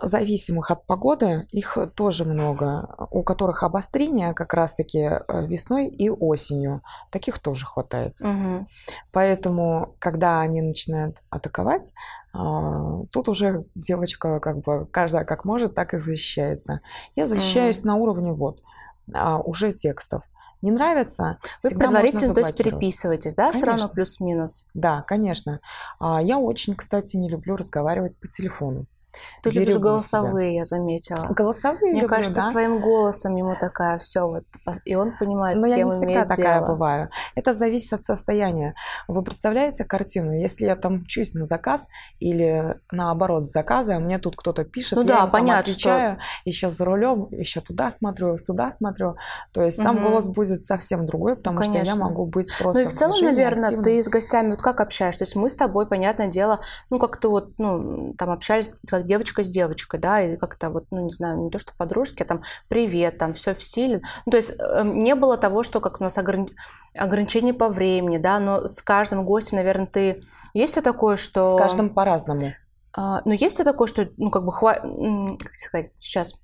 зависимых 0.00 0.70
от 0.70 0.86
погоды, 0.86 1.46
их 1.50 1.78
тоже 1.94 2.24
много, 2.24 2.94
у 3.10 3.22
которых 3.22 3.62
обострение 3.62 4.34
как 4.34 4.54
раз-таки 4.54 4.98
э, 4.98 5.46
весной 5.46 5.88
и 5.88 6.10
осенью. 6.10 6.82
Таких 7.10 7.38
тоже 7.38 7.66
хватает. 7.66 8.20
Мгм. 8.20 8.68
Поэтому, 9.12 9.94
когда 9.98 10.40
они 10.40 10.62
начинают 10.62 11.22
атаковать, 11.30 11.92
а, 12.34 13.04
тут 13.10 13.28
уже 13.28 13.66
девочка 13.74 14.40
как 14.40 14.60
бы 14.60 14.86
каждая 14.86 15.24
как 15.24 15.44
может, 15.44 15.74
так 15.74 15.94
и 15.94 15.98
защищается. 15.98 16.80
Я 17.14 17.28
защищаюсь 17.28 17.84
на 17.84 17.96
уровне 17.96 18.32
вот 18.32 18.62
а, 19.14 19.38
уже 19.38 19.72
текстов. 19.72 20.22
Не 20.62 20.70
нравится? 20.70 21.38
Вы 21.62 21.70
всегда 21.70 21.86
предварительно, 21.86 22.34
то 22.34 22.40
есть 22.40 22.56
переписываетесь, 22.56 23.34
да, 23.34 23.50
все 23.50 23.66
равно 23.66 23.78
Конечно. 23.78 23.94
плюс-минус? 23.94 24.68
Да, 24.74 25.02
конечно. 25.02 25.60
А, 25.98 26.22
Я 26.22 26.38
очень, 26.38 26.76
кстати, 26.76 27.16
не 27.16 27.28
люблю 27.28 27.56
разговаривать 27.56 28.16
по 28.18 28.28
телефону. 28.28 28.86
Ты 29.42 29.50
любишь 29.50 29.68
Берегу 29.68 29.78
себя. 29.78 29.88
голосовые, 29.90 30.54
я 30.56 30.64
заметила. 30.64 31.26
Голосовые 31.30 31.92
Мне 31.92 32.02
люблю, 32.02 32.08
кажется, 32.16 32.34
да. 32.42 32.50
своим 32.50 32.80
голосом 32.80 33.36
ему 33.36 33.56
такая, 33.58 33.98
все, 33.98 34.26
вот, 34.26 34.44
и 34.84 34.94
он 34.94 35.16
понимает, 35.18 35.56
Но 35.60 35.66
с 35.66 35.68
я 35.68 35.76
кем 35.76 35.90
не 35.90 35.92
всегда 35.92 36.24
такая 36.24 36.60
дело. 36.60 36.68
бываю. 36.68 37.10
Это 37.34 37.54
зависит 37.54 37.92
от 37.92 38.04
состояния. 38.04 38.74
Вы 39.08 39.22
представляете 39.22 39.84
картину? 39.84 40.32
Если 40.32 40.64
я 40.64 40.76
там 40.76 41.02
учусь 41.02 41.34
на 41.34 41.46
заказ 41.46 41.88
или 42.20 42.76
наоборот 42.90 43.48
с 43.48 43.52
заказа, 43.52 43.98
мне 43.98 44.18
тут 44.18 44.36
кто-то 44.36 44.64
пишет, 44.64 44.96
Ну 44.96 45.02
я 45.02 45.08
да, 45.08 45.14
им 45.14 45.20
там 45.22 45.30
понятно, 45.32 45.62
что- 45.64 45.72
отвечаю, 45.72 46.18
еще 46.44 46.70
за 46.70 46.84
рулем, 46.84 47.28
еще 47.30 47.60
туда 47.60 47.90
смотрю, 47.90 48.36
сюда 48.36 48.72
смотрю. 48.72 49.16
То 49.52 49.62
есть 49.62 49.78
там 49.78 49.96
Мгм. 49.96 50.04
голос 50.08 50.26
будет 50.28 50.64
совсем 50.64 51.06
другой, 51.06 51.36
потому 51.36 51.62
что 51.62 51.72
я 51.72 51.80
конечно. 51.80 52.04
могу 52.04 52.26
быть 52.26 52.52
просто 52.58 52.80
Ну 52.80 52.86
и 52.86 52.88
в 52.88 52.94
целом, 52.94 53.12
движении, 53.12 53.34
наверное, 53.34 53.64
активной. 53.68 53.84
ты 53.84 54.02
с 54.02 54.08
гостями 54.08 54.50
вот 54.50 54.62
как 54.62 54.80
общаешься? 54.80 55.20
То 55.20 55.24
есть 55.24 55.36
мы 55.36 55.48
с 55.50 55.54
тобой, 55.54 55.86
понятное 55.86 56.28
дело, 56.28 56.60
ну 56.90 56.98
как-то 56.98 57.28
вот, 57.30 57.50
ну, 57.58 58.14
там 58.16 58.30
общались 58.30 58.74
как 59.02 59.08
девочка 59.08 59.42
с 59.42 59.48
девочкой, 59.48 60.00
да, 60.00 60.20
и 60.20 60.36
как-то 60.36 60.70
вот, 60.70 60.86
ну 60.90 61.04
не 61.04 61.10
знаю, 61.10 61.42
не 61.42 61.50
то 61.50 61.58
что 61.58 61.72
по-дружески, 61.76 62.22
а 62.22 62.26
там 62.26 62.42
привет, 62.68 63.18
там 63.18 63.34
все 63.34 63.54
в 63.54 63.62
силе. 63.62 64.02
Ну 64.26 64.30
то 64.30 64.36
есть 64.36 64.54
э, 64.58 64.82
не 64.84 65.14
было 65.14 65.36
того, 65.36 65.62
что 65.62 65.80
как 65.80 66.00
у 66.00 66.04
нас 66.04 66.16
ограни- 66.18 66.50
ограничение 66.96 67.54
по 67.54 67.68
времени, 67.68 68.18
да, 68.18 68.38
но 68.38 68.66
с 68.66 68.80
каждым 68.82 69.24
гостем, 69.24 69.56
наверное, 69.58 69.86
ты... 69.86 70.22
Есть 70.54 70.76
ли 70.76 70.82
такое, 70.82 71.16
что... 71.16 71.46
С 71.46 71.58
каждым 71.58 71.90
по-разному. 71.90 72.52
А, 72.94 73.22
ну, 73.24 73.32
есть 73.32 73.58
ли 73.58 73.64
такое, 73.64 73.86
что, 73.88 74.08
ну, 74.18 74.30
как 74.30 74.44
бы, 74.44 74.52
хва... 74.52 74.76
м, 74.82 75.38
как 75.38 75.54
сказать, 75.56 75.92
сейчас... 75.98 76.34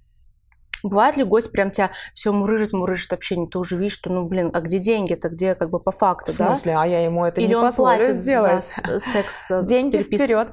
Бывает 0.85 1.17
ли 1.17 1.25
гость 1.25 1.51
прям 1.51 1.73
тебя 1.73 1.91
все 2.15 2.33
мурыжит, 2.33 2.73
мурыжит 2.73 3.13
общение, 3.13 3.49
ты 3.49 3.59
уже 3.59 3.77
видишь, 3.77 3.95
что, 3.95 4.11
ну, 4.11 4.25
блин, 4.27 4.51
а 4.55 4.61
где 4.61 4.79
деньги-то, 4.79 5.29
где, 5.29 5.57
как 5.57 5.71
бы, 5.71 5.81
по 5.81 5.91
факту, 5.91 6.33
В 6.33 6.37
да? 6.37 6.47
смысле, 6.47 6.77
а 6.77 6.87
я 6.87 7.05
ему 7.05 7.25
это 7.25 7.41
Или 7.41 7.49
не 7.49 7.57
он 7.57 7.73
платит 7.73 8.15
сделать. 8.15 8.65
за 8.65 9.01
секс 9.01 9.51
э, 9.51 9.65
Деньги 9.65 9.99
вперед. 9.99 10.49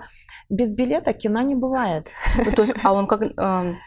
Без 0.49 0.73
билета 0.73 1.13
кино 1.13 1.41
не 1.41 1.55
бывает. 1.55 2.09
Ну, 2.37 2.51
то 2.51 2.61
есть, 2.61 2.73
а 2.83 2.93
он 2.93 3.07
как... 3.07 3.23
эм, 3.23 3.77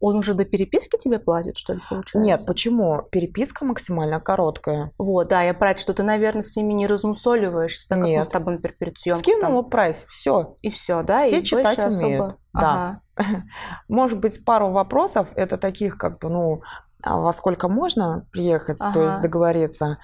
он 0.00 0.16
уже 0.16 0.34
до 0.34 0.44
переписки 0.44 0.98
тебе 0.98 1.18
платит, 1.18 1.56
что 1.56 1.72
ли, 1.74 1.80
получается? 1.88 2.18
Нет, 2.18 2.40
почему? 2.46 3.02
Переписка 3.10 3.64
максимально 3.64 4.20
короткая. 4.20 4.92
Вот, 4.98 5.28
да, 5.28 5.42
я 5.42 5.54
про 5.54 5.76
что 5.78 5.94
ты, 5.94 6.02
наверное, 6.02 6.42
с 6.42 6.54
ними 6.56 6.72
не 6.72 6.86
размусоливаешься, 6.86 7.88
так 7.88 7.98
как 7.98 8.04
мы 8.04 8.10
Нет. 8.10 8.26
с 8.26 8.28
тобой, 8.28 8.54
например, 8.54 8.76
перед 8.78 8.98
съемкой 8.98 9.22
Скинула 9.22 9.62
там, 9.62 9.70
прайс, 9.70 10.04
все. 10.10 10.56
и 10.60 10.68
все, 10.68 11.02
да? 11.02 11.20
Все 11.20 11.40
и 11.40 11.42
читать 11.42 11.78
больше 11.78 11.82
особо... 11.82 12.06
умеют, 12.06 12.36
да. 12.52 13.00
Ага. 13.16 13.44
Может 13.88 14.18
быть, 14.18 14.44
пару 14.44 14.70
вопросов, 14.70 15.28
это 15.36 15.56
таких, 15.56 15.96
как 15.96 16.18
бы, 16.18 16.28
ну, 16.28 16.62
а 17.02 17.18
во 17.18 17.32
сколько 17.32 17.68
можно 17.68 18.26
приехать, 18.32 18.78
то 18.78 19.02
есть 19.02 19.16
Ага. 19.16 19.22
договориться, 19.22 19.98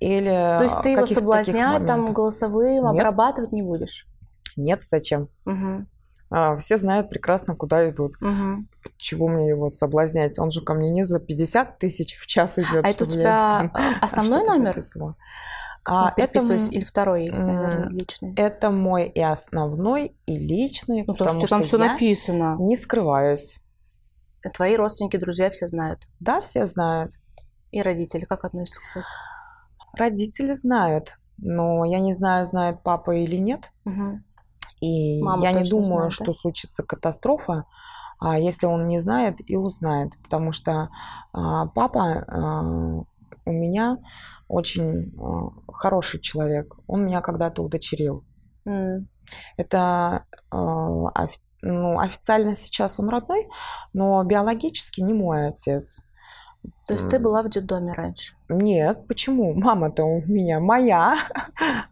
или 0.00 0.28
То 0.28 0.62
есть 0.62 0.80
ты 0.82 0.90
его 0.90 1.06
соблазнять, 1.06 1.86
там, 1.86 2.12
голосовым, 2.12 2.92
Нет. 2.92 3.04
обрабатывать 3.04 3.52
не 3.52 3.62
будешь? 3.62 4.06
Нет, 4.56 4.82
зачем? 4.82 5.28
Угу. 5.46 5.86
А, 6.32 6.56
Все 6.56 6.76
знают 6.76 7.10
прекрасно, 7.10 7.56
куда 7.56 7.88
идут. 7.90 8.12
Угу. 8.22 8.64
Чего 8.96 9.28
мне 9.28 9.48
его 9.48 9.68
соблазнять? 9.68 10.38
Он 10.38 10.50
же 10.50 10.62
ко 10.62 10.74
мне 10.74 10.90
не 10.90 11.04
за 11.04 11.18
50 11.18 11.78
тысяч 11.78 12.16
в 12.18 12.26
час 12.26 12.58
идет, 12.58 12.86
А 12.86 12.90
это 12.90 13.04
у 13.04 13.06
я 13.06 13.10
тебя 13.10 13.70
э, 13.74 13.92
основной 14.00 14.44
номер? 14.44 14.68
записывала. 14.68 15.16
А, 15.88 16.12
это, 16.16 16.38
Или 16.38 16.84
второй 16.84 17.24
есть, 17.24 17.40
наверное, 17.40 17.88
личный? 17.88 18.34
это 18.36 18.70
мой 18.70 19.08
и 19.08 19.20
основной, 19.20 20.14
и 20.26 20.38
личный, 20.38 21.04
Ну, 21.06 21.14
потому 21.14 21.38
что 21.38 21.46
тебя 21.48 21.56
там 21.56 21.62
все 21.64 21.78
я 21.78 21.92
написано. 21.92 22.56
не 22.60 22.76
скрываюсь. 22.76 23.58
Твои 24.54 24.76
родственники, 24.76 25.16
друзья 25.16 25.50
все 25.50 25.66
знают. 25.68 26.06
Да, 26.20 26.42
все 26.42 26.64
знают. 26.66 27.12
И 27.72 27.80
родители 27.82 28.24
как 28.26 28.44
относятся, 28.44 28.80
кстати? 28.82 29.06
Родители 29.96 30.54
знают, 30.54 31.18
но 31.38 31.84
я 31.84 31.98
не 32.00 32.12
знаю, 32.12 32.46
знает 32.46 32.82
папа 32.82 33.12
или 33.16 33.36
нет. 33.36 33.70
Мгм. 33.84 34.24
И 34.80 35.22
Мама 35.22 35.42
я 35.42 35.52
не 35.52 35.68
думаю, 35.68 35.84
знает, 35.84 36.10
да? 36.10 36.24
что 36.24 36.32
случится 36.32 36.82
катастрофа, 36.82 37.66
а 38.18 38.38
если 38.38 38.66
он 38.66 38.86
не 38.86 38.98
знает 38.98 39.38
и 39.46 39.56
узнает, 39.56 40.12
потому 40.22 40.52
что 40.52 40.90
а, 41.32 41.66
папа 41.66 42.24
а, 42.26 42.62
у 43.46 43.52
меня 43.52 43.98
очень 44.48 45.14
хороший 45.72 46.20
человек. 46.20 46.76
Он 46.86 47.04
меня 47.04 47.20
когда-то 47.20 47.62
удочерил. 47.62 48.24
М. 48.66 49.08
Это 49.56 50.24
ну, 51.62 51.98
официально 51.98 52.54
сейчас 52.54 52.98
он 52.98 53.08
родной, 53.08 53.46
но 53.92 54.22
биологически 54.24 55.00
не 55.02 55.12
мой 55.12 55.48
отец. 55.48 56.02
То 56.86 56.94
есть 56.94 57.08
ты 57.08 57.18
была 57.20 57.42
в 57.44 57.48
детдоме 57.48 57.92
раньше? 57.92 58.34
Нет, 58.48 59.06
почему? 59.06 59.54
Мама-то 59.54 60.04
у 60.04 60.22
меня 60.22 60.58
моя. 60.60 61.14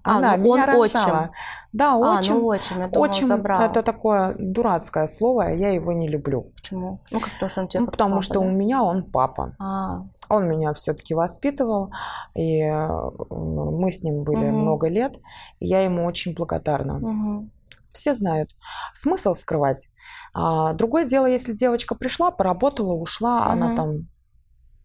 А, 0.02 0.16
Она 0.18 0.36
ну 0.36 0.42
меня 0.44 0.52
он 0.54 0.60
рожала. 0.64 0.84
отчим. 0.84 1.30
Да, 1.72 1.92
А, 1.92 2.18
отчим. 2.18 2.34
ну 2.36 2.46
отчим, 2.48 2.78
я 2.80 2.88
думала, 2.88 3.08
Отчим 3.08 3.26
забрал. 3.26 3.60
это 3.60 3.82
такое 3.82 4.34
дурацкое 4.38 5.06
слово, 5.06 5.50
я 5.54 5.70
его 5.70 5.92
не 5.92 6.08
люблю. 6.08 6.50
Почему? 6.56 7.00
Ну, 7.10 7.20
как 7.20 7.30
то, 7.38 7.48
что 7.48 7.60
он 7.60 7.68
тебе 7.68 7.80
Ну, 7.80 7.86
потому 7.90 8.10
папа, 8.14 8.22
что 8.22 8.34
да? 8.34 8.40
у 8.40 8.50
меня 8.50 8.82
он 8.82 9.04
папа. 9.04 9.54
А, 9.60 10.00
Он 10.30 10.48
меня 10.48 10.72
все-таки 10.74 11.14
воспитывал, 11.14 11.90
и 12.34 12.62
э, 12.62 12.88
мы 13.30 13.90
с 13.92 14.02
ним 14.02 14.24
были 14.24 14.46
Мгм. 14.50 14.60
много 14.62 14.88
лет, 14.88 15.16
и 15.60 15.66
я 15.66 15.82
ему 15.84 16.04
очень 16.06 16.34
благодарна. 16.34 16.94
мгм. 16.98 17.50
Все 17.92 18.14
знают. 18.14 18.50
Смысл 18.94 19.34
скрывать. 19.34 19.88
А, 20.34 20.72
другое 20.72 21.04
дело, 21.06 21.26
если 21.26 21.52
девочка 21.52 21.94
пришла, 21.94 22.30
поработала, 22.30 22.92
ушла, 22.94 23.46
она 23.46 23.66
Мгм. 23.68 23.76
там, 23.76 24.08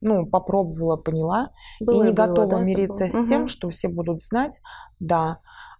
ну, 0.04 0.26
попробовала, 0.26 0.96
поняла, 0.98 1.50
Было 1.80 2.04
и 2.04 2.08
не 2.08 2.14
было, 2.14 2.28
готова 2.28 2.48
да, 2.48 2.60
мириться 2.64 3.10
с 3.10 3.28
тем, 3.28 3.40
Мгм. 3.42 3.48
что 3.48 3.70
все 3.70 3.88
будут 3.88 4.22
знать, 4.22 4.62
да. 5.00 5.40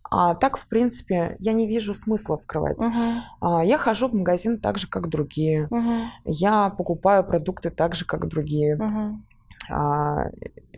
А 0.10 0.36
так, 0.36 0.58
в 0.58 0.68
принципе, 0.68 1.36
я 1.40 1.54
не 1.54 1.68
вижу 1.68 1.94
смысла 1.94 2.36
скрывать. 2.36 2.80
Мгм. 2.82 3.22
А, 3.42 3.64
я 3.64 3.78
хожу 3.78 4.08
в 4.08 4.14
магазин 4.14 4.60
так 4.60 4.78
же, 4.78 4.88
как 4.88 5.10
другие. 5.10 5.68
Мгм. 5.72 6.10
Я 6.26 6.70
покупаю 6.70 7.24
продукты 7.24 7.70
так 7.72 7.96
же, 7.96 8.06
как 8.06 8.28
другие. 8.28 8.76
Мгм. 8.76 9.26
А, 9.72 10.26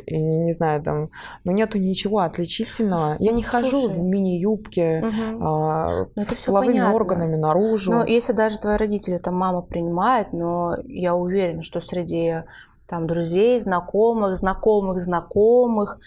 и 0.05 0.15
не 0.15 0.51
знаю, 0.53 0.81
там, 0.83 1.09
ну 1.43 1.51
нету 1.51 1.79
ничего 1.79 2.19
отличительного. 2.19 3.15
Я 3.19 3.31
не 3.31 3.41
Ну, 3.41 3.49
хожу 3.49 3.75
слушай. 3.77 3.99
в 3.99 4.03
мини-юбке 4.03 5.01
Мгм. 5.03 5.43
а, 5.43 6.05
Ну, 6.15 6.23
с 6.29 6.45
половыми 6.45 6.79
органами 6.93 7.35
наружу. 7.35 7.91
Ну, 7.91 8.05
если 8.05 8.31
даже 8.33 8.59
твои 8.59 8.77
родители, 8.77 9.17
там, 9.17 9.35
мама 9.35 9.63
принимает, 9.63 10.33
но 10.33 10.75
я 10.85 11.15
уверена, 11.15 11.61
что 11.63 11.79
среди 11.81 12.43
там 12.87 13.07
друзей, 13.07 13.59
знакомых, 13.59 14.35
знакомых, 14.35 14.99
знакомых, 15.01 15.99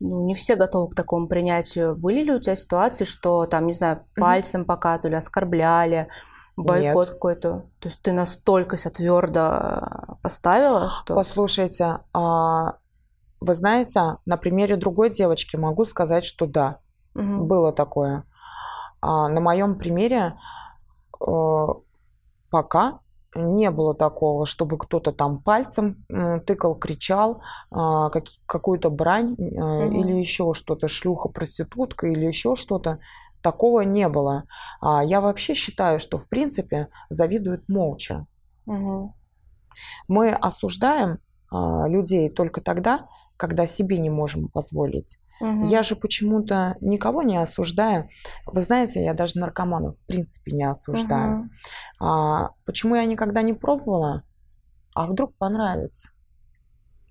ну, 0.00 0.24
не 0.26 0.34
все 0.34 0.56
готовы 0.56 0.90
к 0.90 0.94
такому 0.94 1.28
принятию. 1.28 1.96
Были 1.96 2.22
ли 2.22 2.32
у 2.32 2.40
тебя 2.40 2.56
ситуации, 2.56 3.04
что 3.04 3.46
там, 3.46 3.66
не 3.66 3.72
знаю, 3.72 4.04
пальцем 4.16 4.64
показывали, 4.64 5.16
оскорбляли, 5.16 6.08
бойкот 6.56 7.10
какой-то? 7.10 7.64
То 7.78 7.88
есть 7.88 8.02
ты 8.02 8.12
настолько 8.12 8.76
себя 8.76 8.90
твердо 8.90 10.18
поставила, 10.22 10.90
что... 10.90 11.14
Послушайте, 11.14 11.98
а, 12.12 12.76
Вы 13.40 13.54
знаете, 13.54 14.18
на 14.26 14.36
примере 14.36 14.76
другой 14.76 15.10
девочки 15.10 15.56
могу 15.56 15.84
сказать, 15.84 16.24
что 16.24 16.46
да, 16.46 16.78
Мгм. 17.14 17.46
было 17.46 17.72
такое. 17.72 18.24
А 19.00 19.28
на 19.28 19.40
моем 19.40 19.76
примере 19.78 20.38
э, 21.20 21.66
пока 22.50 23.00
не 23.34 23.70
было 23.70 23.94
такого, 23.94 24.46
чтобы 24.46 24.78
кто-то 24.78 25.12
там 25.12 25.42
пальцем 25.42 26.04
тыкал, 26.46 26.76
кричал, 26.76 27.42
а, 27.70 28.10
каки- 28.10 28.40
какую-то 28.46 28.90
брань 28.90 29.34
э, 29.38 29.42
или 29.44 30.12
еще 30.14 30.52
что-то, 30.54 30.88
шлюха, 30.88 31.28
проститутка 31.28 32.06
или 32.06 32.26
еще 32.26 32.54
что-то. 32.54 32.98
Такого 33.42 33.82
не 33.82 34.08
было. 34.08 34.44
А 34.80 35.04
я 35.04 35.20
вообще 35.20 35.54
считаю, 35.54 36.00
что 36.00 36.18
в 36.18 36.28
принципе 36.28 36.88
завидуют 37.10 37.68
молча. 37.68 38.26
Мгм. 38.66 39.14
Мы 40.08 40.32
осуждаем 40.32 41.18
людей 41.52 42.30
только 42.30 42.60
тогда, 42.60 43.06
когда 43.36 43.66
себе 43.66 43.98
не 43.98 44.10
можем 44.10 44.48
позволить. 44.48 45.18
Мгм. 45.40 45.62
Я 45.62 45.82
же 45.82 45.96
почему-то 45.96 46.76
никого 46.80 47.22
не 47.22 47.36
осуждаю. 47.36 48.08
Вы 48.46 48.62
знаете, 48.62 49.04
я 49.04 49.14
даже 49.14 49.38
наркоманов 49.38 49.98
в 49.98 50.04
принципе 50.06 50.52
не 50.52 50.64
осуждаю. 50.64 51.36
Мгм. 51.36 51.50
А, 52.00 52.50
почему 52.64 52.94
я 52.94 53.04
никогда 53.04 53.42
не 53.42 53.52
пробовала? 53.52 54.22
А 54.94 55.06
вдруг 55.06 55.34
понравится? 55.36 56.10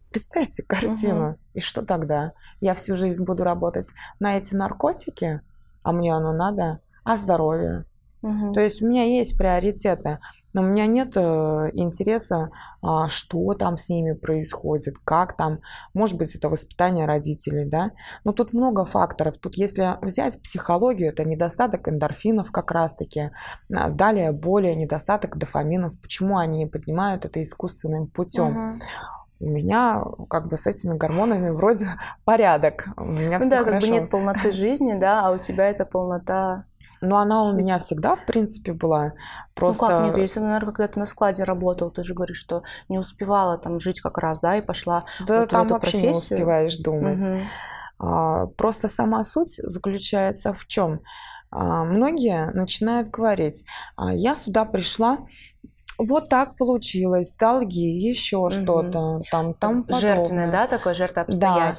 Представьте 0.10 0.64
картину. 0.64 1.38
И 1.54 1.60
что 1.60 1.82
тогда? 1.82 2.34
Я 2.60 2.76
всю 2.76 2.96
жизнь 2.96 3.24
буду 3.24 3.44
работать 3.44 3.92
на 4.20 4.38
эти 4.38 4.56
наркотики, 4.56 5.42
а 5.82 5.92
мне 5.92 6.16
оно 6.16 6.34
надо, 6.34 6.82
а 7.04 7.18
здоровье. 7.18 7.86
Мгм. 8.22 8.54
То 8.54 8.62
есть 8.62 8.82
у 8.82 8.88
меня 8.88 9.04
есть 9.04 9.38
приоритеты, 9.38 10.20
но 10.54 10.62
у 10.62 10.66
меня 10.66 10.86
нет 10.88 11.18
э, 11.18 11.72
интереса, 11.74 12.52
а, 12.82 13.10
что 13.10 13.54
там 13.56 13.78
с 13.78 13.90
ними 13.90 14.14
происходит, 14.14 14.96
как 15.04 15.36
там, 15.36 15.60
может 15.94 16.18
быть, 16.18 16.36
это 16.36 16.50
воспитание 16.50 17.06
родителей, 17.06 17.66
да. 17.66 17.92
Но 18.24 18.32
тут 18.34 18.54
много 18.54 18.86
факторов. 18.86 19.38
Тут 19.38 19.56
если 19.56 19.98
взять 20.02 20.42
психологию, 20.42 21.10
это 21.10 21.26
недостаток 21.26 21.88
эндорфинов 21.88 22.52
как 22.52 22.72
раз-таки, 22.72 23.32
а, 23.74 23.90
далее 23.90 24.32
более 24.32 24.76
недостаток 24.76 25.38
дофаминов. 25.38 26.00
Почему 26.00 26.38
они 26.38 26.66
поднимают 26.66 27.26
это 27.26 27.42
искусственным 27.42 28.08
путем? 28.08 28.52
Мгм. 28.52 28.80
У 29.40 29.50
меня 29.50 30.04
как 30.30 30.48
бы 30.48 30.56
с 30.56 30.68
этими 30.68 30.96
гормонами 30.98 31.50
вроде 31.50 31.98
порядок. 32.26 32.88
У 32.96 33.06
меня 33.06 33.40
Ну 33.40 33.46
все 33.46 33.50
да, 33.50 33.58
как 33.58 33.68
хорошо. 33.68 33.88
бы 33.88 33.94
нет 33.94 34.10
полноты 34.10 34.52
жизни, 34.52 34.94
да, 34.94 35.28
а 35.28 35.32
у 35.32 35.38
тебя 35.38 35.66
это 35.68 35.86
полнота. 35.86 36.66
Но 37.06 37.18
она 37.18 37.44
у 37.44 37.54
меня 37.54 37.80
всегда, 37.80 38.16
в 38.16 38.26
принципе, 38.26 38.72
была. 38.74 39.14
Просто... 39.56 39.84
Ну 39.84 39.90
как 39.90 40.06
нет, 40.06 40.18
если, 40.18 40.40
наверное, 40.40 40.74
когда 40.74 40.88
ты 40.88 41.00
на 41.00 41.06
складе 41.06 41.44
работал, 41.44 41.92
ты 41.92 42.02
же 42.04 42.14
говоришь, 42.14 42.38
что 42.38 42.64
не 42.88 42.98
успевала 42.98 43.58
там 43.58 43.80
жить 43.80 44.00
как 44.02 44.18
раз, 44.18 44.40
да, 44.40 44.56
и 44.56 44.62
пошла. 44.62 45.04
Да 45.28 45.40
вот 45.40 45.50
в 45.50 45.52
там 45.52 45.66
эту 45.66 45.74
вообще 45.74 45.98
не 45.98 46.04
профессию. 46.04 46.38
успеваешь 46.38 46.78
думать. 46.78 47.20
Мгм. 47.20 47.40
А, 48.00 48.46
Просто 48.48 48.88
сама 48.88 49.24
суть 49.24 49.60
заключается 49.64 50.54
в 50.54 50.66
чем? 50.66 51.02
Многие 51.52 52.50
начинают 52.52 53.12
говорить, 53.12 53.64
«А, 53.96 54.12
я 54.12 54.36
сюда 54.36 54.66
пришла, 54.66 55.20
вот 56.00 56.28
так 56.28 56.56
получилось, 56.58 57.36
долги, 57.36 58.00
еще 58.10 58.38
Мгм. 58.38 58.50
что-то, 58.50 59.20
там, 59.30 59.54
там 59.54 59.86
Жертвенное, 59.88 60.48
подобное». 60.48 60.52
да, 60.52 60.68
такое 60.68 60.94
жертва 60.96 61.26
Да. 61.28 61.74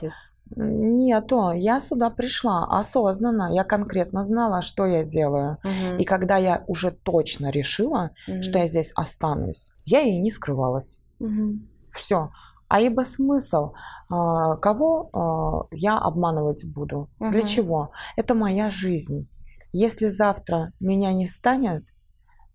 Нету, 0.57 1.53
я 1.53 1.80
сюда 1.80 2.11
пришла 2.11 2.66
осознанно, 2.70 3.51
я 3.53 3.64
конкретно 3.64 4.24
знала, 4.24 4.62
что 4.62 4.86
я 4.86 5.05
делаю. 5.05 5.59
Мгм. 5.64 5.97
И 5.99 6.05
когда 6.05 6.36
я 6.36 6.64
уже 6.66 6.90
точно 6.90 7.51
решила, 7.51 8.11
Мгм. 8.28 8.42
что 8.42 8.59
я 8.59 8.66
здесь 8.66 8.92
останусь, 8.95 9.70
я 9.84 10.01
и 10.03 10.18
не 10.18 10.30
скрывалась. 10.30 11.01
Мгм. 11.18 11.68
Все. 11.92 12.30
А 12.68 12.80
ибо 12.80 13.03
смысл? 13.03 13.72
А, 14.11 14.57
Кого 14.57 15.11
а, 15.12 15.66
я 15.70 15.99
обманывать 15.99 16.64
буду? 16.66 17.09
Для 17.18 17.40
Мгм. 17.40 17.47
чего? 17.47 17.90
Это 18.16 18.34
моя 18.34 18.70
жизнь. 18.70 19.28
Если 19.72 20.09
завтра 20.09 20.72
меня 20.80 21.12
не 21.12 21.26
станет, 21.26 21.84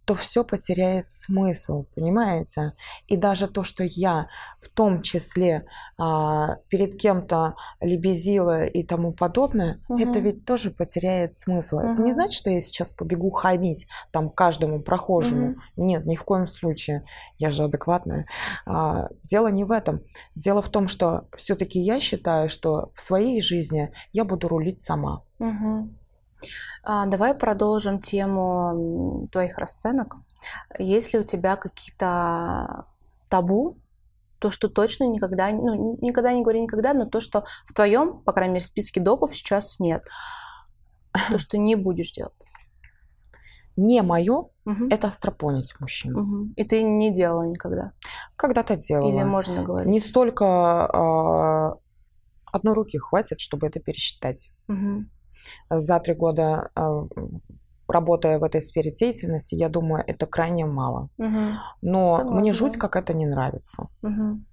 то 0.10 0.16
все 0.16 0.43
потеряет 0.43 1.12
смысл, 1.12 1.86
понимаете? 1.93 2.74
И 3.05 3.16
даже 3.16 3.45
то, 3.47 3.62
что 3.62 3.84
я 3.84 4.26
в 4.60 4.68
том 4.68 5.03
числе 5.03 5.68
а, 5.99 6.55
перед 6.68 6.95
кем-то 6.95 7.53
лебезила 7.80 8.66
и 8.66 8.82
тому 8.82 9.14
подобное, 9.14 9.80
Мгм. 9.88 9.99
это 10.01 10.18
ведь 10.18 10.45
тоже 10.45 10.72
потеряет 10.72 11.36
смысл. 11.36 11.78
Это 11.78 12.01
не 12.01 12.12
значит, 12.12 12.34
что 12.34 12.49
я 12.49 12.60
сейчас 12.60 12.91
побегу 12.91 13.30
хамить 13.30 13.86
там 14.12 14.32
каждому 14.32 14.82
прохожему. 14.82 15.49
Мгм. 15.49 15.62
Нет, 15.78 16.05
ни 16.07 16.16
в 16.16 16.24
коем 16.24 16.47
случае. 16.47 17.03
Я 17.38 17.51
же 17.51 17.66
адекватная. 17.66 18.26
А, 18.66 19.10
дело 19.22 19.49
не 19.49 19.64
в 19.64 19.70
этом. 19.72 20.01
Дело 20.34 20.64
в 20.64 20.70
том, 20.70 20.88
что 20.88 21.28
все-таки 21.38 21.78
я 21.78 21.99
считаю, 21.99 22.49
что 22.49 22.91
в 22.95 23.01
своей 23.01 23.41
жизни 23.41 23.93
я 24.12 24.26
буду 24.26 24.47
рулить 24.47 24.80
сама. 24.80 25.22
Мгм. 25.38 25.99
А, 26.84 27.06
давай 27.06 27.34
продолжим 27.34 28.00
тему 28.00 29.28
твоих 29.32 29.58
расценок. 29.58 30.16
Есть 30.78 31.14
ли 31.14 31.20
у 31.20 31.24
тебя 31.24 31.56
какие-то 31.56 32.86
табу, 33.30 33.78
то, 34.40 34.52
что 34.52 34.70
точно 34.70 35.04
никогда, 35.04 35.50
ну, 35.52 35.98
никогда 36.02 36.34
не 36.34 36.42
говори 36.42 36.62
никогда, 36.62 36.94
но 36.94 37.06
то, 37.06 37.20
что 37.20 37.46
в 37.66 37.74
твоем, 37.74 38.22
по 38.22 38.32
крайней 38.32 38.54
мере, 38.54 38.66
списке 38.66 39.02
допов 39.02 39.36
сейчас 39.36 39.80
нет. 39.80 40.08
То, 41.30 41.38
что 41.38 41.58
не 41.58 41.76
будешь 41.76 42.12
делать. 42.12 42.34
Не 43.76 44.02
мое 44.02 44.50
Мгм. 44.66 44.90
это 44.90 45.08
астропонить 45.08 45.74
мужчин. 45.80 46.14
Мгм. 46.14 46.54
И 46.56 46.64
ты 46.64 46.84
не 46.84 47.12
делала 47.12 47.44
никогда. 47.44 47.94
Когда-то 48.36 48.76
делала. 48.76 49.10
Или 49.10 49.24
можно 49.24 49.64
говорить. 49.64 49.90
Не 49.90 50.00
столько 50.00 50.46
а, 50.46 51.78
одной 52.46 52.74
руки 52.74 52.98
хватит, 52.98 53.40
чтобы 53.40 53.68
это 53.68 53.80
пересчитать. 53.80 54.52
Мгм. 54.68 55.10
За 55.70 56.00
три 56.00 56.14
года 56.14 56.70
а, 56.76 57.08
работая 57.88 58.40
в 58.40 58.44
этой 58.44 58.62
сфере 58.62 58.92
деятельности, 58.92 59.56
я 59.56 59.70
думаю, 59.70 60.04
это 60.06 60.26
крайне 60.26 60.66
мало. 60.66 61.10
Мгм. 61.18 61.60
Но 61.82 62.08
Согласна. 62.08 62.40
мне 62.40 62.54
жуть 62.54 62.78
как 62.78 62.96
это 62.96 63.14
не 63.14 63.26
нравится. 63.26 63.88
Мгм. 64.02 64.46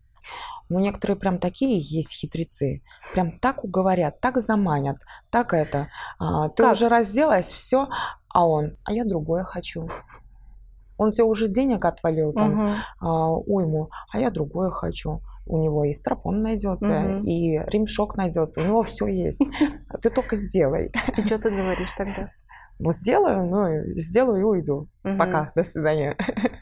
Ну, 0.68 0.80
некоторые 0.80 1.16
прям 1.16 1.38
такие 1.38 1.78
есть 1.78 2.12
хитрецы. 2.12 2.82
Прям 3.12 3.38
так 3.38 3.62
уговорят, 3.62 4.20
так 4.20 4.42
заманят, 4.42 4.96
так 5.30 5.52
это. 5.54 5.88
А, 6.18 6.48
ты 6.48 6.64
Как? 6.64 6.72
уже 6.72 6.88
разделась, 6.88 7.52
все, 7.52 7.88
а 8.28 8.48
он, 8.48 8.76
а 8.84 8.92
я 8.92 9.04
другое 9.04 9.44
хочу. 9.44 9.88
Он 10.98 11.10
тебе 11.10 11.24
уже 11.24 11.46
денег 11.46 11.84
отвалил 11.84 12.32
там 12.32 12.74
а, 13.00 13.30
уйму, 13.30 13.90
а 14.10 14.18
я 14.18 14.30
другое 14.30 14.70
хочу. 14.70 15.20
У 15.46 15.58
него 15.62 15.84
и 15.84 15.92
стропон 15.92 16.42
найдется, 16.42 16.92
Мгм. 17.00 17.24
и 17.24 17.58
римшок 17.70 18.16
найдется, 18.16 18.60
у 18.60 18.64
него 18.64 18.82
все 18.82 19.06
есть. 19.06 19.42
А 19.88 19.98
Ты 19.98 20.10
только 20.10 20.34
сделай. 20.36 20.90
И 21.16 21.24
что 21.24 21.38
ты 21.38 21.50
говоришь 21.50 21.92
тогда? 21.92 22.30
Ну, 22.78 22.92
сделаю, 22.92 23.46
ну, 23.46 23.98
сделаю 23.98 24.40
и 24.40 24.44
уйду. 24.44 24.88
Мгм. 25.04 25.16
Пока, 25.18 25.52
до 25.54 25.64
свидания. 25.64 26.14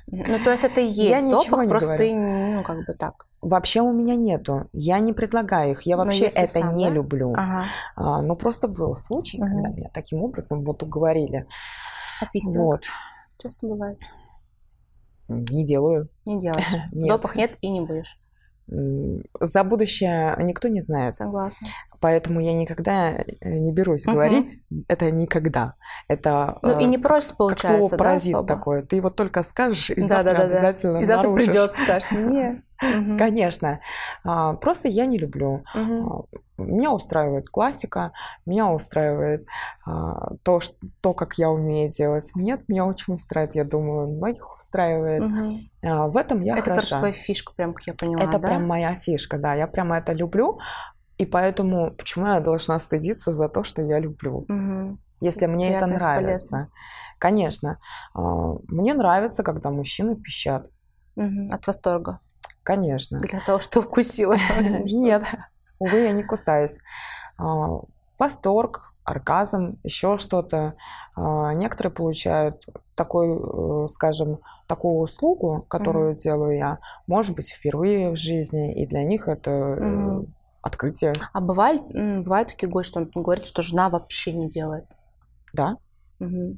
Ну, 0.07 0.39
то 0.45 0.53
есть 0.53 0.63
это 0.63 0.81
и 0.81 0.87
есть 0.87 0.99
Я 1.11 1.21
в 1.21 1.25
ничего 1.25 1.43
допах, 1.57 1.65
не 1.65 1.71
просто 1.71 1.97
говорю. 1.97 2.17
ну, 2.57 2.63
как 2.63 2.77
бы 2.87 2.95
так. 2.95 3.27
Вообще 3.41 3.81
у 3.81 3.93
меня 3.93 4.15
нету. 4.15 4.69
Я 4.73 5.01
не 5.01 5.13
предлагаю 5.13 5.73
их. 5.73 5.83
Я 5.83 5.97
вообще 5.97 6.27
это 6.27 6.47
сам, 6.47 6.77
не 6.77 6.85
да? 6.87 6.91
люблю. 6.93 7.33
Ага. 7.37 7.65
А, 7.97 8.23
но 8.23 8.37
просто 8.37 8.69
был 8.69 8.95
случай, 8.95 9.39
Мгм. 9.43 9.49
когда 9.51 9.69
меня 9.71 9.91
таким 9.93 10.23
образом 10.23 10.63
вот 10.63 10.83
уговорили. 10.85 11.47
А 12.21 12.27
фистинг 12.27 12.65
Вот. 12.65 12.83
часто 13.39 13.67
бывает. 13.67 13.99
Не 15.29 15.65
делаю. 15.65 16.09
Не 16.27 16.39
делаешь. 16.39 16.65
Нет. 16.93 17.09
допах 17.09 17.35
нет 17.35 17.57
и 17.61 17.71
не 17.71 17.81
будешь. 17.81 18.19
За 18.67 19.65
будущее 19.65 20.37
никто 20.43 20.69
не 20.69 20.81
знает. 20.81 21.13
Согласна. 21.13 21.69
Поэтому 22.01 22.41
я 22.41 22.53
никогда 22.55 23.13
э, 23.13 23.25
не 23.59 23.73
берусь 23.73 24.05
Мгм. 24.07 24.15
говорить. 24.15 24.59
Это 24.89 25.11
никогда. 25.11 25.75
Это 26.09 26.59
Ну 26.63 26.79
и 26.81 26.85
э, 26.85 26.87
не 26.87 26.99
просит, 26.99 27.31
как 27.31 27.37
получается, 27.39 27.69
слово 27.79 27.91
да, 27.91 27.97
паразит 27.97 28.35
особо? 28.35 28.49
такое. 28.49 28.83
Ты 28.83 28.97
его 28.97 29.11
только 29.11 29.43
скажешь, 29.43 29.91
и 29.91 30.01
Да, 30.01 30.07
завтра 30.09 30.33
да, 30.33 30.39
да, 30.39 30.39
да. 30.39 30.45
обязательно 30.45 30.99
И 30.99 31.05
завтра 31.05 31.29
нарушишь. 31.29 31.47
придет, 31.47 31.73
скажешь, 31.73 32.11
не. 32.11 32.63
Мгм. 32.85 33.19
Конечно. 33.19 33.81
А, 34.25 34.55
Просто 34.55 34.89
я 34.89 35.07
не 35.07 35.19
люблю. 35.19 35.63
А, 35.75 35.79
Меня 36.57 36.93
устраивает 36.93 37.49
классика, 37.49 38.13
меня 38.47 38.71
устраивает 38.71 39.47
а, 39.87 40.35
то, 40.45 40.61
ш- 40.61 40.73
то, 41.01 41.13
как 41.15 41.35
я 41.39 41.51
умею 41.51 41.91
делать. 41.91 42.31
Нет, 42.37 42.69
меня 42.69 42.85
очень 42.87 43.15
устраивает, 43.15 43.55
я 43.57 43.65
думаю, 43.65 44.09
многих 44.09 44.53
устраивает. 44.55 45.23
А, 45.85 46.07
В 46.09 46.17
этом 46.17 46.41
я 46.43 46.55
Это, 46.59 46.65
короче, 46.71 46.87
хороша. 46.87 46.99
твоя 46.99 47.13
фишка, 47.13 47.53
прям, 47.57 47.75
как 47.75 47.87
я 47.87 47.95
поняла, 47.95 48.23
Это 48.23 48.39
да? 48.39 48.49
прям 48.49 48.67
моя 48.69 48.95
фишка, 48.99 49.39
да. 49.39 49.55
Я 49.55 49.67
прямо 49.67 49.97
это 49.99 50.13
люблю. 50.13 50.59
И 51.19 51.27
поэтому 51.27 51.91
почему 51.93 52.27
я 52.27 52.41
должна 52.41 52.79
стыдиться 52.79 53.33
за 53.33 53.49
то, 53.49 53.63
что 53.65 53.83
я 53.83 53.99
люблю? 54.01 54.45
Мгм. 54.49 54.99
Если 55.21 55.47
мне 55.47 55.71
это 55.71 55.87
Приятно 55.87 55.95
и 55.95 55.99
нравится. 55.99 56.17
бесполезно. 56.27 56.69
Конечно. 57.19 57.79
Мне 58.69 58.95
нравится, 58.95 59.43
когда 59.43 59.71
мужчины 59.71 60.17
пищат. 60.17 60.67
Мгм. 61.17 61.47
От 61.53 61.67
восторга. 61.67 62.19
Конечно. 62.65 63.19
Для 63.19 63.41
того, 63.41 63.61
что 63.61 63.81
укусила. 63.81 64.37
Нет, 64.85 65.23
увы, 65.79 66.01
я 66.01 66.13
не 66.13 66.25
кусаюсь. 66.25 66.81
А, 67.39 67.79
Восторг, 68.19 68.93
оргазм, 69.05 69.79
еще 69.85 70.17
что-то. 70.19 70.75
А, 71.15 71.53
Некоторые 71.55 71.93
получают 71.93 72.65
такой, 72.95 73.29
э, 73.29 73.87
скажем, 73.89 74.39
такую 74.67 75.01
услугу, 75.01 75.67
которую 75.69 76.15
делаю 76.15 76.57
я, 76.57 76.79
может 77.07 77.35
быть, 77.35 77.51
впервые 77.53 78.11
в 78.11 78.17
жизни, 78.17 78.83
и 78.83 78.87
для 78.87 79.05
них 79.05 79.29
это 79.29 79.51
Мгм. 79.51 80.35
открытие. 80.63 81.13
А 81.33 81.41
бывает, 81.41 81.83
бывают 81.93 82.49
такие 82.49 82.69
гости, 82.71 82.91
что 82.91 83.01
он 83.01 83.23
говорит, 83.23 83.45
что 83.45 83.63
жена 83.63 83.91
вообще 83.91 84.33
не 84.33 84.49
делает? 84.49 84.87
Да. 85.53 85.77
Угу. 86.21 86.57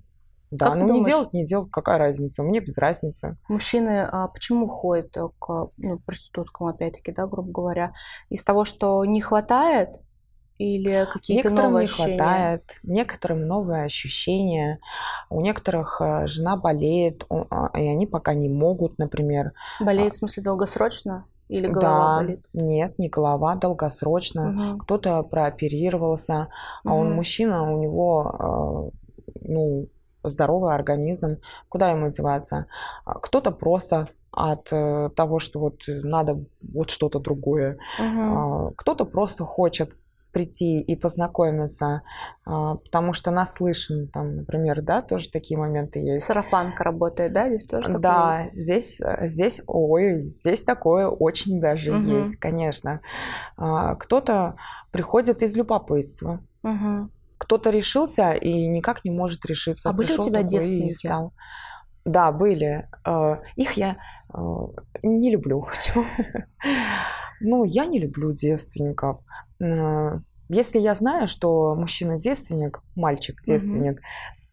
Да, 0.51 0.70
Как 0.70 0.78
ну 0.80 0.84
не 0.86 0.92
думаешь? 0.92 1.07
делать, 1.07 1.32
не 1.32 1.44
делать, 1.44 1.70
какая 1.70 1.99
разница? 1.99 2.42
Мне 2.42 2.61
без 2.61 2.78
разницы. 2.78 3.36
Мужчины 3.49 4.09
а, 4.11 4.28
почему 4.28 4.68
ходят 4.68 5.12
к 5.38 5.68
ну, 5.76 5.99
проституткам, 6.07 6.68
опять-таки, 6.68 7.12
да, 7.12 7.26
грубо 7.26 7.51
говоря? 7.51 7.92
Из 8.30 8.44
того, 8.44 8.64
что 8.64 9.05
не 9.05 9.20
хватает 9.20 10.01
или 10.59 11.07
какие-то 11.12 11.49
Некоторым 11.49 11.72
новые 11.72 11.84
не 11.86 11.90
ощущения? 11.90 12.16
хватает, 12.16 12.62
некоторым 12.82 13.47
новые 13.47 13.84
ощущения. 13.84 14.78
У 15.28 15.40
некоторых 15.40 16.01
э, 16.01 16.26
жена 16.26 16.57
болеет, 16.57 17.26
а, 17.28 17.70
и 17.78 17.86
они 17.88 18.07
пока 18.07 18.32
не 18.34 18.49
могут, 18.49 18.99
например. 18.99 19.53
Болеет, 19.80 20.14
в 20.14 20.16
смысле, 20.16 20.42
долгосрочно? 20.44 21.26
Или 21.49 21.66
голова 21.66 22.16
да, 22.16 22.16
болит? 22.22 22.47
нет, 22.55 22.99
не 22.99 23.09
голова, 23.09 23.55
долгосрочно. 23.57 24.49
Мгм. 24.49 24.78
Кто-то 24.78 25.22
прооперировался, 25.22 26.49
а 26.84 26.94
он 26.94 27.12
мужчина, 27.12 27.70
у 27.72 27.78
него, 27.78 28.92
э, 29.34 29.38
ну, 29.42 29.88
здоровый 30.29 30.74
организм, 30.74 31.39
куда 31.68 31.91
ему 31.91 32.09
деваться? 32.11 32.66
А 33.05 33.18
Кто-то 33.18 33.51
просто 33.51 34.09
от 34.31 34.68
э, 34.70 35.09
того, 35.16 35.39
что 35.39 35.61
вот 35.61 35.83
надо 35.89 36.45
вот 36.61 36.91
что-то 36.91 37.18
другое. 37.20 37.79
А, 37.99 38.70
Кто-то 38.77 39.07
просто 39.07 39.45
хочет 39.45 39.97
прийти 40.31 40.83
и 40.83 40.97
познакомиться, 40.97 42.03
а, 42.45 42.74
потому 42.74 43.14
что 43.14 43.31
наслышан, 43.31 44.09
там, 44.09 44.37
например, 44.37 44.83
да, 44.83 45.01
тоже 45.01 45.31
такие 45.31 45.59
моменты 45.59 45.99
есть. 46.01 46.27
Сарафанка 46.27 46.85
работает, 46.85 47.33
да? 47.33 47.49
Здесь 47.49 47.64
тоже 47.66 47.87
такое 47.87 48.01
Да, 48.01 48.39
есть? 48.43 48.59
здесь, 48.59 49.01
э, 49.01 49.27
здесь, 49.27 49.62
ой, 49.66 50.22
здесь 50.22 50.64
такое 50.64 51.09
очень 51.09 51.59
даже 51.59 51.93
Мгм. 51.93 52.03
есть, 52.18 52.37
конечно. 52.37 53.01
Кто-то 53.57 54.57
приходит 54.93 55.43
из 55.43 55.57
любопытства, 55.57 56.41
Мгм. 56.62 57.11
Кто-то 57.39 57.70
решился 57.70 58.32
и 58.32 58.66
никак 58.68 59.05
не 59.05 59.11
может 59.11 59.45
решиться. 59.47 59.91
А 59.91 59.93
были 59.93 60.07
у 60.07 60.09
Пришел 60.09 60.24
тебя 60.24 60.41
такой 60.43 60.47
и 60.47 60.61
девственники? 60.61 61.07
стал. 61.07 61.32
Да, 62.05 62.32
были. 62.32 62.89
Э, 63.05 63.37
Их 63.57 63.72
я 63.72 63.97
э, 64.32 64.39
не 65.03 65.30
люблю. 65.30 65.62
Почему? 65.70 66.05
Ну, 67.41 67.64
я 67.64 67.87
не 67.87 67.99
люблю 67.99 68.32
девственников. 68.32 69.18
Э, 69.62 70.18
Если 70.49 70.78
я 70.78 70.95
знаю, 70.95 71.28
что 71.28 71.74
мужчина 71.74 72.18
девственник, 72.18 72.80
мальчик 72.95 73.43
девственник, 73.43 74.01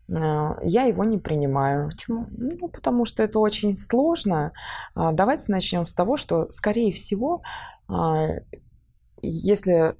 я 0.09 0.84
его 0.84 1.05
не 1.05 1.17
принимаю. 1.17 1.89
Почему? 1.89 2.27
Ну, 2.31 2.67
потому 2.67 3.05
что 3.05 3.23
это 3.23 3.39
очень 3.39 3.75
сложно. 3.75 4.51
Давайте 4.95 5.51
начнем 5.51 5.86
с 5.86 5.93
того, 5.93 6.17
что, 6.17 6.49
скорее 6.49 6.91
всего, 6.91 7.41
если 9.21 9.95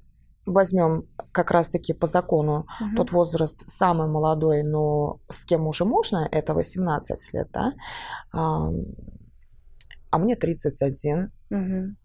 возьмем 0.46 1.06
как 1.32 1.50
раз-таки 1.50 1.92
по 1.94 2.06
закону 2.06 2.66
Мгм. 2.80 2.96
тот 2.96 3.12
возраст 3.12 3.62
самый 3.68 4.08
молодой, 4.08 4.62
но 4.62 5.18
с 5.28 5.44
кем 5.44 5.66
уже 5.66 5.84
можно, 5.84 6.28
это 6.30 6.54
18 6.54 7.32
лет, 7.34 7.48
да, 7.52 7.72
а 8.32 8.70
а 10.10 10.18
мне 10.18 10.36
31. 10.36 11.30
Мгм. 11.50 11.96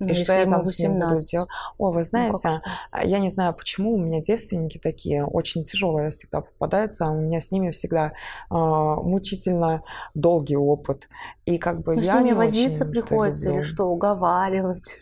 Ну, 0.00 0.06
И 0.06 0.10
если 0.10 0.24
что 0.24 0.34
я 0.34 0.44
там 0.44 0.62
с 0.64 0.78
ним 0.78 0.92
буду 0.94 1.06
18. 1.06 1.30
делать? 1.32 1.48
О, 1.78 1.90
вы 1.90 1.98
Ну, 1.98 2.04
знаете, 2.04 2.48
а, 2.92 3.04
я 3.04 3.18
не 3.18 3.30
знаю, 3.30 3.52
почему 3.52 3.94
у 3.94 3.98
меня 3.98 4.20
девственники 4.20 4.78
такие 4.78 5.24
очень 5.24 5.64
тяжелые 5.64 6.10
всегда 6.10 6.42
попадаются. 6.42 7.06
У 7.06 7.20
меня 7.20 7.40
с 7.40 7.50
ними 7.50 7.70
всегда 7.72 8.12
а, 8.48 8.56
мучительно 8.96 9.82
долгий 10.14 10.56
опыт. 10.56 11.08
И 11.46 11.58
как 11.58 11.82
бы 11.82 11.96
Ну, 11.96 12.02
я 12.02 12.12
с 12.12 12.14
ними 12.16 12.32
возиться 12.32 12.84
приходится 12.84 13.50
или 13.50 13.60
что, 13.60 13.86
уговаривать? 13.86 14.98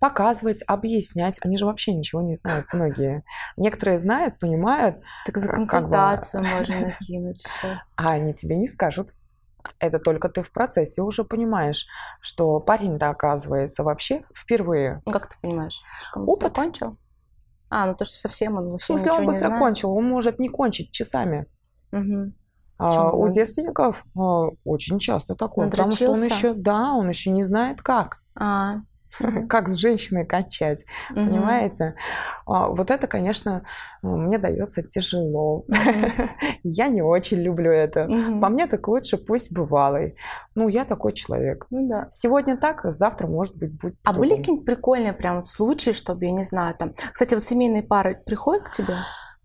Показывать, 0.00 0.62
объяснять. 0.66 1.38
Они 1.42 1.56
же 1.58 1.66
вообще 1.66 1.92
ничего 1.94 2.22
не 2.22 2.34
знают, 2.34 2.66
многие. 2.72 3.22
Некоторые 3.56 3.98
знают, 3.98 4.38
понимают, 4.38 4.96
Так 5.26 5.36
за 5.36 5.46
Как- 5.48 5.56
как 5.56 5.64
бы- 5.66 5.70
консультацию 5.70 6.42
можно 6.56 6.80
накинуть 6.80 7.42
всё. 7.46 7.76
а 7.96 8.10
они 8.10 8.34
тебе 8.34 8.56
не 8.56 8.66
скажут. 8.66 9.14
Это 9.78 9.98
только 9.98 10.30
ты 10.30 10.42
в 10.42 10.50
процессе 10.52 11.02
уже 11.02 11.22
понимаешь, 11.22 11.86
что 12.22 12.60
парень-то 12.60 13.10
оказывается 13.10 13.84
вообще 13.84 14.24
впервые. 14.34 15.02
Ну, 15.04 15.12
Как 15.12 15.28
ты 15.28 15.36
понимаешь? 15.42 15.82
Опыт. 16.16 16.54
кончил? 16.56 16.96
А, 17.68 17.86
ну 17.86 17.94
то, 17.94 18.04
что 18.06 18.16
совсем 18.16 18.56
он 18.56 18.78
В 18.78 18.82
смысле, 18.82 19.12
он 19.12 19.26
быстро 19.26 19.50
кончил, 19.58 19.94
он 19.94 20.08
может 20.08 20.38
не 20.38 20.48
кончить 20.48 20.90
часами. 20.92 21.46
А 22.78 23.12
у 23.12 23.28
девственников 23.28 24.04
а, 24.16 24.48
очень 24.64 24.98
часто 24.98 25.34
такое, 25.34 25.68
потому 25.68 25.92
что 25.92 26.06
он 26.06 26.12
Надрочился? 26.12 26.34
еще, 26.48 26.54
да, 26.54 26.92
он 26.94 27.08
еще 27.08 27.30
не 27.30 27.44
знает 27.44 27.82
как, 27.82 28.22
А. 28.34 28.76
как 29.48 29.68
с 29.68 29.74
женщиной 29.74 30.26
кончать, 30.26 30.84
мгм. 31.10 31.26
понимаете? 31.26 31.94
А, 32.46 32.68
Вот 32.68 32.90
это, 32.90 33.06
конечно, 33.06 33.64
мне 34.02 34.38
дается 34.38 34.82
тяжело. 34.82 35.64
Я 36.62 36.88
не 36.88 37.02
очень 37.02 37.38
люблю 37.38 37.70
это. 37.70 38.06
По 38.40 38.48
мне 38.48 38.66
так 38.66 38.86
лучше 38.88 39.16
пусть 39.16 39.52
бывалый. 39.52 40.16
Ну, 40.54 40.68
я 40.68 40.84
такой 40.84 41.12
человек. 41.12 41.66
Ну 41.70 41.88
да. 41.88 42.08
Сегодня 42.10 42.56
так, 42.56 42.80
завтра, 42.84 43.26
может 43.26 43.56
быть, 43.56 43.72
будет 43.80 43.96
А 44.04 44.12
были 44.12 44.36
какие-нибудь 44.36 44.66
прикольные 44.66 45.12
прям 45.12 45.36
вот 45.36 45.46
случаи, 45.46 45.92
чтобы, 45.92 46.24
я 46.24 46.32
не 46.32 46.42
знаю, 46.42 46.74
там... 46.74 46.90
Кстати, 47.12 47.34
вот 47.34 47.42
семейные 47.42 47.82
пары 47.82 48.20
приходят 48.26 48.64
к 48.64 48.72
тебе? 48.72 48.94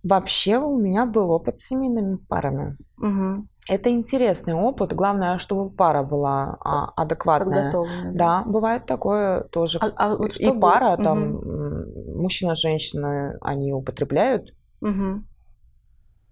Вообще 0.04 0.58
у 0.58 0.78
меня 0.78 1.06
был 1.06 1.32
опыт 1.32 1.60
с 1.60 1.68
семейными 1.68 2.18
парами. 2.18 2.78
Угу. 2.98 3.48
Это 3.68 3.90
интересный 3.90 4.54
опыт. 4.54 4.94
Главное, 4.94 5.38
чтобы 5.40 5.70
пара 5.72 6.04
была 6.04 6.58
а, 6.64 6.92
адекватная. 6.96 7.72
Подготовленные. 7.72 8.14
Да, 8.14 8.44
бывает 8.46 8.86
такое 8.86 9.42
тоже. 9.46 9.80
А, 9.82 9.88
а 9.98 10.16
вот 10.16 10.40
И 10.40 10.52
пара, 10.52 10.96
там, 10.98 11.36
Мгм. 11.36 11.40
м, 11.42 12.22
мужчина, 12.22 12.54
женщина, 12.56 13.38
они 13.42 13.74
употребляют, 13.74 14.54
Мгм. 14.82 15.28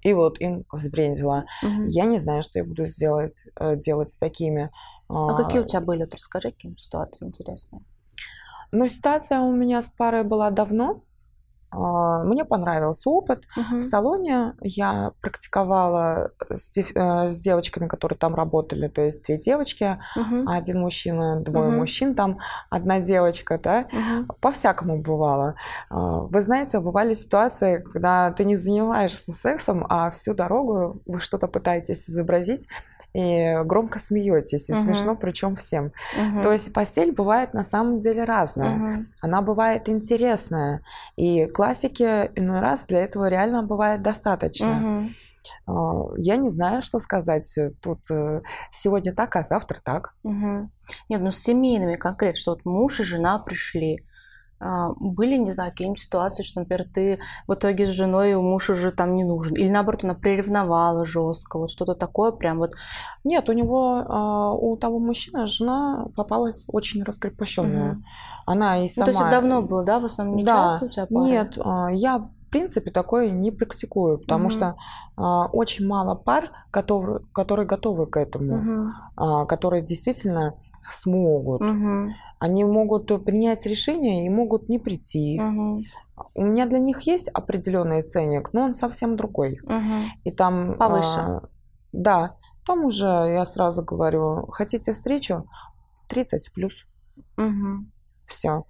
и 0.03 0.13
вот 0.13 0.39
им 0.41 0.63
взбрендило. 0.71 1.45
Мгм. 1.63 1.85
Я 1.85 2.05
не 2.05 2.19
знаю, 2.19 2.43
что 2.43 2.59
я 2.59 2.65
буду 2.65 2.85
сделать, 2.85 3.43
э, 3.59 3.75
делать 3.77 4.11
с 4.11 4.17
такими. 4.17 4.69
А 5.09 5.33
какие 5.33 5.61
у 5.61 5.65
тебя 5.65 5.81
были? 5.81 6.01
Вот 6.03 6.13
расскажи, 6.13 6.51
какие 6.51 6.75
ситуации 6.75 7.25
интересные. 7.25 7.81
Ну, 8.71 8.87
ситуация 8.87 9.39
у 9.39 9.51
меня 9.51 9.81
с 9.81 9.89
парой 9.89 10.23
была 10.23 10.49
давно. 10.49 11.03
А, 11.73 12.23
Мне 12.23 12.45
понравился 12.45 13.09
опыт. 13.09 13.43
Мгм. 13.57 13.79
В 13.79 13.83
салоне 13.83 14.53
я 14.61 15.11
практиковала 15.21 16.31
с, 16.49 16.71
э, 16.77 17.27
с 17.27 17.39
девочками, 17.39 17.87
которые 17.87 18.17
там 18.17 18.35
работали, 18.35 18.87
то 18.87 19.01
есть 19.01 19.23
две 19.25 19.37
девочки, 19.37 19.99
Мгм. 20.15 20.47
один 20.47 20.81
мужчина, 20.81 21.41
двое 21.41 21.69
Мгм. 21.69 21.77
мужчин, 21.79 22.15
там 22.15 22.39
одна 22.69 22.99
девочка, 22.99 23.57
да. 23.61 23.85
Мгм. 23.91 24.27
По-всякому 24.39 25.01
бывало. 25.01 25.55
А, 25.89 26.21
Вы 26.23 26.41
знаете, 26.41 26.79
бывали 26.79 27.13
ситуации, 27.13 27.79
когда 27.79 28.31
ты 28.31 28.45
не 28.45 28.55
занимаешься 28.57 29.33
сексом, 29.33 29.85
а 29.89 30.09
всю 30.11 30.33
дорогу 30.33 31.01
вы 31.05 31.19
что-то 31.19 31.47
пытаетесь 31.47 32.09
изобразить 32.09 32.67
и 33.13 33.55
громко 33.63 33.99
смеетесь, 33.99 34.69
и 34.69 34.73
Мгм. 34.73 34.81
смешно 34.81 35.15
причем 35.15 35.55
всем. 35.55 35.91
Мгм. 36.17 36.41
То 36.41 36.51
есть 36.51 36.73
постель 36.73 37.11
бывает 37.11 37.53
на 37.53 37.63
самом 37.63 37.99
деле 37.99 38.23
разная. 38.23 38.75
Мгм. 38.75 39.07
Она 39.21 39.41
бывает 39.41 39.87
интересная. 39.87 40.81
И 41.15 41.45
классики 41.45 42.31
иной 42.35 42.59
раз 42.59 42.85
для 42.85 43.01
этого 43.01 43.27
реально 43.29 43.63
бывает 43.63 44.01
достаточно. 44.01 45.07
А, 45.67 45.73
Я 46.17 46.37
не 46.37 46.49
знаю, 46.49 46.81
что 46.81 46.99
сказать. 46.99 47.47
Тут 47.81 47.99
э, 48.09 48.41
сегодня 48.71 49.13
так, 49.13 49.35
а 49.35 49.43
завтра 49.43 49.79
так. 49.83 50.13
Мгм. 50.23 50.71
Нет, 51.09 51.21
ну 51.21 51.31
с 51.31 51.37
семейными 51.37 51.95
конкретно, 51.95 52.39
что 52.39 52.51
вот 52.51 52.65
муж 52.65 52.99
и 52.99 53.03
жена 53.03 53.39
пришли. 53.39 54.05
А, 54.63 54.93
Были, 54.99 55.37
не 55.37 55.51
знаю, 55.51 55.71
какие-нибудь 55.71 55.99
ситуации, 56.01 56.43
что, 56.43 56.61
например, 56.61 56.85
ты 56.93 57.19
в 57.47 57.53
итоге 57.53 57.85
с 57.85 57.89
женой, 57.89 58.35
муж 58.35 58.69
уже 58.69 58.91
там 58.91 59.15
не 59.15 59.23
нужен. 59.25 59.55
Или 59.55 59.69
наоборот, 59.69 60.03
она 60.03 60.13
приревновала 60.13 61.05
жестко. 61.05 61.59
Вот 61.59 61.69
что-то 61.69 61.95
такое 61.95 62.31
прям 62.31 62.57
вот. 62.59 62.71
Нет, 63.23 63.49
у 63.49 63.53
него, 63.53 64.03
а, 64.07 64.53
у 64.53 64.77
того 64.77 64.99
мужчины 64.99 65.45
жена 65.47 66.07
попалась 66.15 66.65
очень 66.67 67.03
раскрепощенная. 67.03 67.93
Мгм. 67.93 68.05
Она 68.45 68.77
и 68.79 68.83
Ну, 68.83 68.87
сама... 68.89 69.05
то 69.05 69.11
есть 69.11 69.21
это 69.21 69.31
давно 69.31 69.61
было, 69.61 69.83
да? 69.85 69.99
В 69.99 70.05
основном 70.05 70.35
не 70.35 70.43
Да. 70.43 70.69
часто 70.69 70.85
у 70.85 70.89
тебя 70.89 71.05
пары? 71.05 71.25
Нет, 71.25 71.57
а, 71.63 71.89
я 71.91 72.19
в 72.19 72.45
принципе 72.49 72.91
такое 72.91 73.31
не 73.31 73.51
практикую, 73.51 74.19
потому 74.19 74.45
Мгм. 74.45 74.49
что 74.49 74.75
очень 75.15 75.87
мало 75.87 76.15
пар, 76.15 76.51
которые, 76.71 77.19
которые 77.33 77.67
готовы 77.67 78.07
к 78.07 78.17
этому, 78.17 78.91
а, 79.15 79.45
которые 79.45 79.81
действительно 79.83 80.55
смогут. 80.89 81.61
Мгм. 81.61 82.13
Они 82.43 82.65
могут 82.65 83.07
принять 83.23 83.65
решение 83.65 84.25
и 84.25 84.29
могут 84.29 84.67
не 84.67 84.77
прийти. 84.77 85.39
Мгм. 85.39 85.85
У 86.33 86.43
меня 86.43 86.65
для 86.65 86.79
них 86.79 86.99
есть 87.07 87.29
определенный 87.29 88.03
ценник, 88.03 88.51
но 88.51 88.63
он 88.63 88.73
совсем 88.73 89.15
другой. 89.15 89.59
Мгм. 89.63 90.11
И 90.25 90.31
там... 90.31 90.77
Повыше. 90.77 91.19
а, 91.21 91.41
да, 91.93 92.35
там 92.65 92.83
уже 92.83 93.07
я 93.07 93.45
сразу 93.45 93.85
говорю, 93.85 94.47
хотите 94.51 94.91
встречу? 94.91 95.47
30 96.09 96.51
плюс. 96.53 96.83
Мгм. 97.37 97.93
Все. 98.27 98.65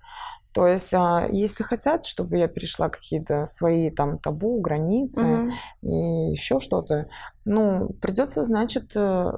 То 0.53 0.67
есть, 0.67 0.93
а, 0.93 1.27
если 1.31 1.63
хотят, 1.63 2.05
чтобы 2.05 2.37
я 2.37 2.47
перешла 2.47 2.89
какие-то 2.89 3.45
свои 3.45 3.89
там 3.89 4.19
табу, 4.19 4.61
границы 4.61 5.25
Мгм. 5.25 5.51
и 5.81 6.31
еще 6.31 6.59
что-то, 6.59 7.07
ну, 7.43 7.89
придется, 8.01 8.43
значит, 8.43 8.91
э, 8.95 9.31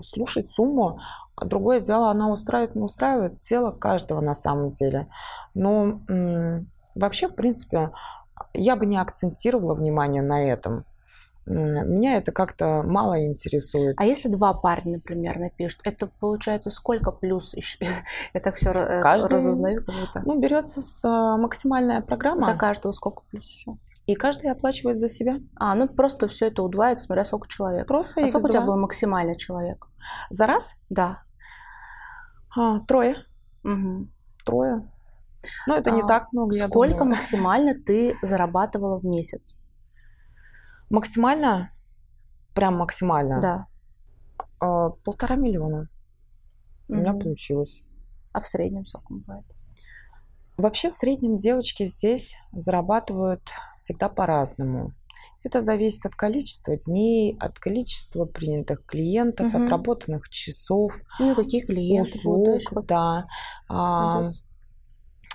слушать 0.00 0.48
сумму. 0.50 1.00
Другое 1.40 1.80
дело, 1.80 2.10
она 2.10 2.30
устраивает, 2.30 2.76
не 2.76 2.82
устраивает. 2.82 3.40
Дело 3.42 3.72
каждого 3.72 4.20
на 4.20 4.34
самом 4.34 4.70
деле. 4.70 5.08
Но 5.54 6.00
м- 6.08 6.70
вообще, 6.94 7.28
в 7.28 7.34
принципе, 7.34 7.90
я 8.54 8.76
бы 8.76 8.86
не 8.86 8.96
акцентировала 8.96 9.74
внимание 9.74 10.22
на 10.22 10.44
этом. 10.48 10.84
Меня 11.46 12.16
это 12.16 12.32
как-то 12.32 12.82
мало 12.84 13.24
интересует. 13.24 13.94
А 13.98 14.04
если 14.04 14.28
два 14.28 14.52
парня, 14.52 14.94
например, 14.94 15.38
напишут, 15.38 15.80
это 15.84 16.08
получается 16.08 16.70
сколько 16.70 17.12
плюс 17.12 17.54
еще? 17.54 17.86
Так 18.32 18.56
все 18.56 18.72
Каждый, 19.00 19.32
разузнаю 19.32 19.84
как 19.84 19.94
будто. 19.94 20.22
Ну, 20.24 20.38
берется 20.38 20.82
с 20.82 21.04
а, 21.04 21.36
максимальная 21.36 22.00
программа. 22.00 22.42
За 22.42 22.54
каждого 22.54 22.92
сколько 22.92 23.22
плюс 23.30 23.44
еще? 23.44 23.76
И 24.06 24.14
каждый 24.14 24.50
оплачивает 24.50 25.00
за 25.00 25.08
себя. 25.08 25.40
А, 25.56 25.74
ну 25.74 25.88
просто 25.88 26.28
все 26.28 26.46
это 26.46 26.62
удваивает, 26.62 26.98
смотря 26.98 27.24
сколько 27.24 27.48
человек. 27.48 27.86
Просто 27.86 28.24
а 28.24 28.28
сколько 28.28 28.46
у 28.46 28.50
тебя 28.50 28.60
было 28.60 28.76
максимальный 28.76 29.36
человек? 29.36 29.86
За 30.30 30.46
раз? 30.46 30.74
Да. 30.90 31.22
А, 32.56 32.80
трое. 32.80 33.24
Угу. 33.64 34.08
Трое. 34.44 34.88
Ну, 35.66 35.74
это 35.74 35.92
а, 35.92 35.94
не 35.94 36.02
так 36.02 36.32
много, 36.32 36.52
Сколько 36.52 37.04
максимально 37.04 37.74
ты 37.74 38.16
зарабатывала 38.22 38.98
в 38.98 39.04
месяц? 39.04 39.58
Максимально? 40.90 41.72
Прям 42.54 42.76
максимально? 42.76 43.40
Да. 43.40 43.66
А, 44.60 44.90
полтора 44.90 45.36
миллиона. 45.36 45.88
У 46.88 46.94
меня 46.94 47.12
получилось. 47.12 47.82
А 48.32 48.40
в 48.40 48.46
среднем 48.46 48.84
сколько 48.86 49.14
бывает? 49.14 49.44
Вообще 50.56 50.90
в 50.90 50.94
среднем 50.94 51.36
девочки 51.36 51.84
здесь 51.84 52.36
зарабатывают 52.52 53.42
всегда 53.76 54.08
по-разному. 54.08 54.94
Это 55.42 55.60
зависит 55.60 56.06
от 56.06 56.14
количества 56.14 56.76
дней, 56.76 57.36
от 57.38 57.58
количества 57.58 58.24
принятых 58.24 58.84
клиентов, 58.84 59.54
угу. 59.54 59.62
отработанных 59.62 60.28
часов. 60.28 60.94
Ну, 61.20 61.34
каких 61.34 61.66
клиентов? 61.66 62.20
Услуг, 62.24 62.86
да. 62.86 63.26
А, 63.68 64.26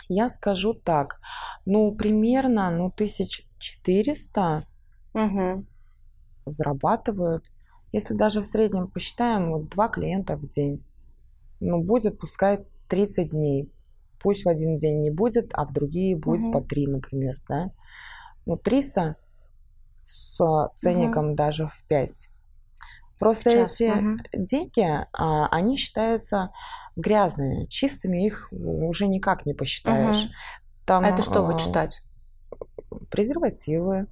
я 0.09 0.27
скажу 0.29 0.73
так, 0.73 1.19
ну, 1.65 1.93
примерно, 1.95 2.71
ну, 2.71 2.87
1400 2.87 4.65
угу. 5.13 5.65
зарабатывают. 6.45 7.45
Если 7.91 8.13
даже 8.13 8.41
в 8.41 8.45
среднем 8.45 8.87
посчитаем, 8.87 9.51
вот 9.51 9.69
два 9.69 9.89
клиента 9.89 10.37
в 10.37 10.47
день, 10.47 10.83
ну, 11.59 11.81
будет 11.83 12.19
пускай 12.19 12.65
30 12.87 13.31
дней 13.31 13.69
Пусть 14.21 14.45
в 14.45 14.49
один 14.49 14.75
день 14.75 15.01
не 15.01 15.09
будет, 15.09 15.51
а 15.53 15.65
в 15.65 15.73
другие 15.73 16.15
будет 16.15 16.41
угу. 16.41 16.51
по 16.51 16.61
три, 16.61 16.87
например, 16.87 17.41
да. 17.49 17.71
Ну, 18.45 18.55
300 18.55 19.15
с 20.03 20.69
ценником 20.75 21.29
угу. 21.29 21.35
даже 21.35 21.67
в 21.67 21.83
5. 21.87 22.29
Просто 23.17 23.51
час. 23.51 23.81
эти 23.81 23.91
угу. 23.91 24.17
деньги, 24.33 24.87
а, 25.13 25.47
они 25.47 25.75
считаются 25.75 26.51
грязными, 26.95 27.65
чистыми 27.65 28.25
их 28.25 28.49
уже 28.51 29.07
никак 29.07 29.45
не 29.45 29.53
посчитаешь. 29.53 30.25
Угу. 30.25 30.33
Там, 30.85 31.03
а 31.03 31.09
это 31.09 31.23
что 31.23 31.39
а, 31.39 31.41
вычитать? 31.43 32.03
Презервативы. 33.09 34.07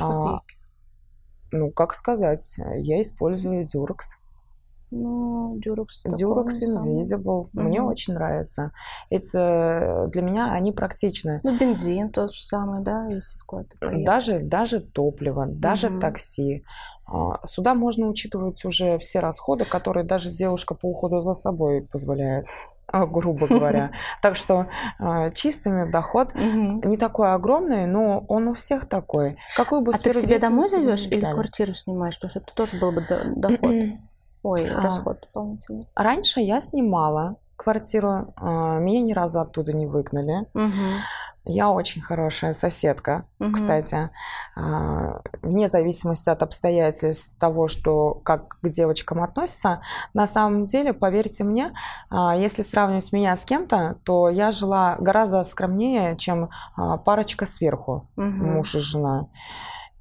А, 0.00 0.40
ну, 1.52 1.70
как 1.70 1.94
сказать, 1.94 2.58
я 2.76 3.00
использую 3.00 3.64
дюрекс. 3.64 4.18
Ну, 4.90 5.56
Durex. 5.64 5.86
Durex 6.06 6.48
Invisible. 6.76 7.42
Угу. 7.42 7.50
Мне 7.52 7.80
очень 7.80 8.14
нравится. 8.14 8.72
Это 9.08 10.08
для 10.12 10.22
меня 10.22 10.52
они 10.52 10.72
практичны. 10.72 11.40
Ну, 11.44 11.56
бензин 11.56 12.10
тот 12.10 12.34
же 12.34 12.42
самый, 12.42 12.82
да, 12.82 13.04
если 13.08 13.38
куда-то 13.46 13.76
Даже, 14.04 14.40
даже 14.40 14.80
топливо, 14.80 15.46
даже 15.46 15.88
угу. 15.88 16.00
такси. 16.00 16.64
А, 17.06 17.44
сюда 17.44 17.74
можно 17.74 18.08
учитывать 18.08 18.64
уже 18.64 18.98
все 18.98 19.20
расходы, 19.20 19.64
которые 19.64 20.04
даже 20.04 20.30
девушка 20.30 20.74
по 20.74 20.86
уходу 20.86 21.20
за 21.20 21.34
собой 21.34 21.82
позволяет 21.82 22.46
грубо 22.92 23.46
говоря. 23.46 23.92
Так 24.22 24.36
что 24.36 24.66
а, 24.98 25.30
чистыми 25.30 25.90
доход 25.90 26.34
не 26.34 26.96
такой 26.96 27.32
огромный, 27.32 27.86
но 27.86 28.24
он 28.28 28.48
у 28.48 28.54
всех 28.54 28.88
такой. 28.88 29.38
Какую 29.56 29.80
бы 29.82 29.92
а 29.92 29.98
ты 29.98 30.10
к 30.10 30.14
себе 30.14 30.38
домой 30.38 30.68
зовешь 30.68 31.06
или 31.06 31.20
квартиру 31.20 31.72
снимаешь? 31.72 32.16
Потому 32.16 32.30
что 32.30 32.40
это 32.40 32.54
тоже 32.54 32.78
был 32.78 32.92
бы 32.92 33.06
доход. 33.36 33.74
Ой, 34.42 34.68
а, 34.68 34.80
расход 34.80 35.20
дополнительный. 35.20 35.86
Раньше 35.94 36.40
я 36.40 36.60
снимала 36.60 37.36
квартиру, 37.56 38.32
а, 38.36 38.78
меня 38.78 39.00
ни 39.00 39.12
разу 39.12 39.40
оттуда 39.40 39.72
не 39.72 39.86
выгнали. 39.86 40.46
Угу. 40.54 40.72
Я 41.44 41.70
очень 41.70 42.02
хорошая 42.02 42.52
соседка, 42.52 43.24
угу. 43.38 43.52
кстати, 43.52 44.10
а, 44.54 45.22
вне 45.42 45.68
зависимости 45.68 46.28
от 46.28 46.42
обстоятельств 46.42 47.38
того, 47.38 47.68
что 47.68 48.14
как 48.14 48.58
к 48.60 48.68
девочкам 48.68 49.22
относятся. 49.22 49.80
На 50.12 50.26
самом 50.26 50.66
деле, 50.66 50.92
поверьте 50.92 51.44
мне, 51.44 51.72
а, 52.10 52.36
если 52.36 52.62
сравнивать 52.62 53.12
меня 53.12 53.34
с 53.34 53.44
кем-то, 53.46 53.96
то 54.04 54.28
я 54.28 54.52
жила 54.52 54.96
гораздо 54.98 55.42
скромнее, 55.44 56.16
чем 56.16 56.50
а, 56.76 56.98
парочка 56.98 57.46
сверху, 57.46 58.08
угу. 58.16 58.24
муж 58.24 58.74
и 58.74 58.80
жена. 58.80 59.28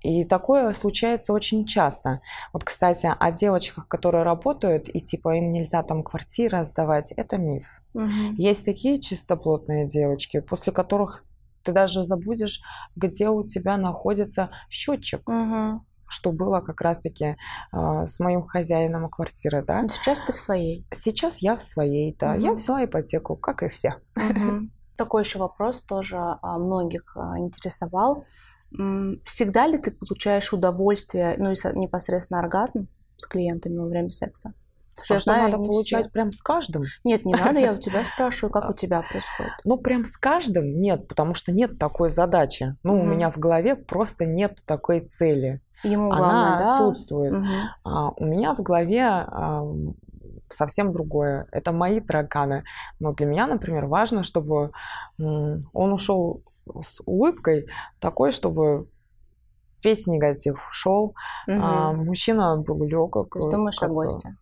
И 0.02 0.24
такое 0.24 0.72
случается 0.74 1.34
очень 1.34 1.66
часто. 1.66 2.22
Вот, 2.54 2.64
кстати, 2.64 3.10
о 3.20 3.32
девочках, 3.32 3.88
которые 3.88 4.24
работают, 4.24 4.88
и 4.88 5.02
типа 5.02 5.36
им 5.36 5.52
нельзя 5.52 5.84
там 5.84 6.04
квартиры 6.04 6.64
сдавать, 6.64 7.12
это 7.12 7.38
миф. 7.38 7.82
Угу. 7.94 8.36
Есть 8.38 8.66
такие 8.66 9.00
чистоплотные 9.00 9.86
девочки, 9.88 10.40
после 10.40 10.72
которых 10.72 11.26
ты 11.64 11.74
даже 11.74 12.04
забудешь, 12.04 12.62
где 12.96 13.30
у 13.30 13.46
тебя 13.46 13.78
находится 13.78 14.50
счетчик. 14.70 15.28
Угу. 15.28 15.86
Что 16.12 16.32
было 16.32 16.62
как 16.62 16.82
раз-таки 16.82 17.36
э, 17.72 18.08
с 18.08 18.20
моим 18.20 18.48
хозяином 18.48 19.10
квартиры, 19.10 19.64
да? 19.64 19.88
Сейчас 19.88 20.20
ты 20.22 20.34
в 20.34 20.38
своей. 20.38 20.88
Сейчас 20.92 21.40
я 21.40 21.56
в 21.56 21.62
своей, 21.62 22.16
да. 22.18 22.34
Угу. 22.34 22.42
Я 22.42 22.54
взяла 22.54 22.86
ипотеку, 22.86 23.36
как 23.36 23.62
и 23.62 23.70
все. 23.70 23.96
Угу. 24.16 24.70
Такой 24.96 25.24
еще 25.24 25.40
вопрос 25.40 25.84
тоже 25.84 26.18
а, 26.18 26.58
многих 26.58 27.16
а, 27.16 27.38
интересовал. 27.38 28.26
Всегда 28.72 29.68
ли 29.68 29.78
ты 29.78 29.92
получаешь 29.92 30.54
удовольствие, 30.54 31.36
ну 31.38 31.52
и 31.52 31.56
непосредственно 31.76 32.40
оргазм 32.40 32.88
с 33.18 33.26
клиентами 33.26 33.78
во 33.78 33.86
время 33.86 34.10
секса? 34.10 34.54
Что, 35.02 35.16
а 35.16 35.20
что 35.20 35.32
знаю, 35.32 35.52
надо 35.52 35.64
получать 35.64 36.06
все. 36.06 36.12
прям 36.12 36.32
с 36.32 36.42
каждым? 36.42 36.84
Нет, 37.04 37.26
не 37.26 37.34
надо, 37.34 37.60
я 37.60 37.74
у 37.74 37.78
тебя 37.80 38.04
спрашиваю, 38.04 38.52
как 38.52 38.70
у 38.70 38.74
тебя 38.74 39.02
происходит. 39.02 39.54
Ну, 39.64 39.78
прям 39.78 40.06
с 40.06 40.18
каждым 40.18 40.80
нет, 40.80 41.08
потому 41.08 41.34
что 41.34 41.52
нет 41.52 41.78
такой 41.78 42.10
задачи. 42.10 42.76
Ну, 42.84 42.96
угу. 42.96 43.04
у 43.04 43.06
меня 43.06 43.32
в 43.32 43.38
голове 43.38 43.76
просто 43.76 44.26
нет 44.26 44.60
такой 44.66 45.00
цели. 45.00 45.62
Ему 45.84 46.10
главное, 46.10 46.48
Она 46.48 46.60
да? 46.60 46.70
отсутствует. 46.72 47.34
Угу. 47.34 47.46
А, 47.86 48.10
у 48.12 48.26
меня 48.26 48.54
в 48.54 48.62
голове 48.62 49.04
а, 49.06 49.64
совсем 50.50 50.92
другое. 50.92 51.48
Это 51.52 51.72
мои 51.72 52.02
тараканы. 52.02 52.64
Но 53.00 53.14
для 53.14 53.26
меня, 53.26 53.48
например, 53.48 53.86
важно, 53.86 54.24
чтобы 54.24 54.72
он 55.18 55.94
ушел 55.94 56.44
с 56.82 57.02
улыбкой 57.06 57.68
такой, 58.00 58.32
чтобы 58.32 58.88
весь 59.84 60.08
негатив 60.08 60.60
ушел. 60.70 61.16
Угу. 61.48 61.60
А, 61.62 61.94
мужчина 61.94 62.58
был 62.58 62.84
легок. 62.84 63.34
Ты 63.34 63.50
думаешь 63.50 63.78
как, 63.78 63.90
о 63.90 63.94
госте? 63.94 64.36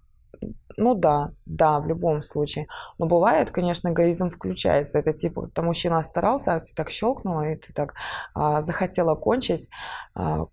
Ну 0.77 0.93
да, 0.93 1.31
да, 1.45 1.79
в 1.79 1.87
любом 1.87 2.21
случае. 2.21 2.67
Но 2.99 3.07
бывает, 3.07 3.49
конечно, 3.49 3.89
эгоизм 3.89 4.29
включается. 4.29 4.99
Это 4.99 5.11
типа, 5.11 5.49
там 5.53 5.65
мужчина 5.65 6.03
старался, 6.03 6.55
а 6.55 6.59
ты 6.59 6.73
так 6.75 6.89
щелкнула, 6.89 7.49
и 7.49 7.55
ты 7.55 7.73
так 7.73 7.95
а, 8.35 8.61
захотела 8.61 9.15
кончить, 9.15 9.69
а, 10.13 10.45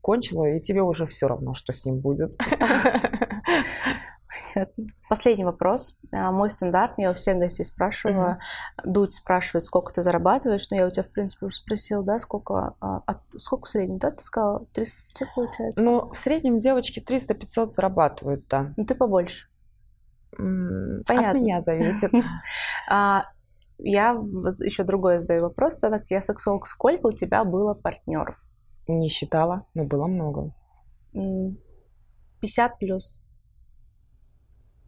кончила, 0.00 0.44
и 0.44 0.60
тебе 0.60 0.82
уже 0.82 1.06
все 1.06 1.26
равно, 1.26 1.54
что 1.54 1.72
с 1.72 1.84
ним 1.84 1.98
будет. 1.98 2.36
Понятно. 4.52 4.86
Последний 5.08 5.44
вопрос. 5.44 5.98
А, 6.12 6.30
мой 6.30 6.50
стандарт, 6.50 6.94
я 6.98 7.10
у 7.10 7.14
всех 7.14 7.38
гостей 7.38 7.64
спрашиваю. 7.64 8.38
Mm-hmm. 8.38 8.90
Дудь 8.90 9.12
спрашивает, 9.12 9.64
сколько 9.64 9.92
ты 9.92 10.02
зарабатываешь. 10.02 10.70
Но 10.70 10.76
я 10.76 10.86
у 10.86 10.90
тебя, 10.90 11.02
в 11.02 11.10
принципе, 11.10 11.46
уже 11.46 11.56
спросила, 11.56 12.02
да, 12.04 12.18
сколько, 12.18 12.74
а, 12.80 13.02
сколько 13.36 13.66
в 13.66 13.68
среднем, 13.68 13.98
да, 13.98 14.10
ты 14.10 14.22
сказала? 14.22 14.66
300-500 14.74 15.26
получается? 15.34 15.84
Ну, 15.84 16.10
в 16.10 16.16
среднем 16.16 16.58
девочки 16.58 17.00
300-500 17.00 17.70
зарабатывают, 17.70 18.46
да. 18.48 18.72
Ну, 18.76 18.84
ты 18.84 18.94
побольше. 18.94 19.48
Понятно. 20.36 21.30
От 21.30 21.34
меня 21.34 21.60
зависит. 21.60 22.10
А, 22.90 23.24
я 23.78 24.10
еще 24.12 24.84
другой 24.84 25.18
задаю 25.18 25.42
вопрос, 25.42 25.78
так 25.78 25.90
как 25.90 26.04
я 26.10 26.22
сексолог. 26.22 26.66
Сколько 26.66 27.08
у 27.08 27.12
тебя 27.12 27.44
было 27.44 27.74
партнеров? 27.74 28.44
Не 28.86 29.08
считала, 29.08 29.66
но 29.74 29.84
было 29.84 30.06
много. 30.06 30.54
50 31.12 32.78
плюс. 32.78 33.21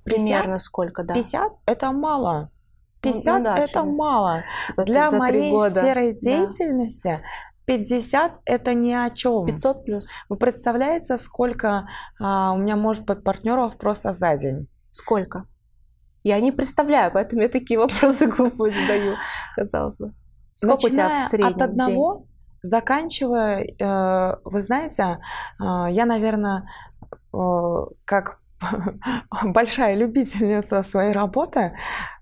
Примерно 0.04 0.58
сколько, 0.58 1.02
да? 1.02 1.14
50 1.14 1.52
это 1.66 1.92
мало. 1.92 2.50
50 3.00 3.38
ну, 3.38 3.44
да, 3.44 3.58
это 3.58 3.82
мало. 3.82 4.42
За, 4.70 4.84
Для 4.84 5.10
за 5.10 5.18
моей 5.18 5.50
года. 5.50 5.70
сферы 5.70 6.12
деятельности 6.14 7.08
да. 7.08 7.28
50 7.66 8.40
это 8.44 8.74
ни 8.74 8.92
о 8.92 9.10
чем. 9.10 9.46
500 9.46 9.84
плюс. 9.84 10.10
Вы 10.28 10.36
представляете, 10.36 11.16
сколько 11.18 11.88
а, 12.20 12.52
у 12.52 12.58
меня 12.58 12.76
может 12.76 13.04
быть 13.04 13.22
партнеров 13.24 13.76
просто 13.76 14.12
за 14.12 14.36
день? 14.36 14.68
Сколько? 14.90 15.46
Я 16.22 16.40
не 16.40 16.52
представляю, 16.52 17.12
поэтому 17.12 17.42
я 17.42 17.48
такие 17.48 17.78
вопросы 17.78 18.26
глупые 18.26 18.72
задаю, 18.72 19.16
казалось 19.54 19.96
бы. 19.98 20.14
Сколько 20.54 20.88
Начиная 20.88 21.06
у 21.06 21.10
тебя 21.10 21.18
в 21.20 21.28
среднем 21.28 21.54
от 21.54 21.62
одного, 21.62 22.14
день? 22.16 22.28
заканчивая, 22.62 23.66
э, 23.78 24.36
вы 24.44 24.60
знаете, 24.60 25.18
э, 25.60 25.86
я, 25.90 26.06
наверное, 26.06 26.70
э, 27.32 27.36
как 28.04 28.38
большая 29.44 29.94
любительница 29.96 30.82
своей 30.82 31.12
работы, 31.12 31.76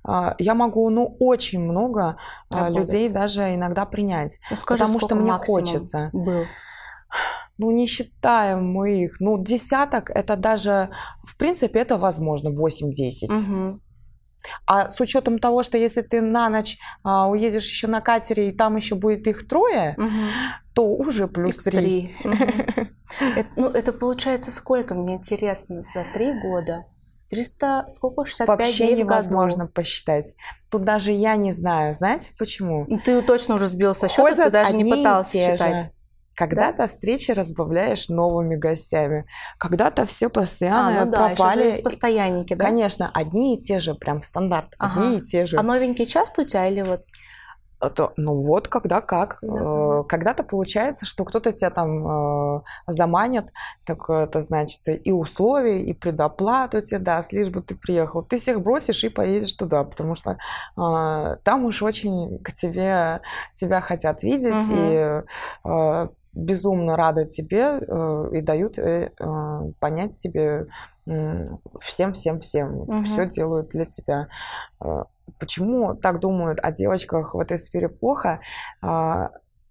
а, 0.05 0.35
я 0.39 0.55
могу, 0.55 0.89
ну, 0.91 1.17
очень 1.21 1.61
много 1.61 2.17
а, 2.51 2.59
Работать. 2.65 2.77
людей 2.77 3.09
даже 3.09 3.55
иногда 3.55 3.85
принять. 3.87 4.39
Ну, 4.51 4.57
скажи, 4.57 4.85
потому 4.85 4.99
что 4.99 5.15
мне 5.15 5.33
хочется. 5.33 6.11
Был? 6.13 6.45
Ну, 7.59 7.71
не 7.71 7.87
считаем 7.87 8.73
мы 8.73 9.05
их. 9.05 9.21
Ну, 9.21 9.43
десяток, 9.43 10.11
это 10.11 10.37
даже, 10.37 10.91
в 11.25 11.37
принципе, 11.37 11.81
это 11.81 11.99
возможно, 11.99 12.49
8-10. 12.49 13.31
Угу. 13.31 13.81
А 14.67 14.91
с 14.91 15.01
учетом 15.01 15.39
того, 15.39 15.63
что 15.63 15.79
если 15.79 16.03
ты 16.03 16.21
на 16.21 16.49
ночь 16.49 16.79
а, 17.03 17.29
уедешь 17.29 17.69
еще 17.69 17.87
на 17.87 18.01
катере, 18.01 18.49
и 18.49 18.53
там 18.53 18.77
еще 18.77 18.95
будет 18.95 19.27
их 19.27 19.47
трое, 19.47 19.95
угу. 19.97 20.63
то 20.75 20.87
уже 20.89 21.29
плюс 21.29 21.57
три. 21.65 22.17
Ну, 23.57 23.69
это 23.69 23.93
получается 23.93 24.51
сколько, 24.51 24.95
мне 24.95 25.17
интересно, 25.17 25.83
за 25.83 26.07
три 26.15 26.33
года? 26.33 26.87
300, 27.33 27.85
сколько, 27.89 28.25
65 28.25 28.49
Вообще 28.49 28.87
дней 28.87 28.97
невозможно 29.03 29.67
посчитать. 29.67 30.35
Тут 30.71 30.85
даже 30.85 31.13
я 31.13 31.37
не 31.37 31.53
знаю. 31.53 31.95
Знаете 31.95 32.33
почему? 32.39 32.87
Ты 33.05 33.23
точно 33.23 33.55
уже 33.55 33.67
сбил 33.67 33.95
со 33.95 34.09
счета, 34.09 34.45
ты 34.45 34.51
даже 34.51 34.77
не 34.77 34.85
пытался 34.85 35.39
считать. 35.39 35.79
Же. 35.81 35.93
Когда-то 36.35 36.79
да? 36.79 36.87
встречи 36.87 37.31
разбавляешь 37.31 38.09
новыми 38.09 38.57
гостями. 38.57 39.27
Когда-то 39.59 40.07
все 40.07 40.29
постоянно 40.29 41.03
а, 41.03 41.05
ну 41.05 41.11
да, 41.11 41.29
пропали. 41.29 41.67
Еще 41.67 41.79
же 41.79 41.83
постоянники, 41.83 42.55
да? 42.55 42.65
Конечно, 42.65 43.11
одни 43.13 43.57
и 43.57 43.61
те 43.61 43.79
же, 43.79 43.95
прям 43.95 44.23
стандарт, 44.23 44.75
ага. 44.79 45.01
одни 45.01 45.19
и 45.19 45.23
те 45.23 45.47
же. 45.47 45.59
А 45.59 45.63
новенькие 45.63 46.07
часто 46.07 46.43
у 46.43 46.45
тебя 46.45 46.69
или 46.69 46.83
вот? 46.83 47.03
то, 47.91 48.13
ну 48.17 48.43
вот, 48.43 48.69
когда 48.69 49.01
как. 49.01 49.39
Да. 49.43 50.03
Когда-то 50.09 50.45
получается, 50.45 51.07
что 51.07 51.25
кто-то 51.25 51.53
тебя 51.53 51.71
там 51.71 52.07
э, 52.57 52.63
заманит, 52.87 53.49
так 53.85 54.09
это 54.09 54.41
значит 54.41 54.83
и 54.87 55.13
условия, 55.13 55.85
и 55.85 55.93
предоплату 55.93 56.81
тебе 56.83 57.01
даст, 57.01 57.33
лишь 57.33 57.49
бы 57.49 57.63
ты 57.63 57.75
приехал. 57.75 58.23
Ты 58.23 58.39
всех 58.39 58.63
бросишь 58.63 59.05
и 59.05 59.09
поедешь 59.09 59.55
туда, 59.55 59.85
потому 59.85 60.15
что 60.15 60.39
э, 60.77 61.37
там 61.43 61.65
уж 61.65 61.83
очень 61.83 62.39
к 62.43 62.53
тебе 62.53 63.21
тебя 63.55 63.81
хотят 63.81 64.23
видеть 64.23 64.71
угу. 64.71 64.77
и 64.77 65.23
э, 65.65 66.09
безумно 66.33 66.97
рады 66.97 67.27
тебе 67.27 67.79
э, 67.81 68.29
и 68.33 68.41
дают 68.41 68.79
э, 68.79 69.13
э, 69.19 69.73
понять 69.81 70.17
тебе 70.17 70.67
всем, 71.81 72.13
всем, 72.13 72.41
всем. 72.41 72.81
Угу. 72.83 73.03
Все 73.03 73.27
делают 73.27 73.71
для 73.71 73.87
тебя. 73.87 74.29
Почему 75.39 75.95
так 75.95 76.21
думают 76.21 76.61
о 76.63 76.71
девочках 76.71 77.35
в 77.35 77.41
этой 77.41 77.59
сфере 77.59 77.89
плохо? 77.89 78.41
Э, 78.83 79.29